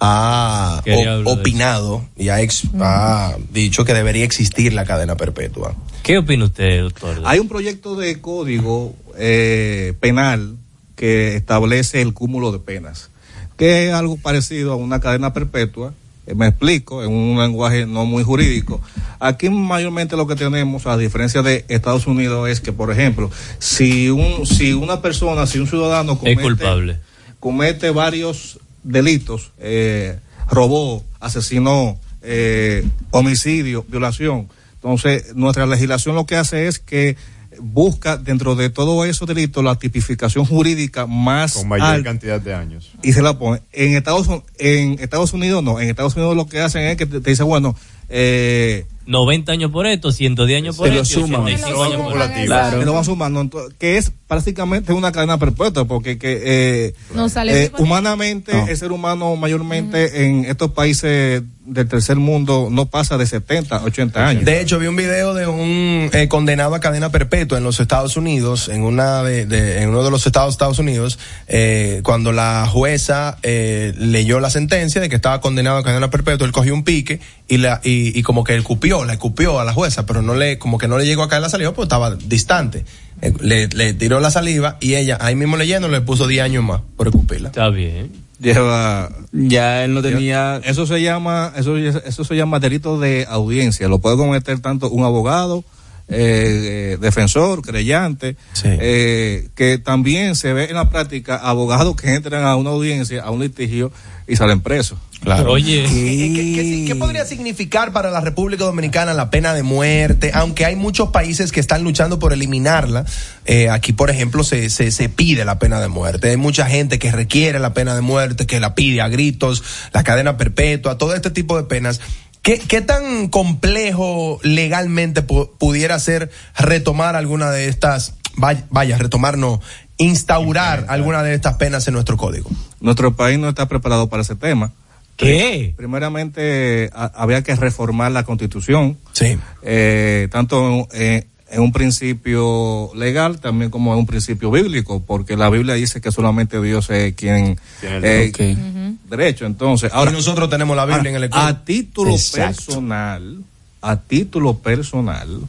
[0.00, 0.82] ha
[1.24, 5.74] o- opinado y ha, ex- ha dicho que debería existir la cadena perpetua.
[6.02, 7.20] ¿Qué opina usted, doctor?
[7.24, 10.56] Hay un proyecto de código eh, penal
[10.96, 13.10] que establece el cúmulo de penas,
[13.56, 15.92] que es algo parecido a una cadena perpetua.
[16.26, 18.80] Eh, me explico, en un lenguaje no muy jurídico.
[19.18, 24.08] Aquí mayormente lo que tenemos, a diferencia de Estados Unidos, es que, por ejemplo, si
[24.08, 26.98] un si una persona, si un ciudadano Es culpable.
[27.38, 30.18] comete varios delitos, eh,
[30.50, 34.48] robó, asesinó, eh, homicidio, violación.
[34.74, 37.16] Entonces, nuestra legislación lo que hace es que
[37.60, 42.54] busca dentro de todos esos delitos la tipificación jurídica más Con mayor alta cantidad de
[42.54, 42.90] años.
[43.02, 43.60] y se la pone.
[43.72, 44.28] En Estados,
[44.58, 47.42] en Estados Unidos no, en Estados Unidos lo que hacen es que te, te dice,
[47.42, 47.76] bueno,
[48.08, 51.42] eh, 90 años por esto, 110 años por Se lo esto, suman.
[51.42, 52.44] 85 años por esto.
[52.46, 52.78] Claro.
[52.78, 57.64] se lo van sumando, que es prácticamente una cadena perpetua, porque que, eh, No sale
[57.64, 58.68] eh, humanamente No.
[58.68, 64.26] el ser humano mayormente en estos países del tercer mundo no pasa de 70, 80
[64.26, 64.44] años.
[64.44, 68.16] De hecho, vi un video de un eh, condenado a cadena perpetua en los Estados
[68.16, 71.18] Unidos, en una de, de- en uno de los estados de Estados Unidos,
[71.48, 76.46] eh, cuando la jueza eh, leyó la sentencia de que estaba condenado a cadena perpetua,
[76.46, 79.64] él cogió un pique y la y, y como que él cupió, la escupió a
[79.64, 81.84] la jueza, pero no le como que no le llegó a caer la saliva porque
[81.86, 82.84] estaba distante.
[83.22, 86.64] Eh, le, le tiró la saliva y ella ahí mismo leyendo le puso 10 años
[86.64, 87.48] más por escupirla.
[87.48, 88.10] Está bien.
[88.40, 90.60] Lleva Ya él no tenía.
[90.64, 95.04] eso se llama eso eso se llama delito de audiencia lo puede cometer tanto un
[95.04, 95.62] abogado
[96.10, 98.68] eh, defensor creyente Sí.
[98.68, 103.30] eh, que también se ve en la práctica abogados que entran a una audiencia a
[103.30, 103.92] un litigio
[104.26, 105.52] y salen presos Claro.
[105.52, 105.82] Oye.
[105.82, 110.30] ¿Qué, qué- qué- qué podría significar para la República Dominicana la pena de muerte?
[110.32, 113.04] Aunque hay muchos países que están luchando por eliminarla.
[113.44, 116.30] eh, aquí, por ejemplo, se, se, se pide la pena de muerte.
[116.30, 119.62] Hay mucha gente que requiere la pena de muerte, que la pide a gritos,
[119.92, 122.00] la cadena perpetua, todo este tipo de penas.
[122.42, 129.36] ¿Qué, qué tan complejo legalmente pu- pudiera ser retomar alguna de estas, vaya, vaya retomar
[129.36, 129.60] no,
[129.98, 132.48] instaurar alguna de estas penas en nuestro código?
[132.80, 134.72] nuestro país no está preparado para ese tema
[135.16, 135.74] ¿Qué?
[135.76, 139.36] primeramente a- había que reformar la constitución Sí.
[139.62, 145.50] eh, tanto en, en un principio legal también como en un principio bíblico, porque la
[145.50, 149.00] Biblia dice que solamente Dios es quien eh, Ok.
[149.10, 149.46] derecho.
[149.46, 151.40] Entonces, ahora y nosotros tenemos la Biblia a, en el escudo.
[151.42, 152.56] a título Exacto.
[152.66, 153.38] personal,
[153.82, 155.40] a título personal,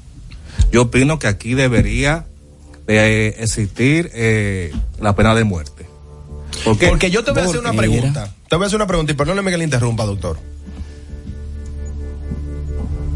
[0.72, 2.26] yo opino que aquí debería
[2.88, 5.86] de existir eh, la pena de muerte.
[6.66, 6.88] ¿Por qué?
[6.88, 8.34] Porque yo te voy a hacer una pregunta.
[8.50, 10.38] Te voy a hacer una pregunta y perdóneme que le interrumpa, doctor.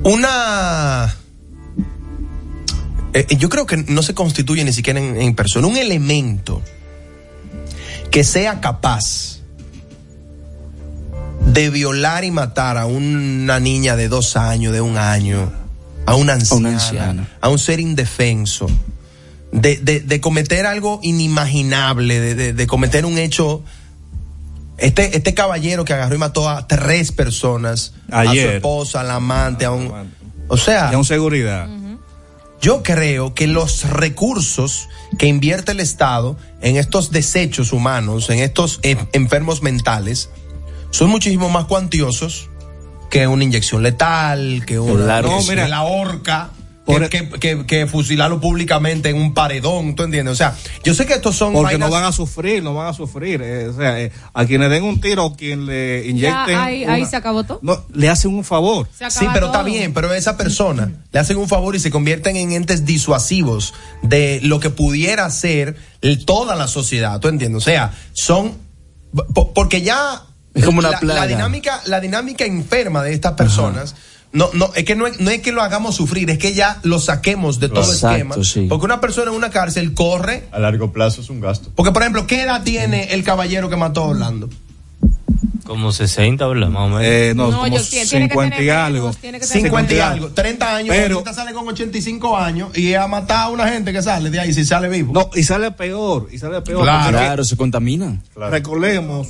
[0.03, 1.15] Una.
[3.15, 5.65] Eh, yo creo que no se constituye ni siquiera en, en persona.
[5.67, 6.61] Un elemento
[8.11, 9.39] que sea capaz
[11.47, 15.51] de violar y matar a una niña de dos años, de un año,
[16.05, 17.27] a una anciana, anciana.
[17.41, 18.67] a un ser indefenso,
[19.51, 23.63] de, de- de cometer algo inimaginable, de, de- de cometer un hecho.
[24.77, 28.55] Este, este caballero que agarró y mató a tres personas, a su Ayer.
[28.55, 29.89] esposa, a la amante, a un.
[30.49, 31.67] O sea, Y aún seguridad.
[32.61, 34.87] Yo creo que los recursos
[35.17, 40.29] que invierte el Estado en estos desechos humanos, en estos en- enfermos mentales,
[40.89, 42.49] son muchísimo más cuantiosos
[43.09, 46.49] que una inyección letal, que una Claro no, mira, la horca.
[46.85, 50.33] Que, Por- que, que- que fusilarlo públicamente en un paredón, ¿tú entiendes?
[50.33, 52.93] O sea, yo sé que estos son Porque no van a sufrir, no van a
[52.93, 53.41] sufrir.
[53.41, 56.55] eh, o sea, eh, a quienes den un tiro o quien le inyecten.
[56.55, 57.57] ahí- ahí una- se acabó todo.
[57.63, 58.87] No, le hacen un favor.
[59.09, 62.51] Sí, pero está bien, pero esa persona le hacen un favor y se convierten en
[62.51, 65.75] entes disuasivos de lo que pudiera ser
[66.25, 67.63] toda la sociedad, ¿tú entiendes?
[67.63, 68.53] O sea, son
[69.33, 70.21] po- porque ya
[70.53, 71.21] Es como una la, plaga.
[71.21, 73.95] la dinámica la dinámica enferma de estas personas
[74.35, 76.79] no, no, es que no es, no es que lo hagamos sufrir, es que ya
[76.83, 78.35] lo saquemos de todo Exacto, esquema.
[78.43, 78.67] sí.
[78.69, 80.47] Porque una persona en una cárcel corre.
[80.51, 81.71] A largo plazo es un gasto.
[81.75, 84.49] Porque, por ejemplo, ¿qué edad tiene el caballero que mató a Orlando?
[85.65, 86.69] Como 60, ¿verdad?
[86.69, 87.01] Más o menos.
[87.03, 88.99] Eh, no, No, como yo- tiene que 50 y algo.
[88.99, 92.77] menos, tiene que tener 50 y algo, 30 años, Pero- ahorita sale con 85 años
[92.77, 95.11] y ha matado a una gente que sale de ahí si sale vivo.
[95.11, 96.83] No, y sale peor, y sale peor.
[96.83, 97.17] Claro.
[97.17, 98.21] Claro, se contamina.
[98.35, 99.29] Recordemos,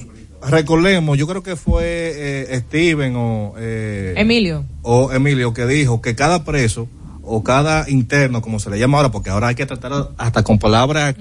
[0.50, 1.84] recordemos, yo creo que fue
[2.16, 4.66] eh, Steven o, eh, Emilio.
[4.82, 6.88] o Emilio que dijo que cada preso
[7.24, 10.60] o cada interno, como se le llama ahora, porque ahora hay que tratar hasta con
[10.60, 11.16] palabras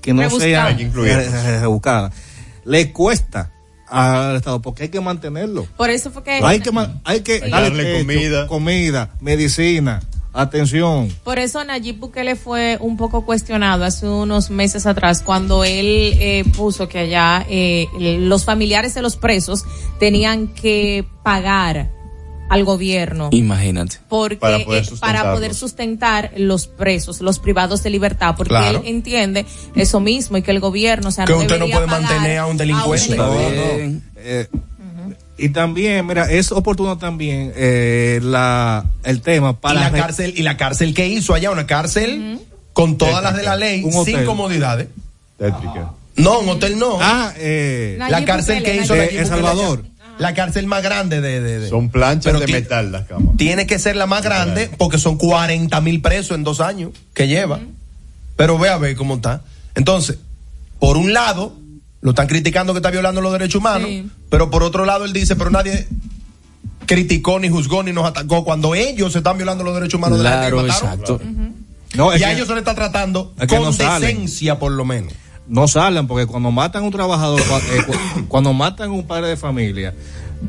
[0.00, 2.12] que no sean rebuscadas,
[2.64, 3.50] le cuesta
[3.88, 5.66] al Estado porque hay que mantenerlo.
[5.76, 6.32] Por eso fue que.
[6.42, 7.50] Hay que, ma- hay que Sí.
[7.50, 8.46] darle Darle comida.
[8.46, 10.00] comida, medicina,
[10.32, 11.08] atención.
[11.24, 16.44] Por eso Nayib Bukele fue un poco cuestionado hace unos meses atrás cuando él eh,
[16.56, 19.64] puso que allá eh, los familiares de los presos
[19.98, 21.90] tenían que pagar
[22.50, 23.98] al gobierno Imagínate.
[24.08, 28.80] porque Para poder eh, para poder sustentar los presos, los privados de libertad, porque Claro.
[28.84, 29.44] él entiende
[29.74, 32.38] eso mismo y que el gobierno, o sea, Que no usted no puede pagar mantener
[32.38, 33.18] a un delincuente.
[33.18, 33.40] a un No,
[33.90, 34.00] no.
[34.16, 34.48] Eh,
[35.38, 40.42] Y también, mira, es oportuno también eh, la, el tema para y la cárcel y
[40.42, 42.40] la cárcel que hizo allá una cárcel
[42.72, 44.88] con todas las de la ley Un sin comodidades.
[45.38, 45.92] Tétrica.
[46.16, 46.98] no un hotel no.
[47.00, 49.84] Ah, eh, la cárcel que hizo de El Salvador.
[50.18, 53.36] la cárcel más grande de, de- de- Son planchas Pero de metal las camas.
[53.36, 57.28] tiene que ser la más grande porque son 40 mil presos en dos años que
[57.28, 57.60] lleva.
[58.36, 59.42] Pero ve a ver cómo está.
[59.76, 60.18] Entonces
[60.80, 61.54] por un lado
[62.00, 64.08] lo están criticando que está violando los derechos humanos Sí.
[64.30, 65.88] pero por otro lado él dice pero nadie
[66.86, 70.30] criticó ni juzgó ni nos atacó cuando ellos están violando los derechos humanos de la
[70.30, 70.92] gente que Claro, mataron.
[71.00, 71.20] exacto.
[71.94, 74.00] no, es y a que- ellos se le está tratando Es con no salen.
[74.08, 75.12] decencia por lo menos.
[75.48, 79.28] no salen porque cuando matan a un trabajador, eh, cu- cuando matan a un padre
[79.28, 79.94] de familia,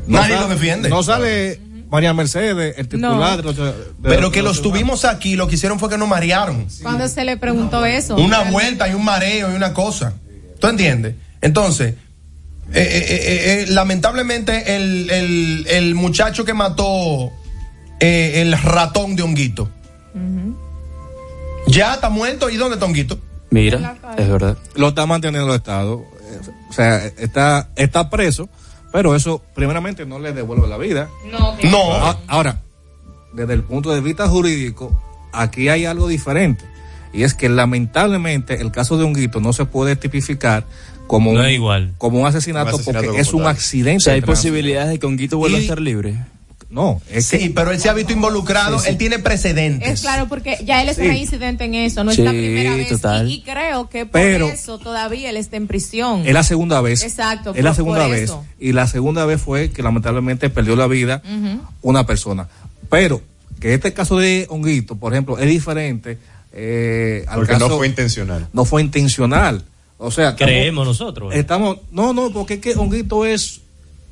[0.06, 0.88] no Nadie sale- lo defiende.
[0.88, 1.60] No sale
[1.90, 3.72] María Mercedes, el titular de los, de
[4.02, 6.66] Pero que de los tuvimos aquí, lo que hicieron fue que nos marearon.
[6.82, 8.14] Cuando se le preguntó eso.
[8.16, 10.12] Una vuelta y un mareo y una cosa.
[10.60, 11.16] ¿Tú entiendes?
[11.42, 11.94] Entonces,
[12.72, 17.30] eh, eh, eh, eh, lamentablemente el, el- el muchacho que mató
[18.00, 19.68] eh, el ratón de Honguito,
[21.66, 22.50] ya está muerto.
[22.50, 23.18] ¿Y dónde está Honguito?
[23.50, 24.56] Mira, es verdad.
[24.74, 26.04] lo está manteniendo el Estado.
[26.68, 28.48] O sea, está, está preso,
[28.92, 31.08] pero eso primeramente no le devuelve la vida.
[31.30, 31.92] No, No.
[31.94, 32.60] A- Ahora,
[33.32, 34.96] desde el punto de vista jurídico,
[35.32, 36.64] aquí hay algo diferente.
[37.12, 40.64] Y es que lamentablemente el caso de Honguito no se puede tipificar
[41.10, 41.92] como, No un, es igual.
[41.98, 43.50] como un asesinato, Un asesinato porque es un tal.
[43.50, 43.96] accidente.
[43.96, 46.14] O sea, hay posibilidades de que Honguito vuelva a estar libre.
[46.70, 48.90] No, es Sí, que pero él se ha visto involucrado, Sí, sí.
[48.92, 49.88] él tiene precedentes.
[49.90, 51.02] Es claro, porque ya él es Sí.
[51.02, 52.88] reincidente en eso, no es la primera vez.
[52.90, 53.28] total.
[53.28, 56.22] Y, y creo que por Pero- eso todavía él está en prisión.
[56.24, 57.02] es la segunda vez.
[57.02, 58.20] Exacto, Es la segunda vez.
[58.22, 58.44] eso.
[58.60, 61.22] Y la segunda vez fue que lamentablemente perdió la vida
[61.82, 62.46] una persona.
[62.88, 63.20] Pero
[63.58, 66.18] que este caso de Honguito, por ejemplo, es diferente
[66.52, 67.68] eh, al Porque caso.
[67.68, 68.46] no fue intencional.
[68.52, 69.64] no fue intencional.
[70.02, 71.34] O sea, estamos- Creemos nosotros.
[71.34, 71.40] ¿eh?
[71.40, 73.60] Estamos, no, no, porque es que Honguito es,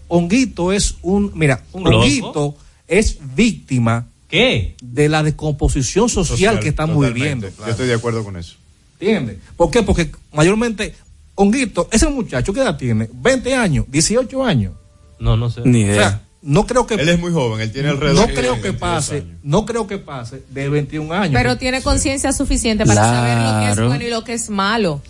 [0.09, 1.99] Honguito es un, mira, ¿Un loco?
[1.99, 2.57] Honguito
[2.87, 4.75] es víctima ¿Qué?
[4.83, 7.21] de la descomposición social, que estamos totalmente.
[7.47, 7.49] viviendo.
[7.65, 8.57] Yo estoy de acuerdo con eso.
[9.01, 9.39] ¿Entiendes?
[9.57, 9.83] ¿Por qué?
[9.83, 10.95] Porque mayormente,
[11.35, 13.09] Honguito, ese muchacho, ¿qué edad tiene?
[13.13, 14.75] 20 años, 18 años.
[15.19, 15.63] No, no sé.
[15.65, 15.95] Ni O idea.
[16.11, 18.71] sea, no creo que, Él es muy joven, él tiene alrededor no de creo que
[18.71, 19.39] 22 pase, años.
[19.43, 21.35] no creo que pase de 21 años.
[21.35, 23.89] Pero tiene conciencia suficiente para saber lo que es Claro.
[23.89, 25.01] bueno y lo que es malo.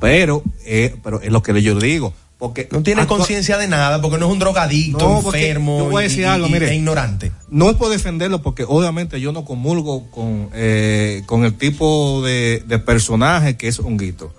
[0.00, 2.12] Pero, eh, pero es lo que yo digo.
[2.38, 6.02] Porque No tiene conciencia de nada porque no es un drogadicto, No, enfermo yo voy
[6.04, 6.70] a decir y- algo, y- mire.
[6.70, 7.32] e ignorante.
[7.50, 12.62] No es por defenderlo porque obviamente yo no comulgo con, eh, con el tipo de,
[12.64, 14.32] de personaje que es Honguito.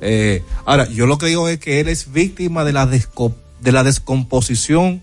[0.00, 3.72] Eh, ahora, yo lo que digo es que él es víctima de la, desco- de
[3.72, 5.00] la descomposición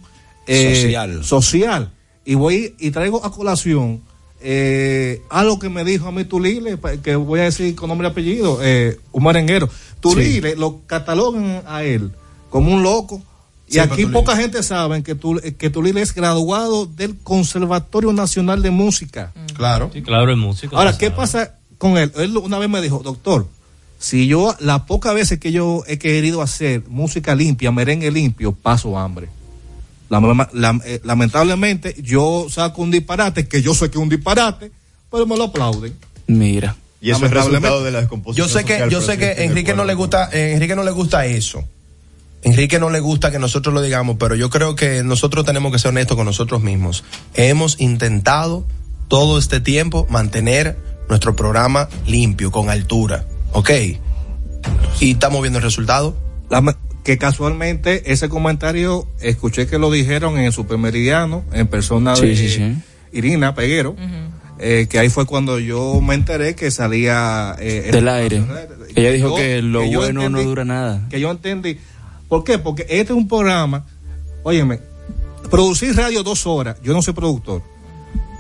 [0.48, 1.24] eh, Social.
[1.26, 1.92] social.
[2.26, 4.02] Y voy y traigo a colación
[4.42, 8.12] eh, algo que me dijo a mí Tulile, que voy a decir con nombre y
[8.12, 9.70] apellido, eh, un merenguero.
[10.00, 12.12] Tulile lo catalogan a él
[12.50, 13.22] como un loco.
[13.68, 18.62] Y Sí, aquí poca gente sabe que, Tul- que Tulile es graduado del Conservatorio Nacional
[18.64, 19.32] de Música.
[19.56, 19.92] Claro.
[19.94, 20.76] Sí, claro, es músico.
[20.78, 21.18] Ahora, ¿qué sabe.
[21.18, 22.12] pasa con él?
[22.16, 23.46] Él una vez me dijo, doctor,
[24.00, 28.98] si yo, las pocas veces que yo he querido hacer música limpia, merengue limpio, paso
[28.98, 29.30] hambre.
[30.10, 34.72] La- la- eh, lamentablemente, yo saco un disparate, que yo sé que es un disparate,
[35.12, 35.96] pero me lo aplauden.
[36.28, 36.76] Mira.
[37.02, 39.74] Y eso es resultado de la descomposición Yo sé que, social, yo sé que Enrique
[39.74, 41.64] no le gusta, eh, Enrique no le gusta eso.
[42.42, 45.80] Enrique no le gusta que nosotros lo digamos, pero yo creo que nosotros tenemos que
[45.80, 47.04] ser honestos con nosotros mismos.
[47.36, 48.66] Hemos intentado
[49.08, 50.78] todo este tiempo mantener
[51.10, 53.70] nuestro programa limpio, con altura, ¿ok?
[55.00, 56.16] Y estamos viendo el resultado.
[56.50, 56.78] La-
[57.10, 62.36] que casualmente ese comentario escuché que lo dijeron en el supermeridiano en persona Sí, de
[62.36, 62.76] sí, sí.
[63.12, 63.96] Irina Peguero
[64.60, 68.44] eh, que ahí fue cuando yo me enteré que salía eh, Del el- aire.
[68.96, 71.08] Ella dijo Yo- que lo que bueno no dura nada.
[71.10, 71.80] que yo entendí
[72.28, 72.60] ¿por qué?
[72.60, 73.86] porque este es un programa
[74.44, 74.80] óyeme
[75.50, 77.64] producir radio dos horas yo no soy productor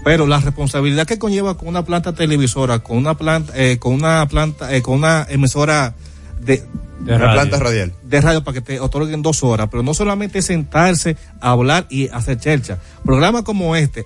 [0.03, 4.27] pero la responsabilidad que conlleva con una planta televisora con una planta eh, con una
[4.27, 5.95] planta eh, con una emisora
[6.39, 6.63] de
[6.99, 7.33] De Una radio.
[7.33, 7.93] planta radial.
[8.03, 12.09] de radio para que te otorguen dos horas, pero no solamente sentarse a hablar y
[12.09, 12.77] hacer chelcha.
[13.05, 14.05] Programas como este,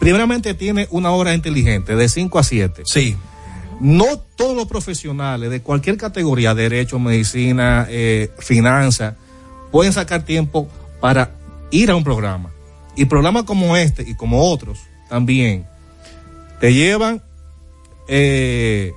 [0.00, 2.82] primeramente tiene una hora inteligente de 5 a 7.
[2.86, 3.16] Sí.
[3.80, 9.14] No todos los profesionales de cualquier categoría, derecho, medicina, eh, finanzas,
[9.70, 10.68] pueden sacar tiempo
[11.00, 11.32] para
[11.70, 12.50] ir a un programa.
[12.96, 14.78] Y programas como este y como otros
[15.08, 15.66] también
[16.60, 17.22] te llevan
[18.08, 18.92] eh,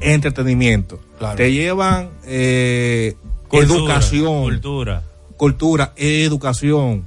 [0.00, 1.00] entretenimiento,
[1.36, 3.16] te llevan eh,
[3.48, 5.02] Cultura, educación, cultura.
[5.36, 7.04] cultura, educación.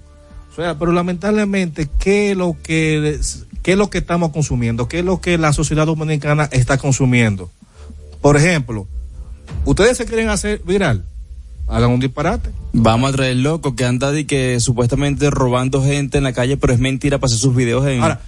[0.51, 3.19] O sea, pero lamentablemente, ¿qué es lo que,
[3.63, 4.87] qué es lo que estamos consumiendo?
[4.87, 7.49] ¿Qué es lo que la sociedad dominicana está consumiendo?
[8.21, 8.87] Por ejemplo,
[9.65, 11.05] ustedes se quieren hacer viral,
[11.67, 12.51] hagan un disparate.
[12.73, 16.73] Vamos a traer loco que anda de que supuestamente robando gente en la calle, pero
[16.73, 18.21] es mentira para hacer sus videos en, Ahora,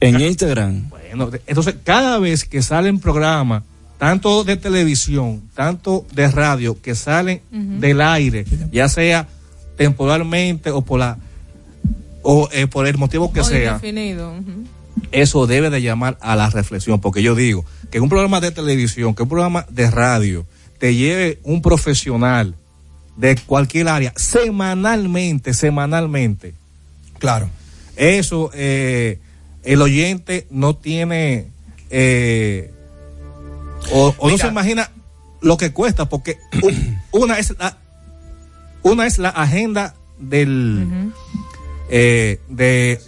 [0.00, 0.88] en Instagram.
[0.88, 3.64] Bueno, entonces cada vez que salen programas,
[4.00, 9.28] tanto de televisión, tanto de radio, que salen del aire, ya sea
[9.76, 11.18] temporalmente o por la
[12.22, 14.34] o eh, por el motivo que O sea, indefinido,
[15.12, 19.14] eso debe de llamar a la reflexión, porque yo digo que un programa de televisión,
[19.14, 20.46] que un programa de radio,
[20.78, 22.54] te lleve un profesional
[23.18, 26.54] de cualquier área semanalmente, semanalmente.
[27.18, 27.50] Claro.
[27.96, 29.18] Eso, eh,
[29.62, 31.48] el oyente no tiene,
[31.90, 32.72] eh,
[33.92, 34.90] o, o no se imagina
[35.40, 36.38] lo que cuesta, porque
[37.12, 37.78] una es la,
[38.82, 41.12] una es la agenda del,
[41.88, 43.00] eh, de,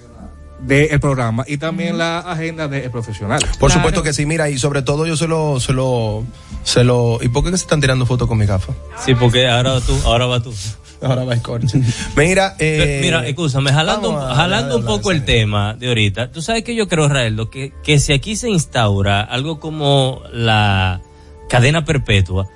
[0.61, 3.41] del programa y también la agenda del profesional.
[3.59, 6.25] Por supuesto que sí, mira, y sobre todo yo se lo, se lo,
[6.65, 8.73] se lo, ¿y por qué que se están tirando fotos con mi gafa?
[9.05, 10.55] Sí, porque ahora tú, ahora va tú.
[11.03, 11.75] Ahora va Scorch.
[12.17, 16.31] Mira, eh, Mira, escúchame, jalando, a- jalando un poco el tema de ahorita.
[16.31, 21.01] Tú sabes que yo creo, Raeldo, que, que si aquí se instaura algo como la
[21.49, 22.49] cadena perpetua,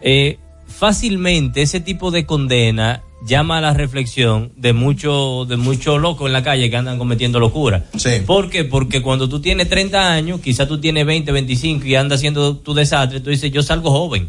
[0.00, 6.26] eh, fácilmente ese tipo de condena llama a la reflexión de muchos de mucho locos
[6.26, 7.84] en la calle que andan cometiendo locura.
[8.26, 8.64] ¿Por qué?
[8.64, 12.74] Porque cuando tú tienes 30 años, quizás tú tienes 20, 25 y andas haciendo tu
[12.74, 14.28] desastre, tú dices, yo salgo joven.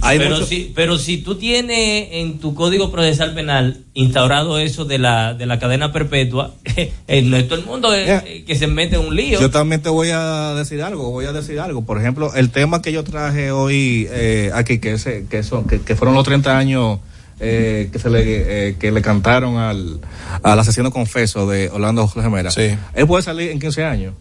[0.00, 4.84] Hay pero, mucho- si, pero si tú tienes en tu código procesal penal instaurado eso
[4.84, 6.54] de la, de la cadena perpetua,
[7.08, 9.40] eh, no es todo el mundo eh, que se mete en un lío.
[9.40, 11.82] Yo también te voy a decir algo, voy a decir algo.
[11.84, 15.80] Por ejemplo, el tema que yo traje hoy eh, aquí, que, ese, que, son, que,
[15.80, 16.98] que fueron los 30 años
[17.40, 20.00] eh, que se le, eh, que le cantaron al,
[20.42, 22.50] al asesino confeso de Orlando Jorge Mera.
[22.94, 24.14] Él puede salir en 15 años.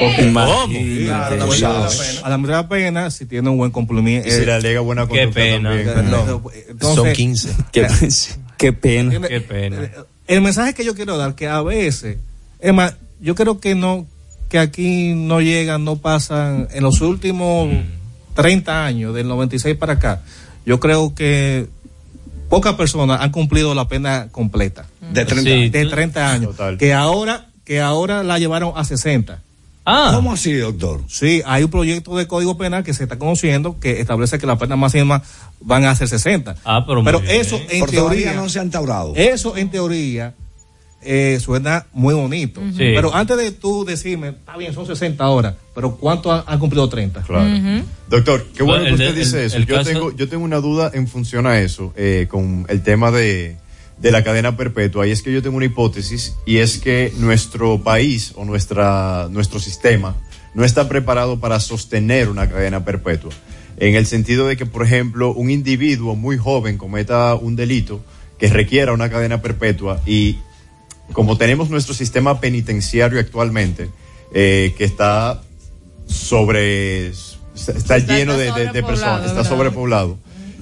[0.00, 1.04] Porque Imagínate.
[1.04, 2.20] Claro, no, Dios.
[2.24, 4.26] a la mitad pena si tiene un buen cumplimiento.
[4.26, 5.70] Y si le alega buena Qué pena.
[5.76, 6.10] también.
[6.10, 6.42] No.
[6.68, 7.50] Entonces- son 15.
[7.70, 7.86] Qué,
[8.56, 9.20] qué pena.
[9.28, 9.90] Qué pena.
[10.26, 12.16] el mensaje que yo quiero dar que a veces
[12.60, 14.06] es más yo creo que no
[14.48, 17.68] que aquí no llegan no pasan en los últimos
[18.34, 20.22] 30 años del 96 para acá
[20.64, 21.66] yo creo que
[22.48, 25.72] pocas personas han cumplido la pena completa De 30 Sí, años.
[25.72, 29.40] de 30 años que ahora que ahora la llevaron a 60
[29.86, 30.12] Ah.
[30.14, 31.02] ¿Cómo así, doctor?
[31.08, 34.56] Sí, hay un proyecto de código penal que se está conociendo que establece que la
[34.56, 35.22] pena máxima
[35.60, 36.56] van a ser 60.
[36.64, 37.38] Ah, pero pero bien.
[37.42, 39.12] eso en Por teoría no se han instaurado.
[39.14, 40.32] eso en teoría
[41.04, 42.60] eh, suena muy bonito.
[42.70, 42.78] Sí.
[42.94, 47.22] Pero antes de tú decirme, está bien, son 60 horas, pero ¿cuánto han, cumplido 30?
[47.22, 47.84] Claro.
[48.08, 49.56] Doctor, qué bueno El que usted dice el- eso.
[49.56, 52.82] el yo, caso- tengo, yo tengo una duda en función a eso, eh, con el
[52.82, 53.56] tema de,
[53.98, 55.06] de la cadena perpetua.
[55.06, 59.58] Y es que yo tengo una hipótesis, y es que nuestro país o nuestra, nuestro
[59.60, 60.16] sistema
[60.54, 63.32] no está preparado para sostener una cadena perpetua.
[63.76, 68.00] En el sentido de que, por ejemplo, un individuo muy joven cometa un delito
[68.38, 70.36] que requiera una cadena perpetua y
[71.12, 73.90] como tenemos nuestro sistema penitenciario actualmente,
[74.32, 75.42] eh, que está
[76.06, 79.50] sobre, está, lleno de, está de- de sobrepoblado, personas, está ¿verdad?
[79.50, 80.18] sobrepoblado.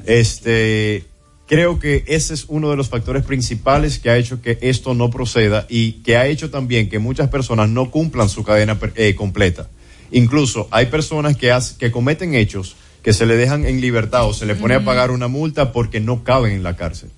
[0.06, 1.04] Este,
[1.46, 5.10] creo que ese es uno de los factores principales que ha hecho que esto no
[5.10, 9.68] proceda y que ha hecho también que muchas personas no cumplan su cadena eh, completa.
[10.10, 14.32] Incluso hay personas que, hace- que cometen hechos que se le dejan en libertad o
[14.34, 17.08] se le pone a pagar una multa porque no caben en la cárcel.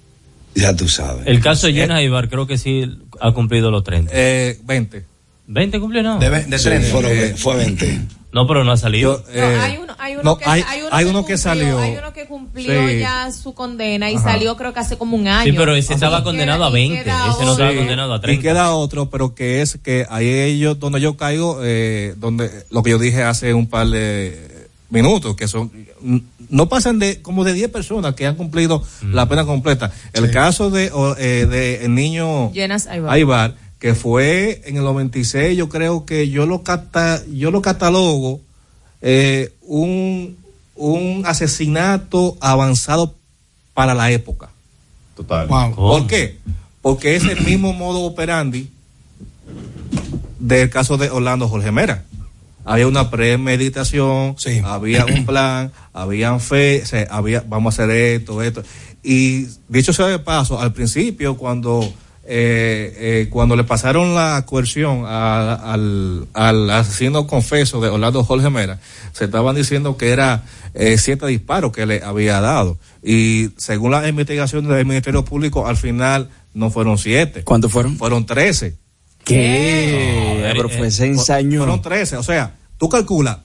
[0.55, 1.27] Ya tú sabes.
[1.27, 2.85] El caso de Jenna Ibar creo que sí
[3.21, 4.11] ha cumplido los 30.
[4.15, 5.05] Eh, 20.
[5.49, 6.03] ¿20 cumplió?
[6.03, 6.19] No.
[6.19, 6.89] De, de Sí, 30.
[6.89, 8.01] fueron- Eh, fue 20.
[8.33, 9.23] No, pero no ha salido.
[9.27, 11.19] Yo, eh, No, hay uno, hay uno no, que, hay- hay uno hay que uno
[11.21, 11.79] que cumplió- salió.
[11.79, 12.99] Hay uno que cumplió Sí.
[12.99, 14.33] ya su condena y Ajá.
[14.33, 15.45] salió creo que hace como un año.
[15.45, 17.05] Sí, pero ese Y estaba condenado a y 20.
[17.05, 17.81] queda Ese no estaba otro.
[17.81, 18.43] condenado a Y 30.
[18.43, 22.91] queda otro, pero que es que ahí ellos, donde yo caigo, eh, donde lo que
[22.91, 25.71] yo dije hace un par de minutos, que son,
[26.51, 29.13] no pasan de como de 10 personas que han cumplido Mm.
[29.15, 29.91] la pena completa.
[30.13, 32.89] El caso de, o, eh, de el niño Llenas
[33.79, 38.41] que fue en el 96, yo creo que yo lo cata, yo lo catalogo
[39.03, 40.37] eh, un,
[40.75, 43.15] un asesinato avanzado
[43.75, 44.49] para la época.
[45.15, 45.47] Total.
[45.49, 45.75] Wow.
[45.75, 46.39] ¿Por qué?
[46.81, 48.71] Porque es el mismo modo operandi
[50.39, 52.05] del caso de Orlando Jorge Mera.
[52.65, 54.61] Había una premeditación, Sí.
[54.65, 58.63] había un plan, habían fe, o sea, había, vamos a hacer esto, esto.
[59.03, 61.93] y dicho sea de paso, al principio cuando
[62.27, 68.49] eh, eh, cuando le pasaron la coerción a- al, al asesino confeso de Orlando Jorge
[68.49, 68.81] Mera,
[69.13, 70.43] se estaban diciendo que era
[70.73, 72.79] eh, siete disparos que le había dado.
[73.03, 77.45] Y según la investigación del Ministerio Público, al final no fueron siete.
[77.45, 77.99] ¿Cuántos fueron?
[77.99, 78.79] Fueron trece.
[79.25, 80.51] ¿Qué?
[80.55, 81.59] Pero fue se ensañó.
[81.61, 83.39] Fueron 13, o sea, tú calculas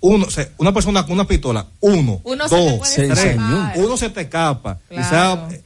[0.00, 0.26] uno,
[0.58, 2.48] una persona con una pistola, uno, se dos,
[2.78, 3.72] puede tres, escapar.
[3.76, 5.02] uno se te escapa, Claro.
[5.48, 5.62] quizá, eh,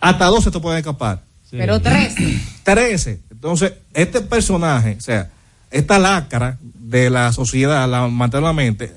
[0.00, 1.20] hasta dos se te pueden escapar.
[1.50, 2.14] Pero tres.
[2.62, 3.20] 13.
[3.32, 5.28] Entonces, este personaje, o sea,
[5.72, 8.92] esta lacra de la sociedad, lamentablemente,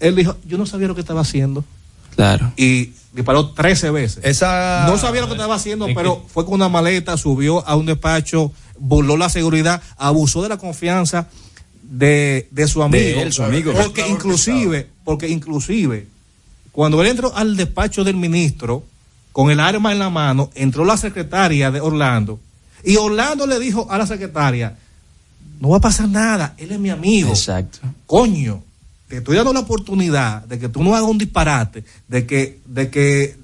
[0.00, 1.64] él dijo, yo no sabía lo que estaba haciendo.
[2.14, 2.52] Claro.
[2.56, 4.24] Y disparó 13 veces.
[4.24, 4.86] Esa...
[4.88, 8.52] No sabía lo que estaba haciendo, pero fue con una maleta, subió a un despacho,
[8.78, 11.28] burló la seguridad, abusó de la confianza
[11.82, 13.20] de, de su amigo.
[13.20, 13.72] él, su amigo.
[13.72, 16.06] Porque inclusive, porque inclusive,
[16.72, 18.84] cuando él entró al despacho del ministro,
[19.32, 22.40] con el arma en la mano, entró la secretaria de Orlando,
[22.84, 24.76] y Orlando le dijo a la secretaria,
[25.60, 27.28] no va a pasar nada, él es mi amigo.
[27.28, 27.78] Exacto.
[28.06, 28.64] Coño,
[29.12, 32.88] te estoy dando la oportunidad de que tú no hagas un disparate, de que, de
[32.88, 33.36] que,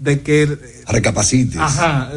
[0.00, 0.58] de que
[0.88, 1.56] Recapacites.
[1.56, 2.10] Ajá.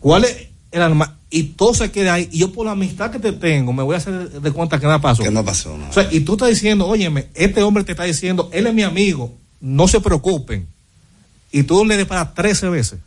[0.00, 1.16] ¿Cuál es el arma?
[1.30, 2.28] Y todo se queda ahí.
[2.30, 4.84] Y yo por la amistad que te tengo, me voy a hacer de cuenta que
[4.84, 5.22] nada pasó.
[5.22, 5.88] Que no pasó nada.
[5.88, 8.82] O sea, y tú estás diciendo, óyeme, este hombre te está diciendo, él es mi
[8.82, 9.32] amigo,
[9.62, 10.66] no se preocupen.
[11.52, 12.98] Y tú le disparas 13 veces.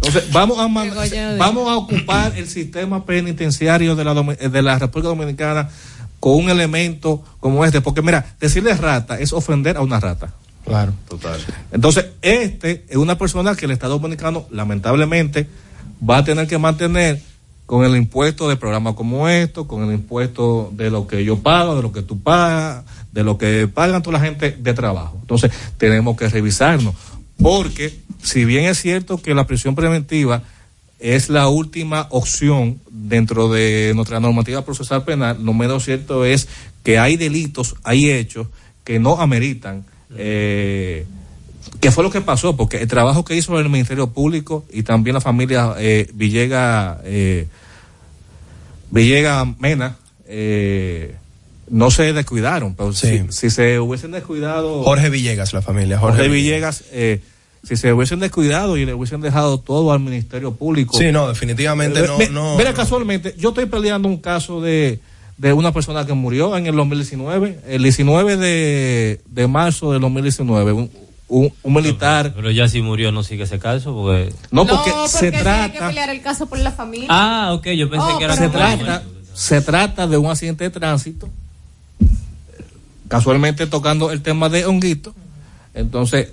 [0.00, 0.90] Entonces, vamos a, man-
[1.38, 5.68] vamos a ocupar el sistema penitenciario de la, de la República Dominicana
[6.20, 7.80] con un elemento como este.
[7.80, 10.34] Porque mira, decirle rata es ofender a una rata.
[10.64, 10.92] Claro.
[11.08, 11.40] Total.
[11.72, 15.48] Entonces, este es una persona que el Estado Dominicano, lamentablemente,
[16.08, 17.22] va a tener que mantener
[17.64, 21.76] con el impuesto de programas como esto, con el impuesto de lo que yo pago,
[21.76, 25.18] de lo que tú pagas, de lo que pagan toda la gente de trabajo.
[25.20, 26.94] Entonces, tenemos que revisarnos.
[27.40, 30.42] Porque, si bien es cierto que la prisión preventiva
[30.98, 36.48] es la última opción dentro de nuestra normativa procesal penal, lo menos cierto es
[36.82, 38.46] que hay delitos, hay hechos
[38.84, 39.84] que no ameritan
[40.16, 41.04] eh,
[41.80, 42.56] ¿Qué fue lo que pasó?
[42.56, 47.46] Porque el trabajo que hizo el Ministerio Público y también la familia eh, Villega, eh,
[48.90, 49.96] Villega Mena,
[50.26, 51.14] eh,
[51.70, 52.74] no se descuidaron.
[52.74, 53.24] Pero Sí.
[53.28, 54.82] si, si se hubiesen descuidado.
[54.82, 55.98] Jorge Villegas, la familia.
[55.98, 57.20] Jorge, Jorge, Villegas, eh,
[57.64, 60.96] si se hubiesen descuidado y le hubiesen dejado todo al Ministerio Público.
[60.96, 62.18] Sí, no, definitivamente no.
[62.18, 62.76] Ve- no Mira, no.
[62.76, 65.00] casualmente, yo estoy peleando un caso de,
[65.36, 70.72] de una persona que murió en el 2019, el 19 de, de marzo del 2019,
[70.72, 70.90] un,
[71.28, 72.32] un, un militar.
[72.34, 74.32] Pero ya si murió, no sigue ese caso porque.
[74.50, 77.08] No, porque, no, se porque tiene que trata, pelear el caso por la familia.
[77.10, 78.84] Ah, ok, yo pensé Oh, que era se pero bueno.
[78.84, 79.04] trata,
[79.34, 81.28] se trata de un accidente de tránsito,
[83.08, 85.14] casualmente tocando el tema de honguito.
[85.74, 86.28] Entonces,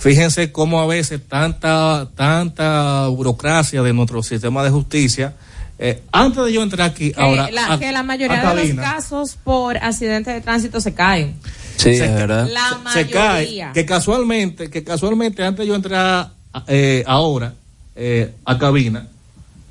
[0.00, 5.34] fíjense cómo a veces tanta, tanta burocracia de nuestro sistema de justicia.
[5.78, 7.50] eh, antes de yo entrar aquí, Que ahora.
[7.50, 11.36] la, a- que la mayoría de los casos por accidente de tránsito se caen.
[11.76, 12.48] Sí, se, es verdad.
[12.50, 13.44] La se cae.
[13.44, 13.72] mayoría.
[13.72, 16.30] Que casualmente, que casualmente antes de yo entrar
[16.66, 17.54] eh, ahora
[17.96, 19.06] eh, a cabina,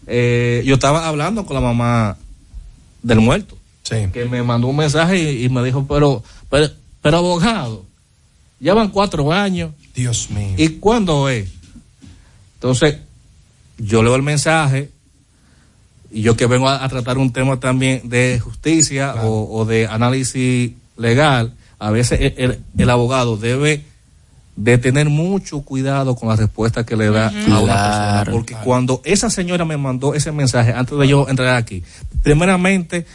[0.08, 2.18] eh, yo estaba hablando con la mamá
[3.04, 3.56] del muerto.
[3.84, 4.08] Sí.
[4.14, 6.70] que me mandó un mensaje y, y me dijo, pero, pero,
[7.02, 7.86] pero abogado,
[8.60, 10.56] llevan cuatro años, Dios mío.
[10.58, 11.50] ¿y cuándo es?
[12.56, 12.98] Entonces,
[13.78, 14.90] yo leo el mensaje
[16.12, 19.88] y yo que vengo a, a tratar un tema también de justicia o, o de
[19.88, 23.86] análisis legal, a veces el, el- el abogado debe
[24.58, 27.66] de tener mucho cuidado con la respuesta que le da a una persona.
[27.66, 31.82] Claro, Porque cuando esa señora me mandó ese mensaje antes de yo entrar aquí,
[32.24, 33.06] primeramente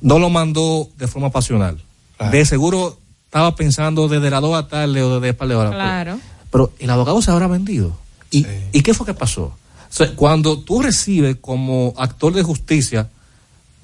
[0.00, 1.78] no lo mandó de forma pasional.
[2.16, 2.32] Claro.
[2.32, 2.98] De seguro
[3.32, 5.70] estaba pensando desde la 2 a tarde o desde de hora.
[5.70, 6.20] Claro.
[6.50, 7.96] Pero el abogado se habrá vendido.
[8.30, 8.50] ¿Y, Sí.
[8.72, 9.44] ¿y qué fue que pasó?
[9.44, 9.54] O
[9.88, 13.08] sea, cuando tú recibes como actor de justicia,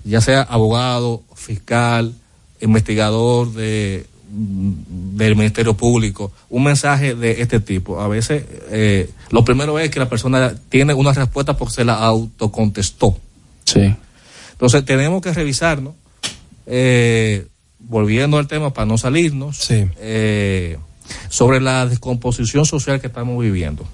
[0.04, 2.12] ya sea abogado, fiscal,
[2.60, 9.78] investigador de, del Ministerio Público, un mensaje de este tipo, a veces eh, lo primero
[9.78, 13.16] es que la persona tiene una respuesta porque se la autocontestó.
[13.64, 13.94] Sí.
[14.52, 15.94] Entonces tenemos que revisarnos,
[16.66, 17.46] eh,
[17.78, 19.86] volviendo al tema para no salirnos, Sí.
[19.98, 20.78] eh,
[21.28, 23.86] sobre la descomposición social que estamos viviendo.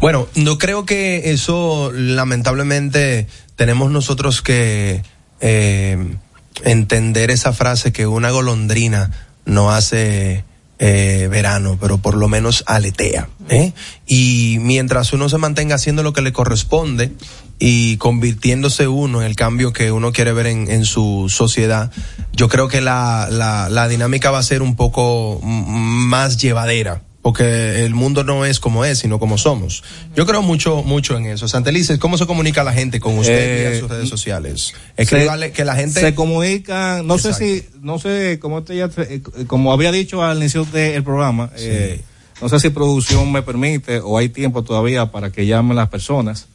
[0.00, 5.02] Bueno, no creo que eso, lamentablemente, tenemos nosotros que
[5.40, 6.16] eh,
[6.64, 9.10] entender esa frase que una golondrina
[9.44, 10.44] no hace
[10.78, 13.28] eh, verano, pero por lo menos aletea.
[13.48, 13.72] ¿eh?
[14.06, 17.12] Y mientras uno se mantenga haciendo lo que le corresponde
[17.58, 21.90] y convirtiéndose uno en el cambio que uno quiere ver en, en su sociedad,
[22.32, 27.86] yo creo que la, la, la dinámica va a ser un poco más llevadera porque
[27.86, 29.82] el mundo no es como es, sino como somos.
[30.14, 31.48] Yo creo mucho, mucho en eso.
[31.48, 34.74] Santelices, ¿cómo se comunica la gente con usted Eh, vía sus redes sociales?
[34.98, 39.22] Escríbale que la gente se comunican, no sé si, no sé, como te ya, eh,
[39.46, 42.02] como había dicho al inicio del programa, eh,
[42.42, 46.46] no sé si producción me permite o hay tiempo todavía para que llamen las personas.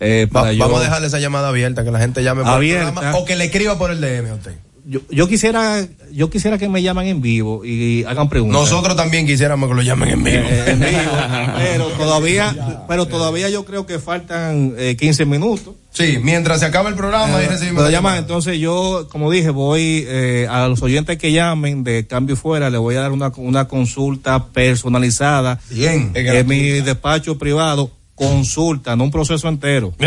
[0.00, 2.52] Eh, Va- para yo- vamos a dejarle esa llamada abierta, que la gente llame por
[2.52, 2.54] el
[2.86, 4.54] programa, o que le escriba por el DM a usted.
[4.88, 8.60] Yo, yo quisiera, yo quisiera que me llamen en vivo y hagan preguntas.
[8.60, 10.44] Nosotros también quisiéramos que lo llamen en vivo.
[10.48, 11.12] Eh, en vivo,
[11.56, 15.74] pero todavía, pero todavía yo creo que faltan eh, 15 minutos.
[15.90, 20.04] Sí, mientras se acaba el programa, ahí Pero la llaman, entonces yo, como dije, voy
[20.06, 23.32] eh, a los oyentes que llamen de cambio y fuera, le voy a dar una,
[23.36, 25.58] una consulta personalizada.
[25.70, 26.12] Bien.
[26.14, 29.92] En mi despacho privado, consulta, no un proceso entero.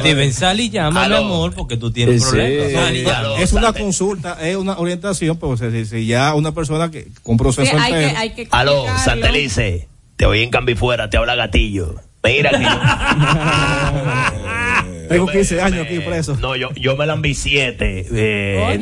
[0.00, 2.30] Steven, sal y llama, mi amor, porque tú tienes Sí.
[2.30, 2.92] problemas.
[3.38, 7.70] Es una consulta, es una orientación, pues si, si ya una persona que con proceso
[7.70, 8.18] Sí, hay que- entero.
[8.20, 8.86] hay que Aló.
[9.04, 9.86] Santelice,
[10.16, 11.94] te oí en cambio fuera, te habla gatillo.
[12.24, 12.58] Mira que
[15.08, 16.36] Tengo 15 años aquí preso.
[16.40, 18.06] no, yo, yo me la enviciete.
[18.10, 18.78] Eh, Oye,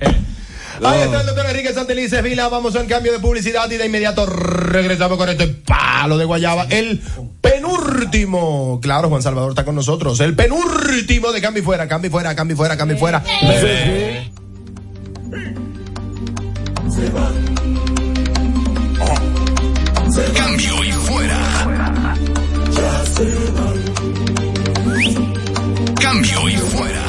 [0.82, 2.48] Ahí está el doctor Enrique Santelices Vila.
[2.48, 6.66] Vamos a un cambio de publicidad y de inmediato regresamos con este palo de guayaba.
[6.70, 7.02] El
[7.40, 8.80] penúltimo.
[8.80, 10.18] Claro, Juan Salvador está con nosotros.
[10.20, 13.22] El penúltimo de cambio y fuera, cambio y fuera, cambio y fuera, cambio y fuera.
[20.34, 21.38] Cambio y fuera.
[26.00, 27.00] Cambio y fuera.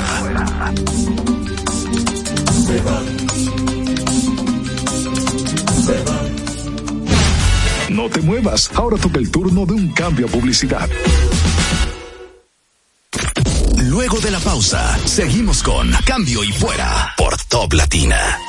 [7.92, 10.90] No te muevas, ahora toca el turno de un cambio a publicidad.
[13.92, 18.40] Luego de la pausa, seguimos con Cambio y fuera por Top Latina.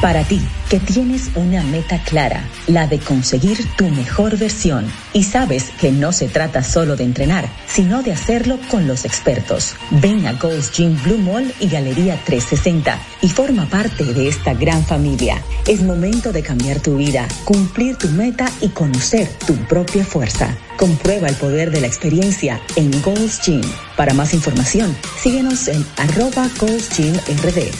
[0.00, 5.70] Para ti, que tienes una meta clara, la de conseguir tu mejor versión, y sabes
[5.80, 9.74] que no se trata solo de entrenar, sino de hacerlo con los expertos.
[9.90, 14.84] Ven a Ghost Gym Blue Mall y Galería 360 y forma parte de esta gran
[14.84, 15.42] familia.
[15.66, 20.56] Es momento de cambiar tu vida, cumplir tu meta y conocer tu propia fuerza.
[20.76, 23.62] Comprueba el poder de la experiencia en Ghost Gym.
[23.96, 27.70] Para más información, síguenos en arroba Ghost Gym RD.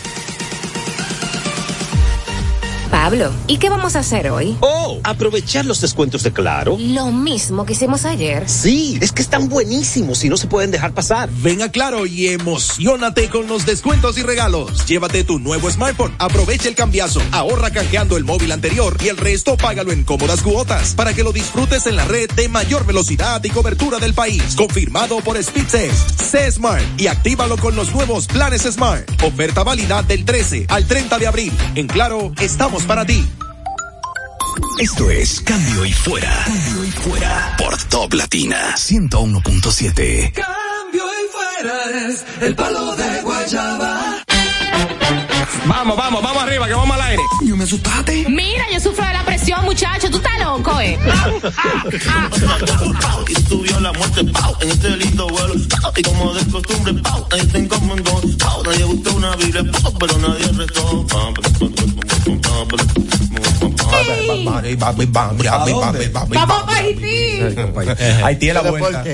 [3.02, 4.56] Pablo, ¿y qué vamos a hacer hoy?
[4.60, 6.76] Oh, aprovechar los descuentos de Claro.
[6.78, 8.48] Lo mismo que hicimos ayer.
[8.48, 11.28] Sí, es que están buenísimos y no se pueden dejar pasar.
[11.42, 14.86] Ven a Claro y emocionate con los descuentos y regalos.
[14.86, 19.56] Llévate tu nuevo smartphone, aprovecha el cambiazo, ahorra canjeando el móvil anterior y el resto
[19.56, 23.50] págalo en cómodas cuotas para que lo disfrutes en la red de mayor velocidad y
[23.50, 24.54] cobertura del país.
[24.54, 26.20] Confirmado por Speedtest.
[26.20, 29.10] Sé Smart y actívalo con los nuevos planes Smart.
[29.24, 31.52] Oferta válida del 13 al 30 de abril.
[31.74, 33.24] En Claro, estamos para ti.
[34.78, 36.44] Esto es Cambio y fuera.
[36.44, 40.32] Cambio y fuera por Top Latina 101.7.
[40.32, 40.44] Cambio
[40.93, 41.73] y fuera
[42.06, 44.23] es el palo de guayaba.
[45.64, 47.23] Vamos, vamos, vamos arriba, que vamos al aire.
[47.47, 48.27] Yo me asustaste.
[48.28, 50.10] Mira, yo sufro de la presión, muchacho.
[50.10, 50.98] Tú estás loco, eh.
[53.28, 55.55] Y subió la muerte, pau, en este lindo vuelo.
[55.97, 58.20] Y como de costumbre, pau, nadie se encomendó.
[58.39, 61.06] Pau, nadie buscó una Biblia, pau, pero nadie rezó.
[66.28, 67.40] Vamos para Haití.
[68.24, 69.05] Haití es la vuelta.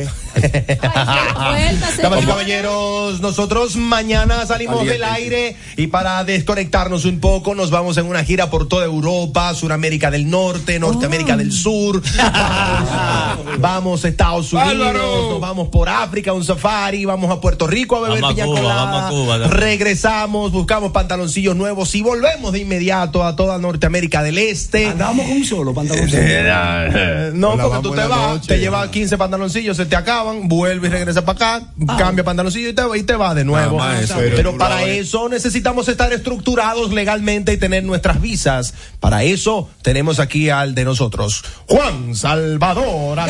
[2.02, 7.96] Damas y caballeros, nosotros mañana salimos del aire y para desconectarnos un poco nos vamos
[7.96, 12.02] en una gira por toda Europa, Suramérica del Norte, Norteamérica del Sur.
[12.16, 17.96] Vamos, vamos a Estados Unidos, nos vamos por África, un safari, vamos a Puerto Rico
[17.96, 19.48] a beber piña colada.
[19.48, 24.86] Regresamos, buscamos pantaloncillos nuevos y volvemos de inmediato a toda Norteamérica del Este.
[24.86, 26.18] Andamos con un solo pantaloncillo.
[26.20, 30.90] Eh, No, Hola, porque tú te vas, te llevas 15 pantaloncillos, se te acaban, vuelves
[30.90, 31.66] y regresas para acá,
[31.96, 33.80] cambia pantaloncillo y te, y te vas de nuevo.
[33.92, 38.74] Eso, Pero para eso necesitamos estar estructurados legalmente y tener nuestras visas.
[38.98, 43.20] Para eso tenemos aquí al de nosotros, Juan Salvador.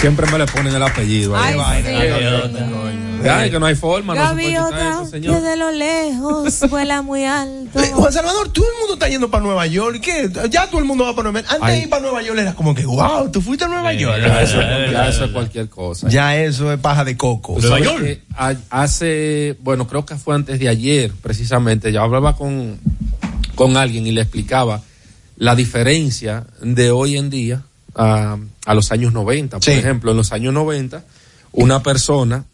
[0.00, 1.36] Siempre me le ponen el apellido.
[1.36, 1.82] Ay, ahí.
[1.82, 2.89] sí.
[3.28, 5.34] Ay, que no hay forma, no Gaviota, señor.
[5.36, 7.80] desde lo lejos, vuela muy alto.
[7.80, 10.00] Eh, Juan Salvador, todo el mundo está yendo para Nueva York.
[10.00, 10.30] ¿Qué?
[10.50, 11.52] Ya todo el mundo va para Nueva York.
[11.54, 11.82] Antes de Ay.
[11.82, 14.18] ir para Nueva York era como que, wow, tú fuiste a Nueva York.
[14.20, 16.08] Ya eso, ya eso es cualquier cosa.
[16.08, 17.56] Ya eso es paja de coco.
[17.60, 22.36] Tú sabes que a- hace, bueno, creo que fue antes de ayer, precisamente, yo hablaba
[22.36, 22.78] con,
[23.54, 24.80] con alguien y le explicaba
[25.36, 27.62] la diferencia de hoy en día
[27.94, 28.36] a,
[28.66, 29.56] a los años 90.
[29.56, 29.72] Por Sí.
[29.72, 31.02] ejemplo, en los años 90,
[31.52, 32.44] una persona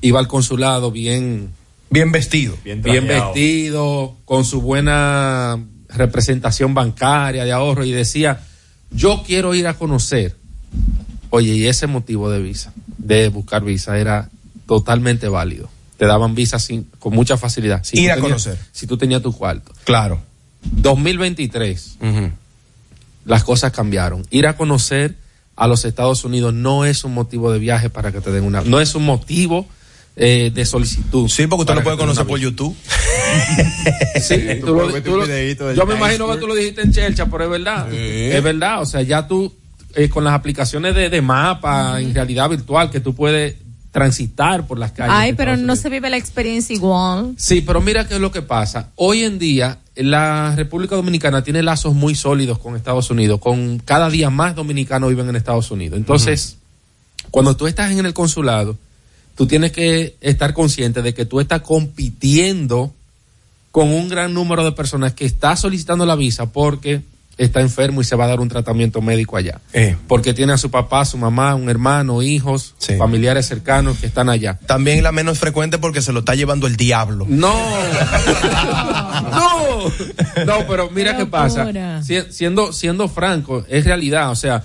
[0.00, 1.50] iba al consulado bien
[1.90, 2.56] Bien vestido.
[2.64, 5.58] bien vestido, con su buena
[5.88, 8.40] representación bancaria de ahorro y decía,
[8.90, 10.36] yo quiero ir a conocer.
[11.30, 14.28] Oye, y ese motivo de visa, de buscar visa, era
[14.66, 15.70] totalmente válido.
[15.96, 17.82] Te daban visa sin, con mucha facilidad.
[17.84, 18.58] Si Ir a tenías- conocer.
[18.72, 19.72] Si tú tenías tu cuarto.
[19.84, 20.20] Claro.
[20.62, 21.98] 2023,
[23.24, 24.26] las cosas cambiaron.
[24.30, 25.16] Ir a conocer
[25.56, 28.60] a los Estados Unidos no es un motivo de viaje para que te den una,
[28.62, 29.66] no es un motivo
[30.18, 31.28] eh, de solicitud.
[31.28, 32.38] Sí, porque usted lo puede conocer por.
[32.38, 32.76] YouTube.
[34.20, 37.44] Sí, Tú lo- tú lo- yo me imagino que tú lo dijiste en Chelcha, pero
[37.44, 37.92] es verdad.
[37.92, 39.52] Es verdad, o sea, ya tú,
[39.94, 43.56] eh, con las aplicaciones de, de mapa, en realidad virtual, que tú puedes
[43.90, 45.14] transitar por las calles.
[45.16, 47.34] Ay, pero no se vive la experiencia igual.
[47.36, 48.90] Sí, pero mira qué es lo que pasa.
[48.96, 53.40] Hoy en día, la República Dominicana tiene lazos muy sólidos con Estados Unidos.
[53.40, 55.96] Con cada día más dominicanos viven en Estados Unidos.
[55.98, 56.56] Entonces,
[57.30, 58.76] cuando tú estás en el consulado,
[59.38, 62.92] tú tienes que estar consciente de que tú estás compitiendo
[63.70, 67.02] con un gran número de personas que está solicitando la visa porque
[67.36, 69.60] está enfermo y se va a dar un tratamiento médico allá.
[69.72, 69.94] Eh.
[70.08, 74.58] Porque tiene a su papá, su mamá, un hermano, hijos, familiares cercanos que están allá.
[74.66, 77.24] También la menos frecuente porque se lo está llevando el diablo.
[77.28, 77.54] No.
[79.30, 79.84] no.
[80.46, 82.02] No, pero mira qué pasa.
[82.02, 84.32] Si- siendo, siendo franco, es realidad.
[84.32, 84.64] O sea,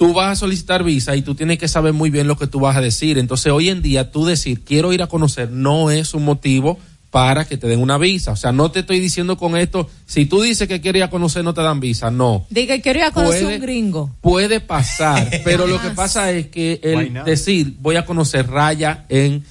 [0.00, 2.58] tú vas a solicitar visa y tú tienes que saber muy bien lo que tú
[2.58, 3.18] vas a decir.
[3.18, 6.78] Entonces, hoy en día, tú decir quiero ir a conocer no es un motivo
[7.10, 8.32] para que te den una visa.
[8.32, 11.10] O sea, no te estoy diciendo con esto, si tú dices que quieres ir a
[11.10, 12.10] conocer, no te dan visa.
[12.10, 12.46] No.
[12.48, 14.10] Diga, quiero ir a conocer Puede- un gringo.
[14.22, 19.44] Puede pasar, pero lo que pasa es que el decir voy a conocer raya en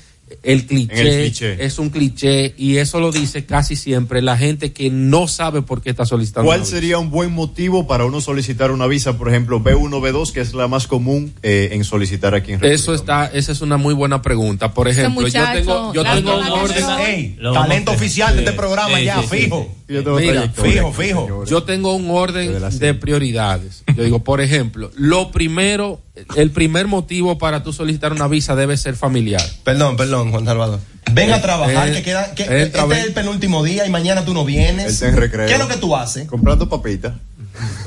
[0.44, 1.66] el cliché, En el cliché.
[1.66, 5.82] es un cliché y eso lo dice casi siempre la gente que no sabe por
[5.82, 6.46] qué está solicitando.
[6.48, 6.76] ¿Cuál una visa.
[6.76, 10.54] sería un buen motivo para uno solicitar una visa, por ejemplo, B1, B2, que es
[10.54, 13.94] la más común eh, en solicitar aquí en República Eso está, esa es una muy
[13.94, 14.74] buena pregunta.
[14.74, 17.38] Por ejemplo, yo muchacho, tengo, yo tengo un orden.
[17.54, 19.50] talento oficial de este programa sí, ya, sí, sí,
[19.90, 20.20] fijo.
[20.20, 20.26] sí.
[20.28, 21.46] Mira, Fijo, fijo.
[21.46, 23.84] Yo tengo un orden de prioridades.
[23.96, 26.00] Yo digo, por ejemplo, lo primero,
[26.36, 29.42] el primer motivo para tú solicitar una visa debe ser familiar.
[29.64, 30.80] Perdón, perdón, Juan Salvador.
[31.12, 33.00] Ven a Eh, trabajar, eh, que queda, que entra, este ven.
[33.00, 35.00] es el penúltimo día y mañana tú no vienes.
[35.00, 35.08] ¿Qué
[35.54, 36.28] es lo que tú haces?
[36.28, 37.14] Comprando papitas.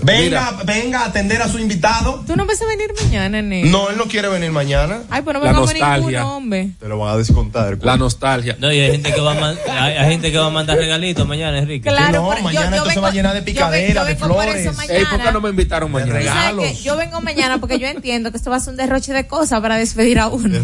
[0.02, 2.24] Venga, venga a atender a su invitado.
[2.26, 3.64] ¿Tú no vas a venir mañana, nene?
[3.70, 5.02] No, él no quiere venir mañana.
[5.10, 6.18] Ay, pues no La vengo a nostalgia.
[6.20, 6.70] ninguno, hombre.
[6.80, 7.78] Te lo van a descontar.
[7.82, 8.56] La nostalgia.
[8.58, 10.76] No, y hay gente que va a, man- hay, hay gente que va a mandar
[10.76, 11.88] regalitos mañana, Enrique.
[11.88, 14.14] Claro, pero yo- mañana yo esto se va a llenar de yo picadera, yo de
[14.14, 14.66] vengo flores.
[14.90, 16.18] Ey, ¿por qué no me invitaron mañana?
[16.20, 16.82] ¿Tú sabes qué?
[16.82, 19.60] Yo vengo mañana porque yo entiendo que esto va a ser un derroche de cosas
[19.60, 20.58] para despedir a uno.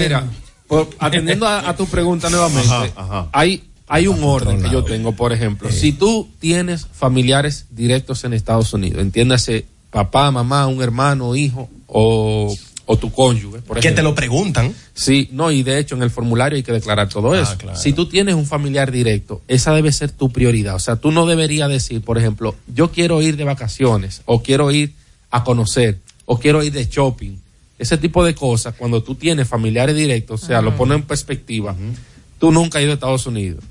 [0.00, 0.24] Mira,
[0.66, 3.26] por- atendiendo a, a tu pregunta nuevamente, Ajá, ajá.
[3.32, 8.32] hay hay un orden que yo tengo, por ejemplo, si tú tienes familiares directos en
[8.34, 12.54] Estados Unidos, entiéndase papá, mamá, un hermano, hijo o,
[12.84, 14.74] o tu cónyuge, por Que te lo preguntan.
[14.94, 17.56] Sí, no, y de hecho en el formulario hay que declarar todo Ah, eso.
[17.56, 17.78] claro.
[17.78, 20.74] Si tú tienes un familiar directo, esa debe ser tu prioridad.
[20.74, 24.70] O sea, tú no deberías decir, por ejemplo, yo quiero ir de vacaciones, o quiero
[24.70, 24.92] ir
[25.30, 27.36] a conocer, o quiero ir de shopping.
[27.78, 31.76] Ese tipo de cosas, cuando tú tienes familiares directos, o sea, lo pones en perspectiva,
[32.38, 33.64] tú nunca has ido a Estados Unidos.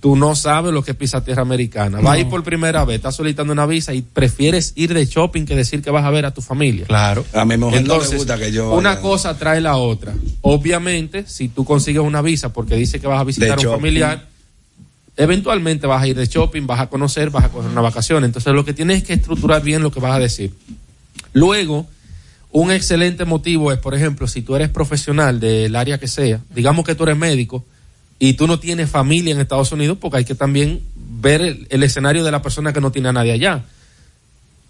[0.00, 1.98] Tú no sabes lo que es pisar tierra americana.
[2.02, 5.46] Vas a ir por primera vez, estás solicitando una visa y prefieres ir de shopping
[5.46, 6.84] que decir que vas a ver a tu familia.
[6.84, 7.24] Claro.
[7.32, 9.00] A mi mujer no le gusta que yo una vaya.
[9.00, 10.12] cosa trae la otra.
[10.42, 13.76] Obviamente, si tú consigues una visa porque dice que vas a visitar a un shopping.
[13.78, 14.26] familiar,
[15.16, 18.24] eventualmente vas a ir de shopping, vas a conocer, vas a coger una vacación.
[18.24, 20.52] Entonces, lo que tienes es que estructurar bien lo que vas a decir.
[21.32, 21.86] Luego,
[22.50, 26.84] un excelente motivo es, por ejemplo, si tú eres profesional del área que sea, digamos
[26.84, 27.64] que tú eres médico
[28.18, 31.82] y tú no tienes familia en Estados Unidos, porque hay que también ver el, el
[31.82, 33.64] escenario de la persona que no tiene a nadie allá.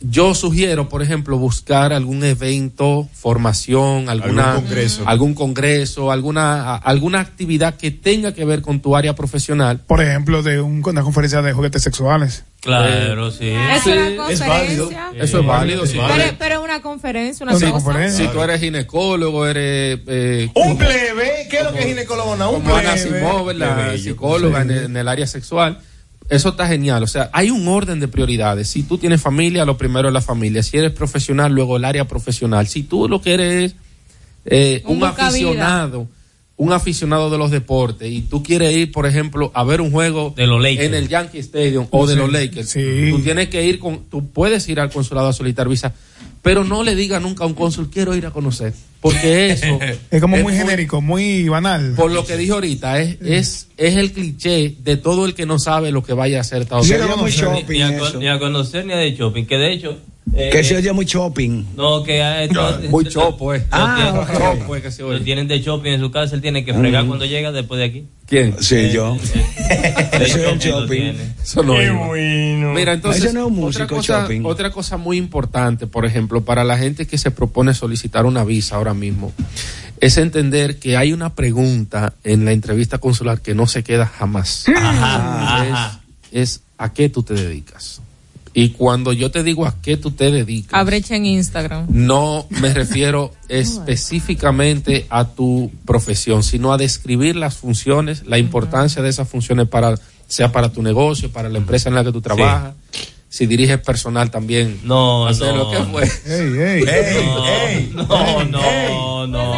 [0.06, 5.02] Yo sugiero, por ejemplo, buscar algún evento, formación, alguna, Algún congreso.
[5.06, 9.80] algún congreso, alguna, alguna actividad que tenga que ver con tu área profesional.
[9.86, 12.44] Por ejemplo, de un- una conferencia de juguetes sexuales.
[12.60, 13.48] Claro, sí.
[13.48, 14.84] Es una es válido.
[14.90, 15.10] conferencia.
[15.22, 15.86] Eso es válido.
[15.86, 15.98] sí.
[16.06, 18.10] Pero, pero una conferencia, una Sí, cosa.
[18.10, 20.00] Si tú eres ginecólogo, eres...
[20.06, 22.36] eh, Un plebe, ¿qué es lo que es ginecólogo?
[22.36, 23.18] No, un como Ana plebe.
[23.20, 23.90] Simón, ¿verdad?
[23.92, 24.02] Bello.
[24.02, 25.78] psicóloga en, el- en el área sexual.
[26.28, 27.02] Eso está genial.
[27.02, 28.68] O sea, hay un orden de prioridades.
[28.68, 30.62] Si tú tienes familia, lo primero es la familia.
[30.62, 32.66] Si eres profesional, luego el área profesional.
[32.66, 33.74] Si tú lo que eres es
[34.46, 36.08] eh, Un aficionado,
[36.56, 40.32] un aficionado de los deportes, y tú quieres ir, por ejemplo, a ver un juego
[40.36, 40.86] De los Lakers.
[40.86, 43.08] en el Yankee Stadium o de Sí, los Lakers, sí.
[43.10, 45.92] tú tienes que ir con, tú puedes ir al consulado a solicitar visa,
[46.42, 48.72] pero no le diga nunca a un cónsul, quiero ir a conocer,
[49.04, 49.78] porque eso
[50.10, 51.92] Es como muy genérico, muy banal.
[51.94, 55.58] por lo que dije ahorita, es, es, es el cliché de todo el que no
[55.58, 57.22] sabe lo que vaya a hacer Estados Unidos.
[57.22, 58.10] Ni- shopping ni, a, eso.
[58.12, 59.44] con- ni a conocer ni a de shopping.
[59.44, 59.98] Que de hecho,
[60.32, 61.64] Eh, Que se eh, oye muy shopping.
[61.76, 63.64] No, que a esto- Muy chopo, eh.
[63.70, 65.20] Ah, Lo tiene- Chopo, eh, que se lo oye.
[65.20, 67.08] tienen de shopping en su casa, él tiene que fregar Mm.
[67.08, 68.06] cuando llega después de aquí.
[68.26, 68.56] ¿Quién?
[68.60, 69.16] Sí, Eh, yo.
[69.16, 71.12] eh, Ese es lo shopping.
[71.42, 72.72] Eso no bueno.
[72.72, 74.40] Mira, entonces, no es un otra, músico cosa, shopping.
[74.44, 78.76] otra cosa muy importante, por ejemplo, para la gente que se propone solicitar una visa
[78.76, 79.32] ahora mismo,
[80.00, 84.64] es entender que hay una pregunta en la entrevista consular que no se queda jamás.
[84.74, 86.00] Ajá, Es- ajá.
[86.32, 88.00] es ¿a qué tú te dedicas?
[88.56, 91.86] Y cuando yo te digo a qué tú te dedicas, A brecha en Instagram.
[91.88, 99.08] no me refiero específicamente a tu profesión, sino a describir las funciones, la importancia de
[99.08, 99.96] esas funciones para,
[100.28, 102.74] sea para tu negocio, para la empresa en la que tú trabajas.
[103.28, 104.78] Si diriges personal también.
[104.84, 105.64] No, hacer no.
[105.64, 106.04] lo que fue.
[106.04, 107.92] Ey, ey.
[107.92, 109.54] No, no, no, no.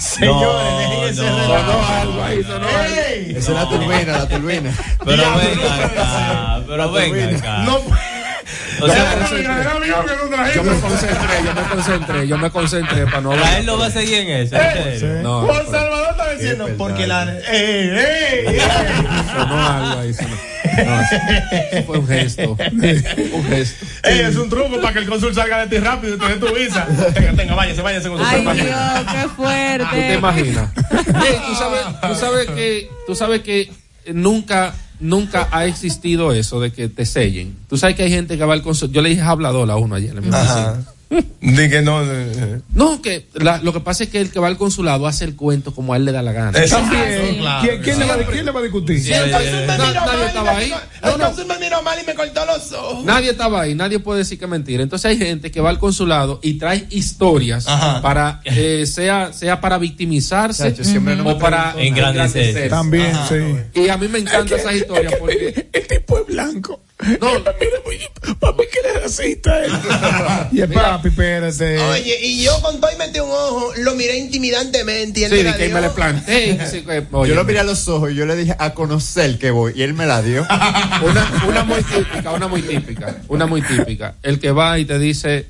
[0.00, 2.68] Señores, no, Sonó algo ahí, sonó.
[2.68, 4.76] Esa es la turbina, la turbina.
[5.04, 7.62] Pero venga acá, pero venga acá.
[7.64, 7.80] No,
[8.82, 9.28] O sea,
[10.54, 13.86] Yo me concentré, yo me concentré, yo me concentré para no a él lo va
[13.86, 15.22] a seguir en eso, serio.
[15.22, 17.24] No, Juan pero Salvador está diciendo, porque la.
[17.50, 18.46] ¡Ey, ey!
[18.46, 18.58] ey.
[19.32, 20.14] sonó algo ahí.
[20.14, 20.28] Sonó.
[20.84, 22.56] No, eso- fue un gesto.
[22.70, 23.86] Un gesto.
[24.04, 26.34] Ey, es un truco para que el cónsul salga de ti rápido y te dé
[26.36, 26.86] tu visa.
[27.12, 28.42] Tenga, tenga, váyase, váyase con su Ay.
[28.42, 30.14] Dios, qué ¿Tú te fuerte.
[30.14, 30.70] imaginas?
[31.06, 33.70] Ey, tú sabes, tú sabes que, tú sabes que
[34.12, 37.56] nunca, nunca ha existido eso de que te sellen.
[37.68, 38.94] Tú sabes que hay gente que va al consulado.
[38.94, 40.24] Yo le dije hablador a uno ayer en
[41.40, 42.02] Di que no.
[42.04, 45.24] eh, No, que la- lo que pasa es que el que va al consulado hace
[45.24, 46.52] el cuento como a él le da la gana.
[46.68, 47.38] También.
[47.38, 47.66] claro.
[47.68, 49.00] ¿Quién, quién le va, ¿Quién le va a discutir?
[49.02, 50.72] Si el cónsul me miró nadie mal y estaba me- ahí.
[51.02, 53.04] El cónsul me miró mal y me cortó los ojos.
[53.04, 54.82] Nadie estaba ahí, nadie puede decir que mentira.
[54.84, 58.00] Entonces hay gente que va al consulado y trae historias Ajá.
[58.02, 61.74] para, eh, sea, sea para victimizarse Chacho, no o para.
[61.76, 62.68] Engrandecerse.
[62.68, 63.80] También, sí.
[63.80, 66.80] Y a mí me encantan esas historias porque El tipo es blanco.
[67.20, 67.44] No,
[68.38, 69.64] Papi, que le racista.
[69.64, 69.72] él.
[70.52, 71.78] y el papi, espérate.
[71.78, 75.36] Oye, y yo con todo y metí un ojo, lo miré intimidantemente y él sí,
[75.38, 75.74] me la que dio.
[75.74, 76.66] me le planté.
[76.70, 79.72] sí, Yo lo miré a los ojos y yo le dije a conocer que voy
[79.76, 80.42] y él me la dio.
[81.02, 84.14] una, una muy típica, una muy típica, una muy típica.
[84.22, 85.46] El que va y te dice,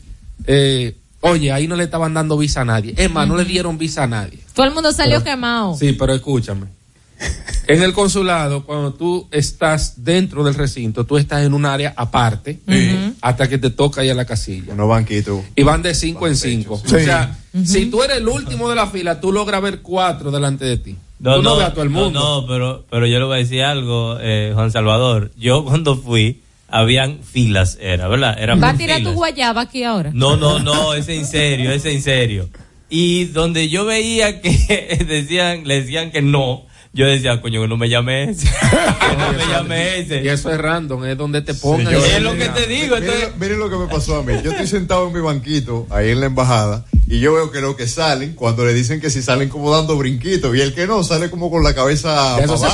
[0.46, 2.94] eh, oye, ahí no le estaban dando visa a nadie.
[2.96, 4.38] Es más, no le dieron visa a nadie.
[4.54, 5.76] Todo el mundo salió quemado.
[5.76, 6.66] Sí, pero escúchame.
[7.66, 12.58] En el consulado, cuando tú estás dentro del recinto, tú estás en un área aparte
[13.20, 14.72] hasta que te toca ir a la casilla.
[14.72, 15.42] Unos banquitos.
[15.54, 16.82] Y van de cinco en cinco.
[16.84, 16.96] Sí.
[16.96, 20.64] O sea, si tú eres el último de la fila, tú logras ver cuatro delante
[20.64, 20.96] de ti.
[21.22, 22.18] tú no ves a todo el mundo.
[22.18, 25.30] No, no, pero, pero yo le voy a decir algo, eh, Juan Salvador.
[25.38, 28.36] Yo cuando fui, habían filas, era, ¿verdad?
[28.36, 30.10] Eran ¿Va a tirar tu guayaba aquí ahora?
[30.12, 32.48] No, no, no, es en serio, es en serio.
[32.88, 37.76] Y donde yo veía que decían, le decían que no, yo decía, coño, que no
[37.76, 38.46] me llame ese.
[39.10, 40.32] que no me llame Y ese.
[40.32, 41.86] eso es random, es donde te pongan.
[41.86, 42.04] Señor.
[42.04, 43.30] es lo que te digo, Miren, entonces.
[43.30, 44.32] lo- miren lo que me pasó a mí.
[44.42, 47.76] Yo estoy sentado en mi banquito, ahí en la embajada, y yo veo que los
[47.76, 51.02] que salen, cuando le dicen que si salen como dando brinquitos, y el que no,
[51.04, 52.66] sale como con la cabeza Eso se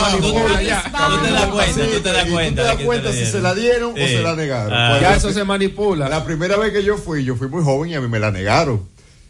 [0.64, 0.82] ya.
[0.82, 2.50] Tú te das cuenta, tú te das Y cuenta.
[2.50, 4.08] Tú te das que cuenta te si se la dieron o Sí.
[4.08, 4.72] se la negaron.
[4.72, 4.98] Ah.
[5.00, 6.08] Ya eso se manipula.
[6.08, 8.30] La primera vez que yo fui, yo fui muy joven y a mí me la
[8.30, 8.82] negaron.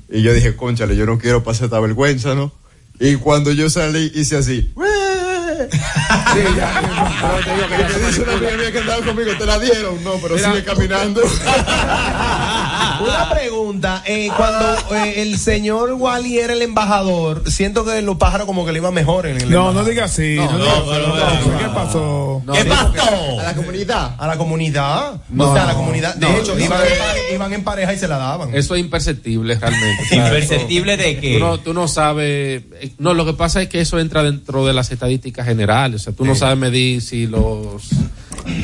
[0.08, 2.52] Y yo dije, conchale, yo no quiero pasar esta vergüenza, ¿no?
[2.98, 4.72] Y cuando yo salí, hice así.
[6.32, 6.82] Sí, ya.
[7.20, 9.58] Pero te digo que ya me dice una amiga mía que andaba conmigo, ¿te la
[9.58, 10.04] dieron?
[10.04, 10.50] No, pero Mira.
[10.50, 11.22] sigue caminando.
[13.02, 18.46] Una pregunta, eh, cuando eh, el señor Wally era el embajador, siento que los pájaros
[18.46, 20.36] como que le iba mejor en el No, no digas así.
[20.36, 21.36] No, no, pero así.
[21.44, 21.58] bueno.
[21.58, 22.42] ¿Qué pasó?
[22.44, 23.40] No, ¿Qué pasó?
[23.40, 24.14] A la comunidad.
[24.18, 25.20] A la comunidad.
[25.28, 25.50] No.
[25.50, 26.14] o sea, a la comunidad.
[26.14, 26.64] De No, hecho, no.
[26.64, 28.54] iban, en pare- iban en pareja y se la daban.
[28.54, 30.02] Eso es imperceptible realmente.
[30.16, 31.38] Imperceptible de Tú que.
[31.40, 32.62] no, tú no sabes.
[32.80, 36.00] eh, No, lo que pasa es que eso entra dentro de las estadísticas generales.
[36.02, 37.82] O sea, tú no sabes medir si los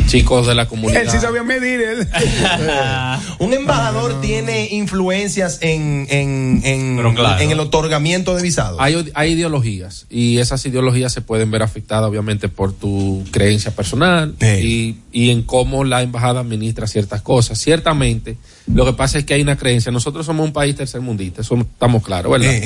[0.06, 1.02] chicos de la comunidad.
[1.02, 1.80] Él sí sabía medir.
[1.80, 2.08] Él.
[3.38, 7.42] Un embajador tiene influencias en, en, en, claro.
[7.42, 8.78] en el otorgamiento de visados.
[8.80, 14.34] Hay, hay ideologías y esas ideologías se pueden ver afectadas obviamente por tu creencia personal
[14.40, 17.58] y, y en cómo la embajada administra ciertas cosas.
[17.58, 18.36] Ciertamente,
[18.66, 19.90] lo que pasa es que hay una creencia.
[19.92, 22.52] Nosotros somos un país tercermundista, eso estamos claros, ¿verdad?
[22.52, 22.62] Eh, eh,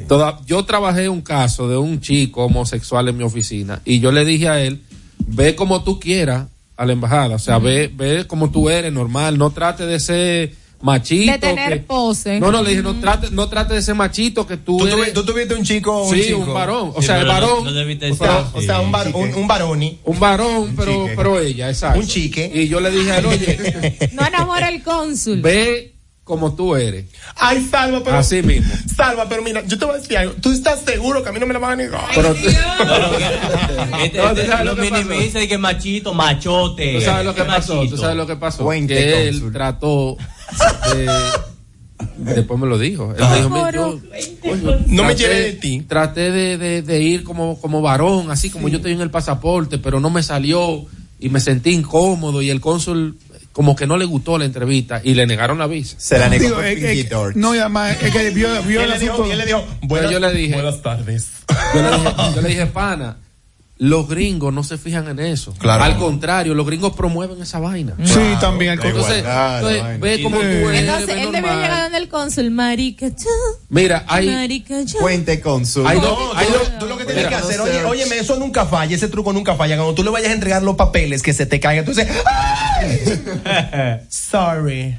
[0.00, 0.04] eh.
[0.08, 4.24] Toda- yo trabajé un caso de un chico homosexual en mi oficina y yo le
[4.24, 4.82] dije a él,
[5.26, 6.46] ve como tú quieras
[6.82, 10.52] a la embajada, o sea, ve, ve como tú eres, normal, no trate de ser
[10.80, 11.30] machito.
[11.30, 12.40] De tener que- pose.
[12.40, 14.98] No, no, le dije, no trate, no trate de ser machito que tú, ¿Tú, eres...
[14.98, 16.38] tuvi- tú tuviste un chico un sí, chico?
[16.40, 17.70] un varón, o Sí, sea, el no- varón, no
[18.12, 20.00] O sea, o sea, un, var- un, un varoni.
[20.04, 21.14] un varón, pero, chique.
[21.16, 22.00] pero ella, exacto.
[22.00, 22.50] Un chique.
[22.52, 25.40] Y yo le dije a él, oye, No enamora el cónsul.
[25.40, 25.94] ve
[26.24, 27.06] como tú eres.
[27.36, 28.16] Ay, Salva, pero.
[28.18, 28.72] Así mismo.
[28.96, 30.34] Salva, pero mira, yo te voy a decir algo.
[30.40, 32.04] ¿Tú estás seguro que a mí no me la van a negar?
[32.14, 35.04] Pero- Este, No, ¿tú este, sabes lo lo que pasó?
[35.04, 36.94] minimiza y que machito, machote.
[36.94, 37.86] ¿Tú sabes lo que pasó?
[37.88, 38.64] ¿Tú sabes lo que pasó?
[38.64, 40.16] Cuente, que él trató
[40.94, 41.10] de...
[42.18, 43.14] Después me lo dijo.
[43.16, 43.98] Él me dijo, "Mira, yo,
[44.42, 45.82] coño, No me lleve de ti.
[45.88, 49.78] Traté de, de- de ir como, como varón, así como yo estoy en el pasaporte,
[49.78, 50.84] pero no me salió
[51.20, 53.16] y me sentí incómodo y el cónsul
[53.52, 55.96] como que no le gustó la entrevista y le negaron la visa.
[55.98, 57.36] Se la negó Digo, por es Torch.
[57.36, 59.28] no, y además, es que vio, vio el él le dijo, asunto.
[59.28, 61.28] y él le dijo, buenas, yo le dije, buenas tardes.
[61.74, 63.16] yo le dije, yo le dije, pana,
[63.78, 65.54] los gringos no se fijan en eso.
[65.58, 65.82] Claro.
[65.82, 67.94] Al contrario, los gringos promueven esa vaina.
[68.04, 68.78] Sí, también.
[68.78, 68.86] al.
[68.86, 70.48] Entonces, igualdad, entonces, ve como tú Sí.
[70.48, 73.24] eres, Entonces, ve él debió llegar donde el cónsul, marica, tú,
[73.70, 74.98] Mira, hay, marica, yo.
[75.00, 75.86] Cuente con su.
[75.86, 78.36] hay No, hay tú, tú lo que tienes Mira, que hacer, no oye, óyeme, eso
[78.36, 79.74] nunca falla, ese truco nunca falla.
[79.76, 84.00] Cuando tú le vayas a entregar los papeles que se te caigan, tú dices, ¡ay!
[84.08, 84.96] Sorry.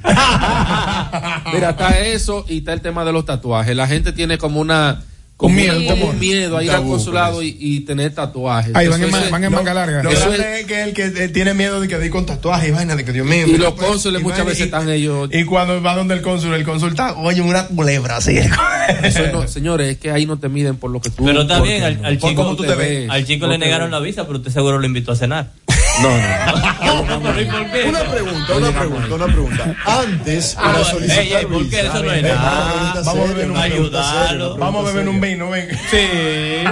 [1.53, 3.75] Mira, está eso y está el tema de los tatuajes.
[3.75, 5.03] La gente tiene como una
[5.35, 7.47] como, Un miedo, un miedo a ir al consulado pues.
[7.47, 8.73] y, y tener tatuajes.
[8.75, 10.03] Ahí van en, van en manga larga.
[10.03, 12.25] Lo Eso grande es que el que eh, tiene miedo de que de ir con
[12.25, 13.45] tatuaje y vaina de que Dios mío.
[13.47, 15.29] Y los cónsules muchas veces y- están ellos.
[15.33, 18.37] Y cuando va donde el cónsul, el cónsul está, oye, una culebra así.
[19.03, 21.25] Eso no- señores, es que ahí no te miden por lo que tú.
[21.25, 23.09] Pero está bien, al, no- al por chico, cómo tú te ves.
[23.09, 23.99] al chico No le negaron ves.
[23.99, 25.51] la visa, pero usted seguro lo invitó a cenar.
[26.03, 27.03] No, no.
[27.03, 29.75] Una pregunta, una pregunta, una pregunta.
[29.85, 31.81] Antes, para Ah, solicitar ey, ey, ¿por qué?
[31.81, 32.73] visa- Eso no es Es una nada.
[32.73, 35.67] pregunta Vamos a beber un una Vamos a beber un vino, ven.
[35.89, 36.63] Sí.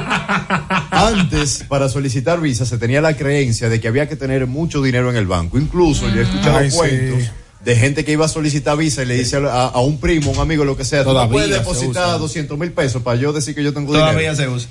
[0.92, 5.10] Antes, para solicitar visa, se tenía la creencia de que había que tener mucho dinero
[5.10, 5.58] en el banco.
[5.58, 6.78] Incluso yo he escuchado Ay, sí.
[6.78, 7.30] cuentos
[7.64, 10.40] de gente que iba a solicitar visa y le dice a, a un primo, un
[10.40, 12.18] amigo, lo que sea, tú Todavía puedes se depositar usa.
[12.18, 14.36] 200 mil pesos para yo decir que yo tengo Todavía dinero.
[14.36, 14.70] se usa.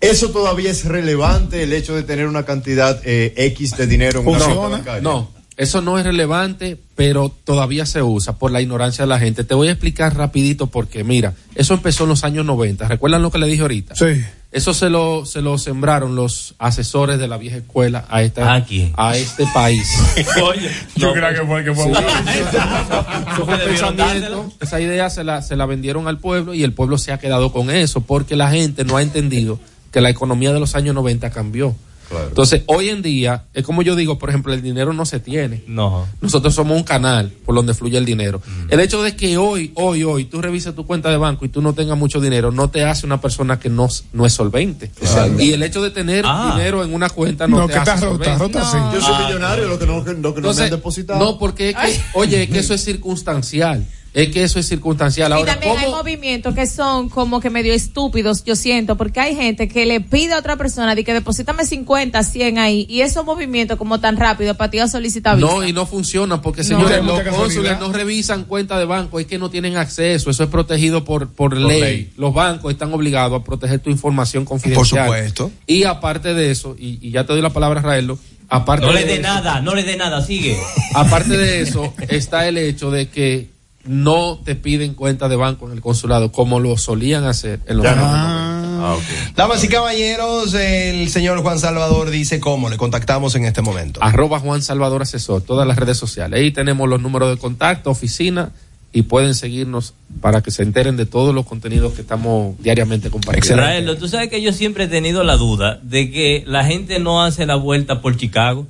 [0.00, 4.28] Eso todavía es relevante, el hecho de tener una cantidad eh, X de dinero en
[4.28, 4.60] una Funciona.
[4.60, 5.02] cuenta bancaria.
[5.02, 9.44] No, eso no es relevante, pero todavía se usa por la ignorancia de la gente.
[9.44, 12.88] Te voy a explicar rapidito porque, mira, eso empezó en los años 90.
[12.88, 13.94] ¿Recuerdan lo que le dije ahorita?
[13.94, 14.24] Sí.
[14.52, 18.64] Eso se lo, se lo sembraron los asesores de la vieja escuela a, esta, ¿A
[18.64, 18.92] quién?
[18.96, 19.86] a este país.
[20.42, 21.92] Oye, Yo no, creo que fue el que fue.
[21.92, 26.98] Eso debieron pensamiento, esa idea se la, se la vendieron al pueblo y el pueblo
[26.98, 29.60] se ha quedado con eso porque la gente no ha entendido
[29.92, 31.74] que la economía de los años 90 cambió.
[32.08, 32.26] Claro.
[32.26, 35.62] Entonces, hoy en día, es como yo digo, por ejemplo, el dinero no se tiene.
[35.68, 36.08] No.
[36.20, 38.42] Nosotros somos un canal por donde fluye el dinero.
[38.68, 41.62] El hecho de que hoy, hoy, hoy, tú revises tu cuenta de banco y tú
[41.62, 44.90] no tengas mucho dinero, no te hace una persona que no, no es solvente.
[45.38, 46.54] Y el hecho de tener Ah.
[46.56, 48.38] dinero en una cuenta no, No, te que hace rota, solvente.
[48.38, 48.76] rota sí.
[48.92, 50.34] Yo soy millonario, lo que no, lo que no me Ah.
[50.38, 51.20] Entonces, han depositado.
[51.20, 53.86] no, porque es que, oye, es que eso es circunstancial.
[54.12, 55.32] Es que eso es circunstancial.
[55.40, 59.68] Y también hay movimientos que son como que medio estúpidos, yo siento, porque hay gente
[59.68, 63.78] que le pide a otra persona de que deposítame 50, 100 ahí, y esos movimientos
[63.78, 65.48] como tan rápido para ti a solicitar visa.
[65.48, 66.68] No, y no funciona porque, No.
[66.68, 70.48] señores, los cónsules no revisan cuenta de banco, es que no tienen acceso, eso es
[70.48, 71.80] protegido por, por, ley.
[71.80, 72.12] ley.
[72.16, 75.06] Los bancos están obligados a proteger tu información confidencial.
[75.06, 75.52] supuesto.
[75.66, 78.18] Y aparte de eso, y, y ya te doy la palabra, Raelo,
[78.48, 80.56] aparte No le dé nada, no le dé nada, sigue.
[80.94, 83.48] Aparte de eso, está el hecho de que
[83.84, 87.84] no te piden cuenta de banco en el consulado como lo solían hacer en los
[87.84, 88.04] Ya no.
[88.04, 89.34] años Ah, ok.
[89.36, 94.02] Damas y caballeros, el señor Juan Salvador dice cómo le contactamos en este momento.
[94.02, 96.40] arroba Juan Salvador Asesor, todas las redes sociales.
[96.40, 98.52] Ahí tenemos los números de contacto, oficina,
[98.92, 99.92] y pueden seguirnos
[100.22, 103.62] para que se enteren de todos los contenidos que estamos diariamente compartiendo.
[103.62, 107.22] Raelo, tú sabes que yo siempre he tenido la duda de que la gente no
[107.22, 108.66] hace la vuelta por Chicago.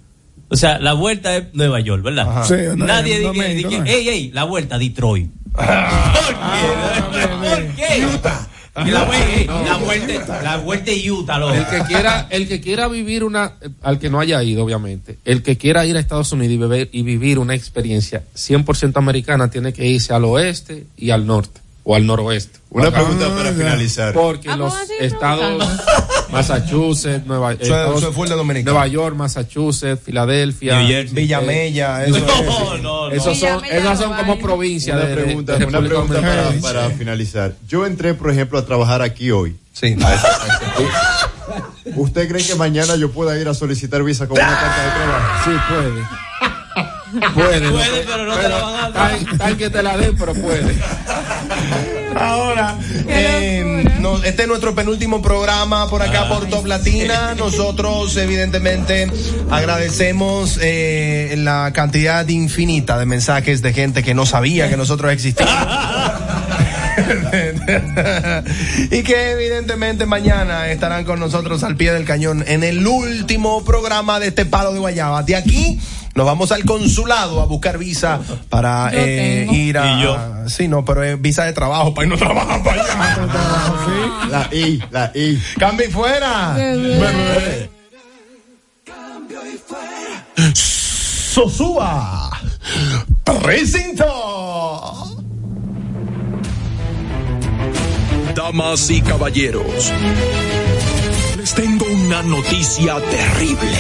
[0.53, 2.29] O sea, la vuelta es Nueva York, ¿verdad?
[2.29, 2.45] Ajá.
[2.45, 3.85] Sí, no, Nadie no, dice, no.
[3.85, 5.31] ey, ey, la vuelta a Detroit.
[5.55, 7.27] ¿Por qué?
[7.41, 7.99] ¿Por qué?
[8.87, 11.55] Y la, vuelta- la vuelta, la vuelta Utah, loco.
[11.55, 15.43] El que quiera, el que quiera vivir una, al que no haya ido, obviamente, el
[15.43, 19.73] que quiera ir a Estados Unidos y, beber, y vivir una experiencia 100% americana tiene
[19.73, 21.61] que irse al oeste y al norte
[21.91, 22.61] o al noroeste.
[22.71, 24.13] Una pregunta para finalizar.
[24.15, 25.69] Porque Vamos los estados
[26.31, 28.75] Massachusetts, Nueva, Eso Estados- eso dominicano.
[28.75, 31.15] Nueva York, Massachusetts, Filadelfia, Jersey.
[31.17, 32.47] Villamella, eso No, es.
[32.47, 33.11] no, no.
[33.11, 37.55] esos son, esas son como provincias Una de, pregunta, de una República pregunta para, finalizar.
[37.69, 39.57] Yo entré, por ejemplo, a trabajar aquí hoy.
[39.73, 39.97] Sí.
[41.97, 45.45] ¿Usted cree que mañana yo pueda ir a solicitar visa con una carta de trabajo?
[45.45, 46.31] Sí, puede.
[47.35, 48.93] Puede, no, Puede, pero no te la van a dar.
[49.19, 50.77] Tal, tal que te la den, pero puede.
[52.17, 52.77] Ahora,
[53.09, 57.35] eh, no, este es nuestro penúltimo programa por acá por Top Latina.
[57.37, 59.11] Nosotros, evidentemente,
[59.51, 65.55] agradecemos eh, la cantidad infinita de mensajes de gente que no sabía que nosotros existíamos.
[68.91, 74.21] y que evidentemente mañana estarán con nosotros al pie del cañón en el último programa
[74.21, 75.23] de este palo de guayaba.
[75.23, 75.79] De aquí
[76.15, 79.93] Nos vamos al consulado a buscar visa para eh, ir a.
[79.93, 80.19] Y yo.
[80.49, 83.29] Sí, no, pero es visa de trabajo para irnos a trabajar para allá.
[84.31, 85.43] La I, la I.
[85.59, 86.55] Cambio y fuera.
[86.55, 87.71] Bebé.
[90.55, 92.31] Sosúa.
[93.25, 94.07] Presento.
[98.35, 99.93] Damas y caballeros,
[101.37, 103.79] les tengo una noticia terrible.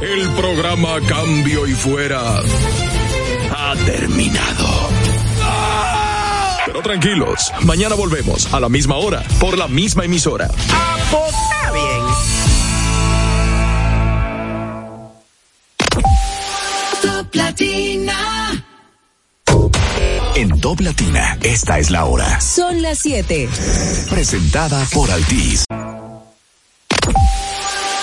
[0.00, 2.40] El programa Cambio y Fuera
[3.56, 4.88] ha terminado.
[6.66, 10.48] Pero tranquilos, mañana volvemos a la misma hora, por la misma emisora.
[17.02, 18.43] Top Latina.
[20.36, 22.40] En Top Latina, esta es la hora.
[22.40, 23.48] Son las 7.
[24.10, 25.64] Presentada por Altis.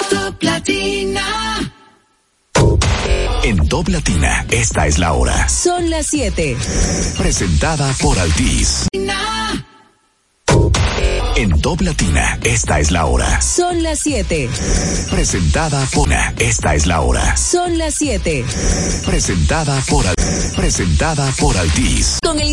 [0.09, 1.73] Top Latina.
[3.43, 5.49] En Top Latina, esta es la hora.
[5.49, 6.55] Son las 7.
[7.17, 8.87] Presentada por Altis.
[8.93, 9.65] Na.
[11.35, 13.41] En Top Latina, esta es la hora.
[13.41, 14.49] Son las 7.
[15.09, 17.37] Presentada por Esta es la hora.
[17.37, 18.43] Son las 7.
[19.05, 20.03] Presentada por
[20.55, 22.17] Presentada por Altis.
[22.23, 22.49] Con el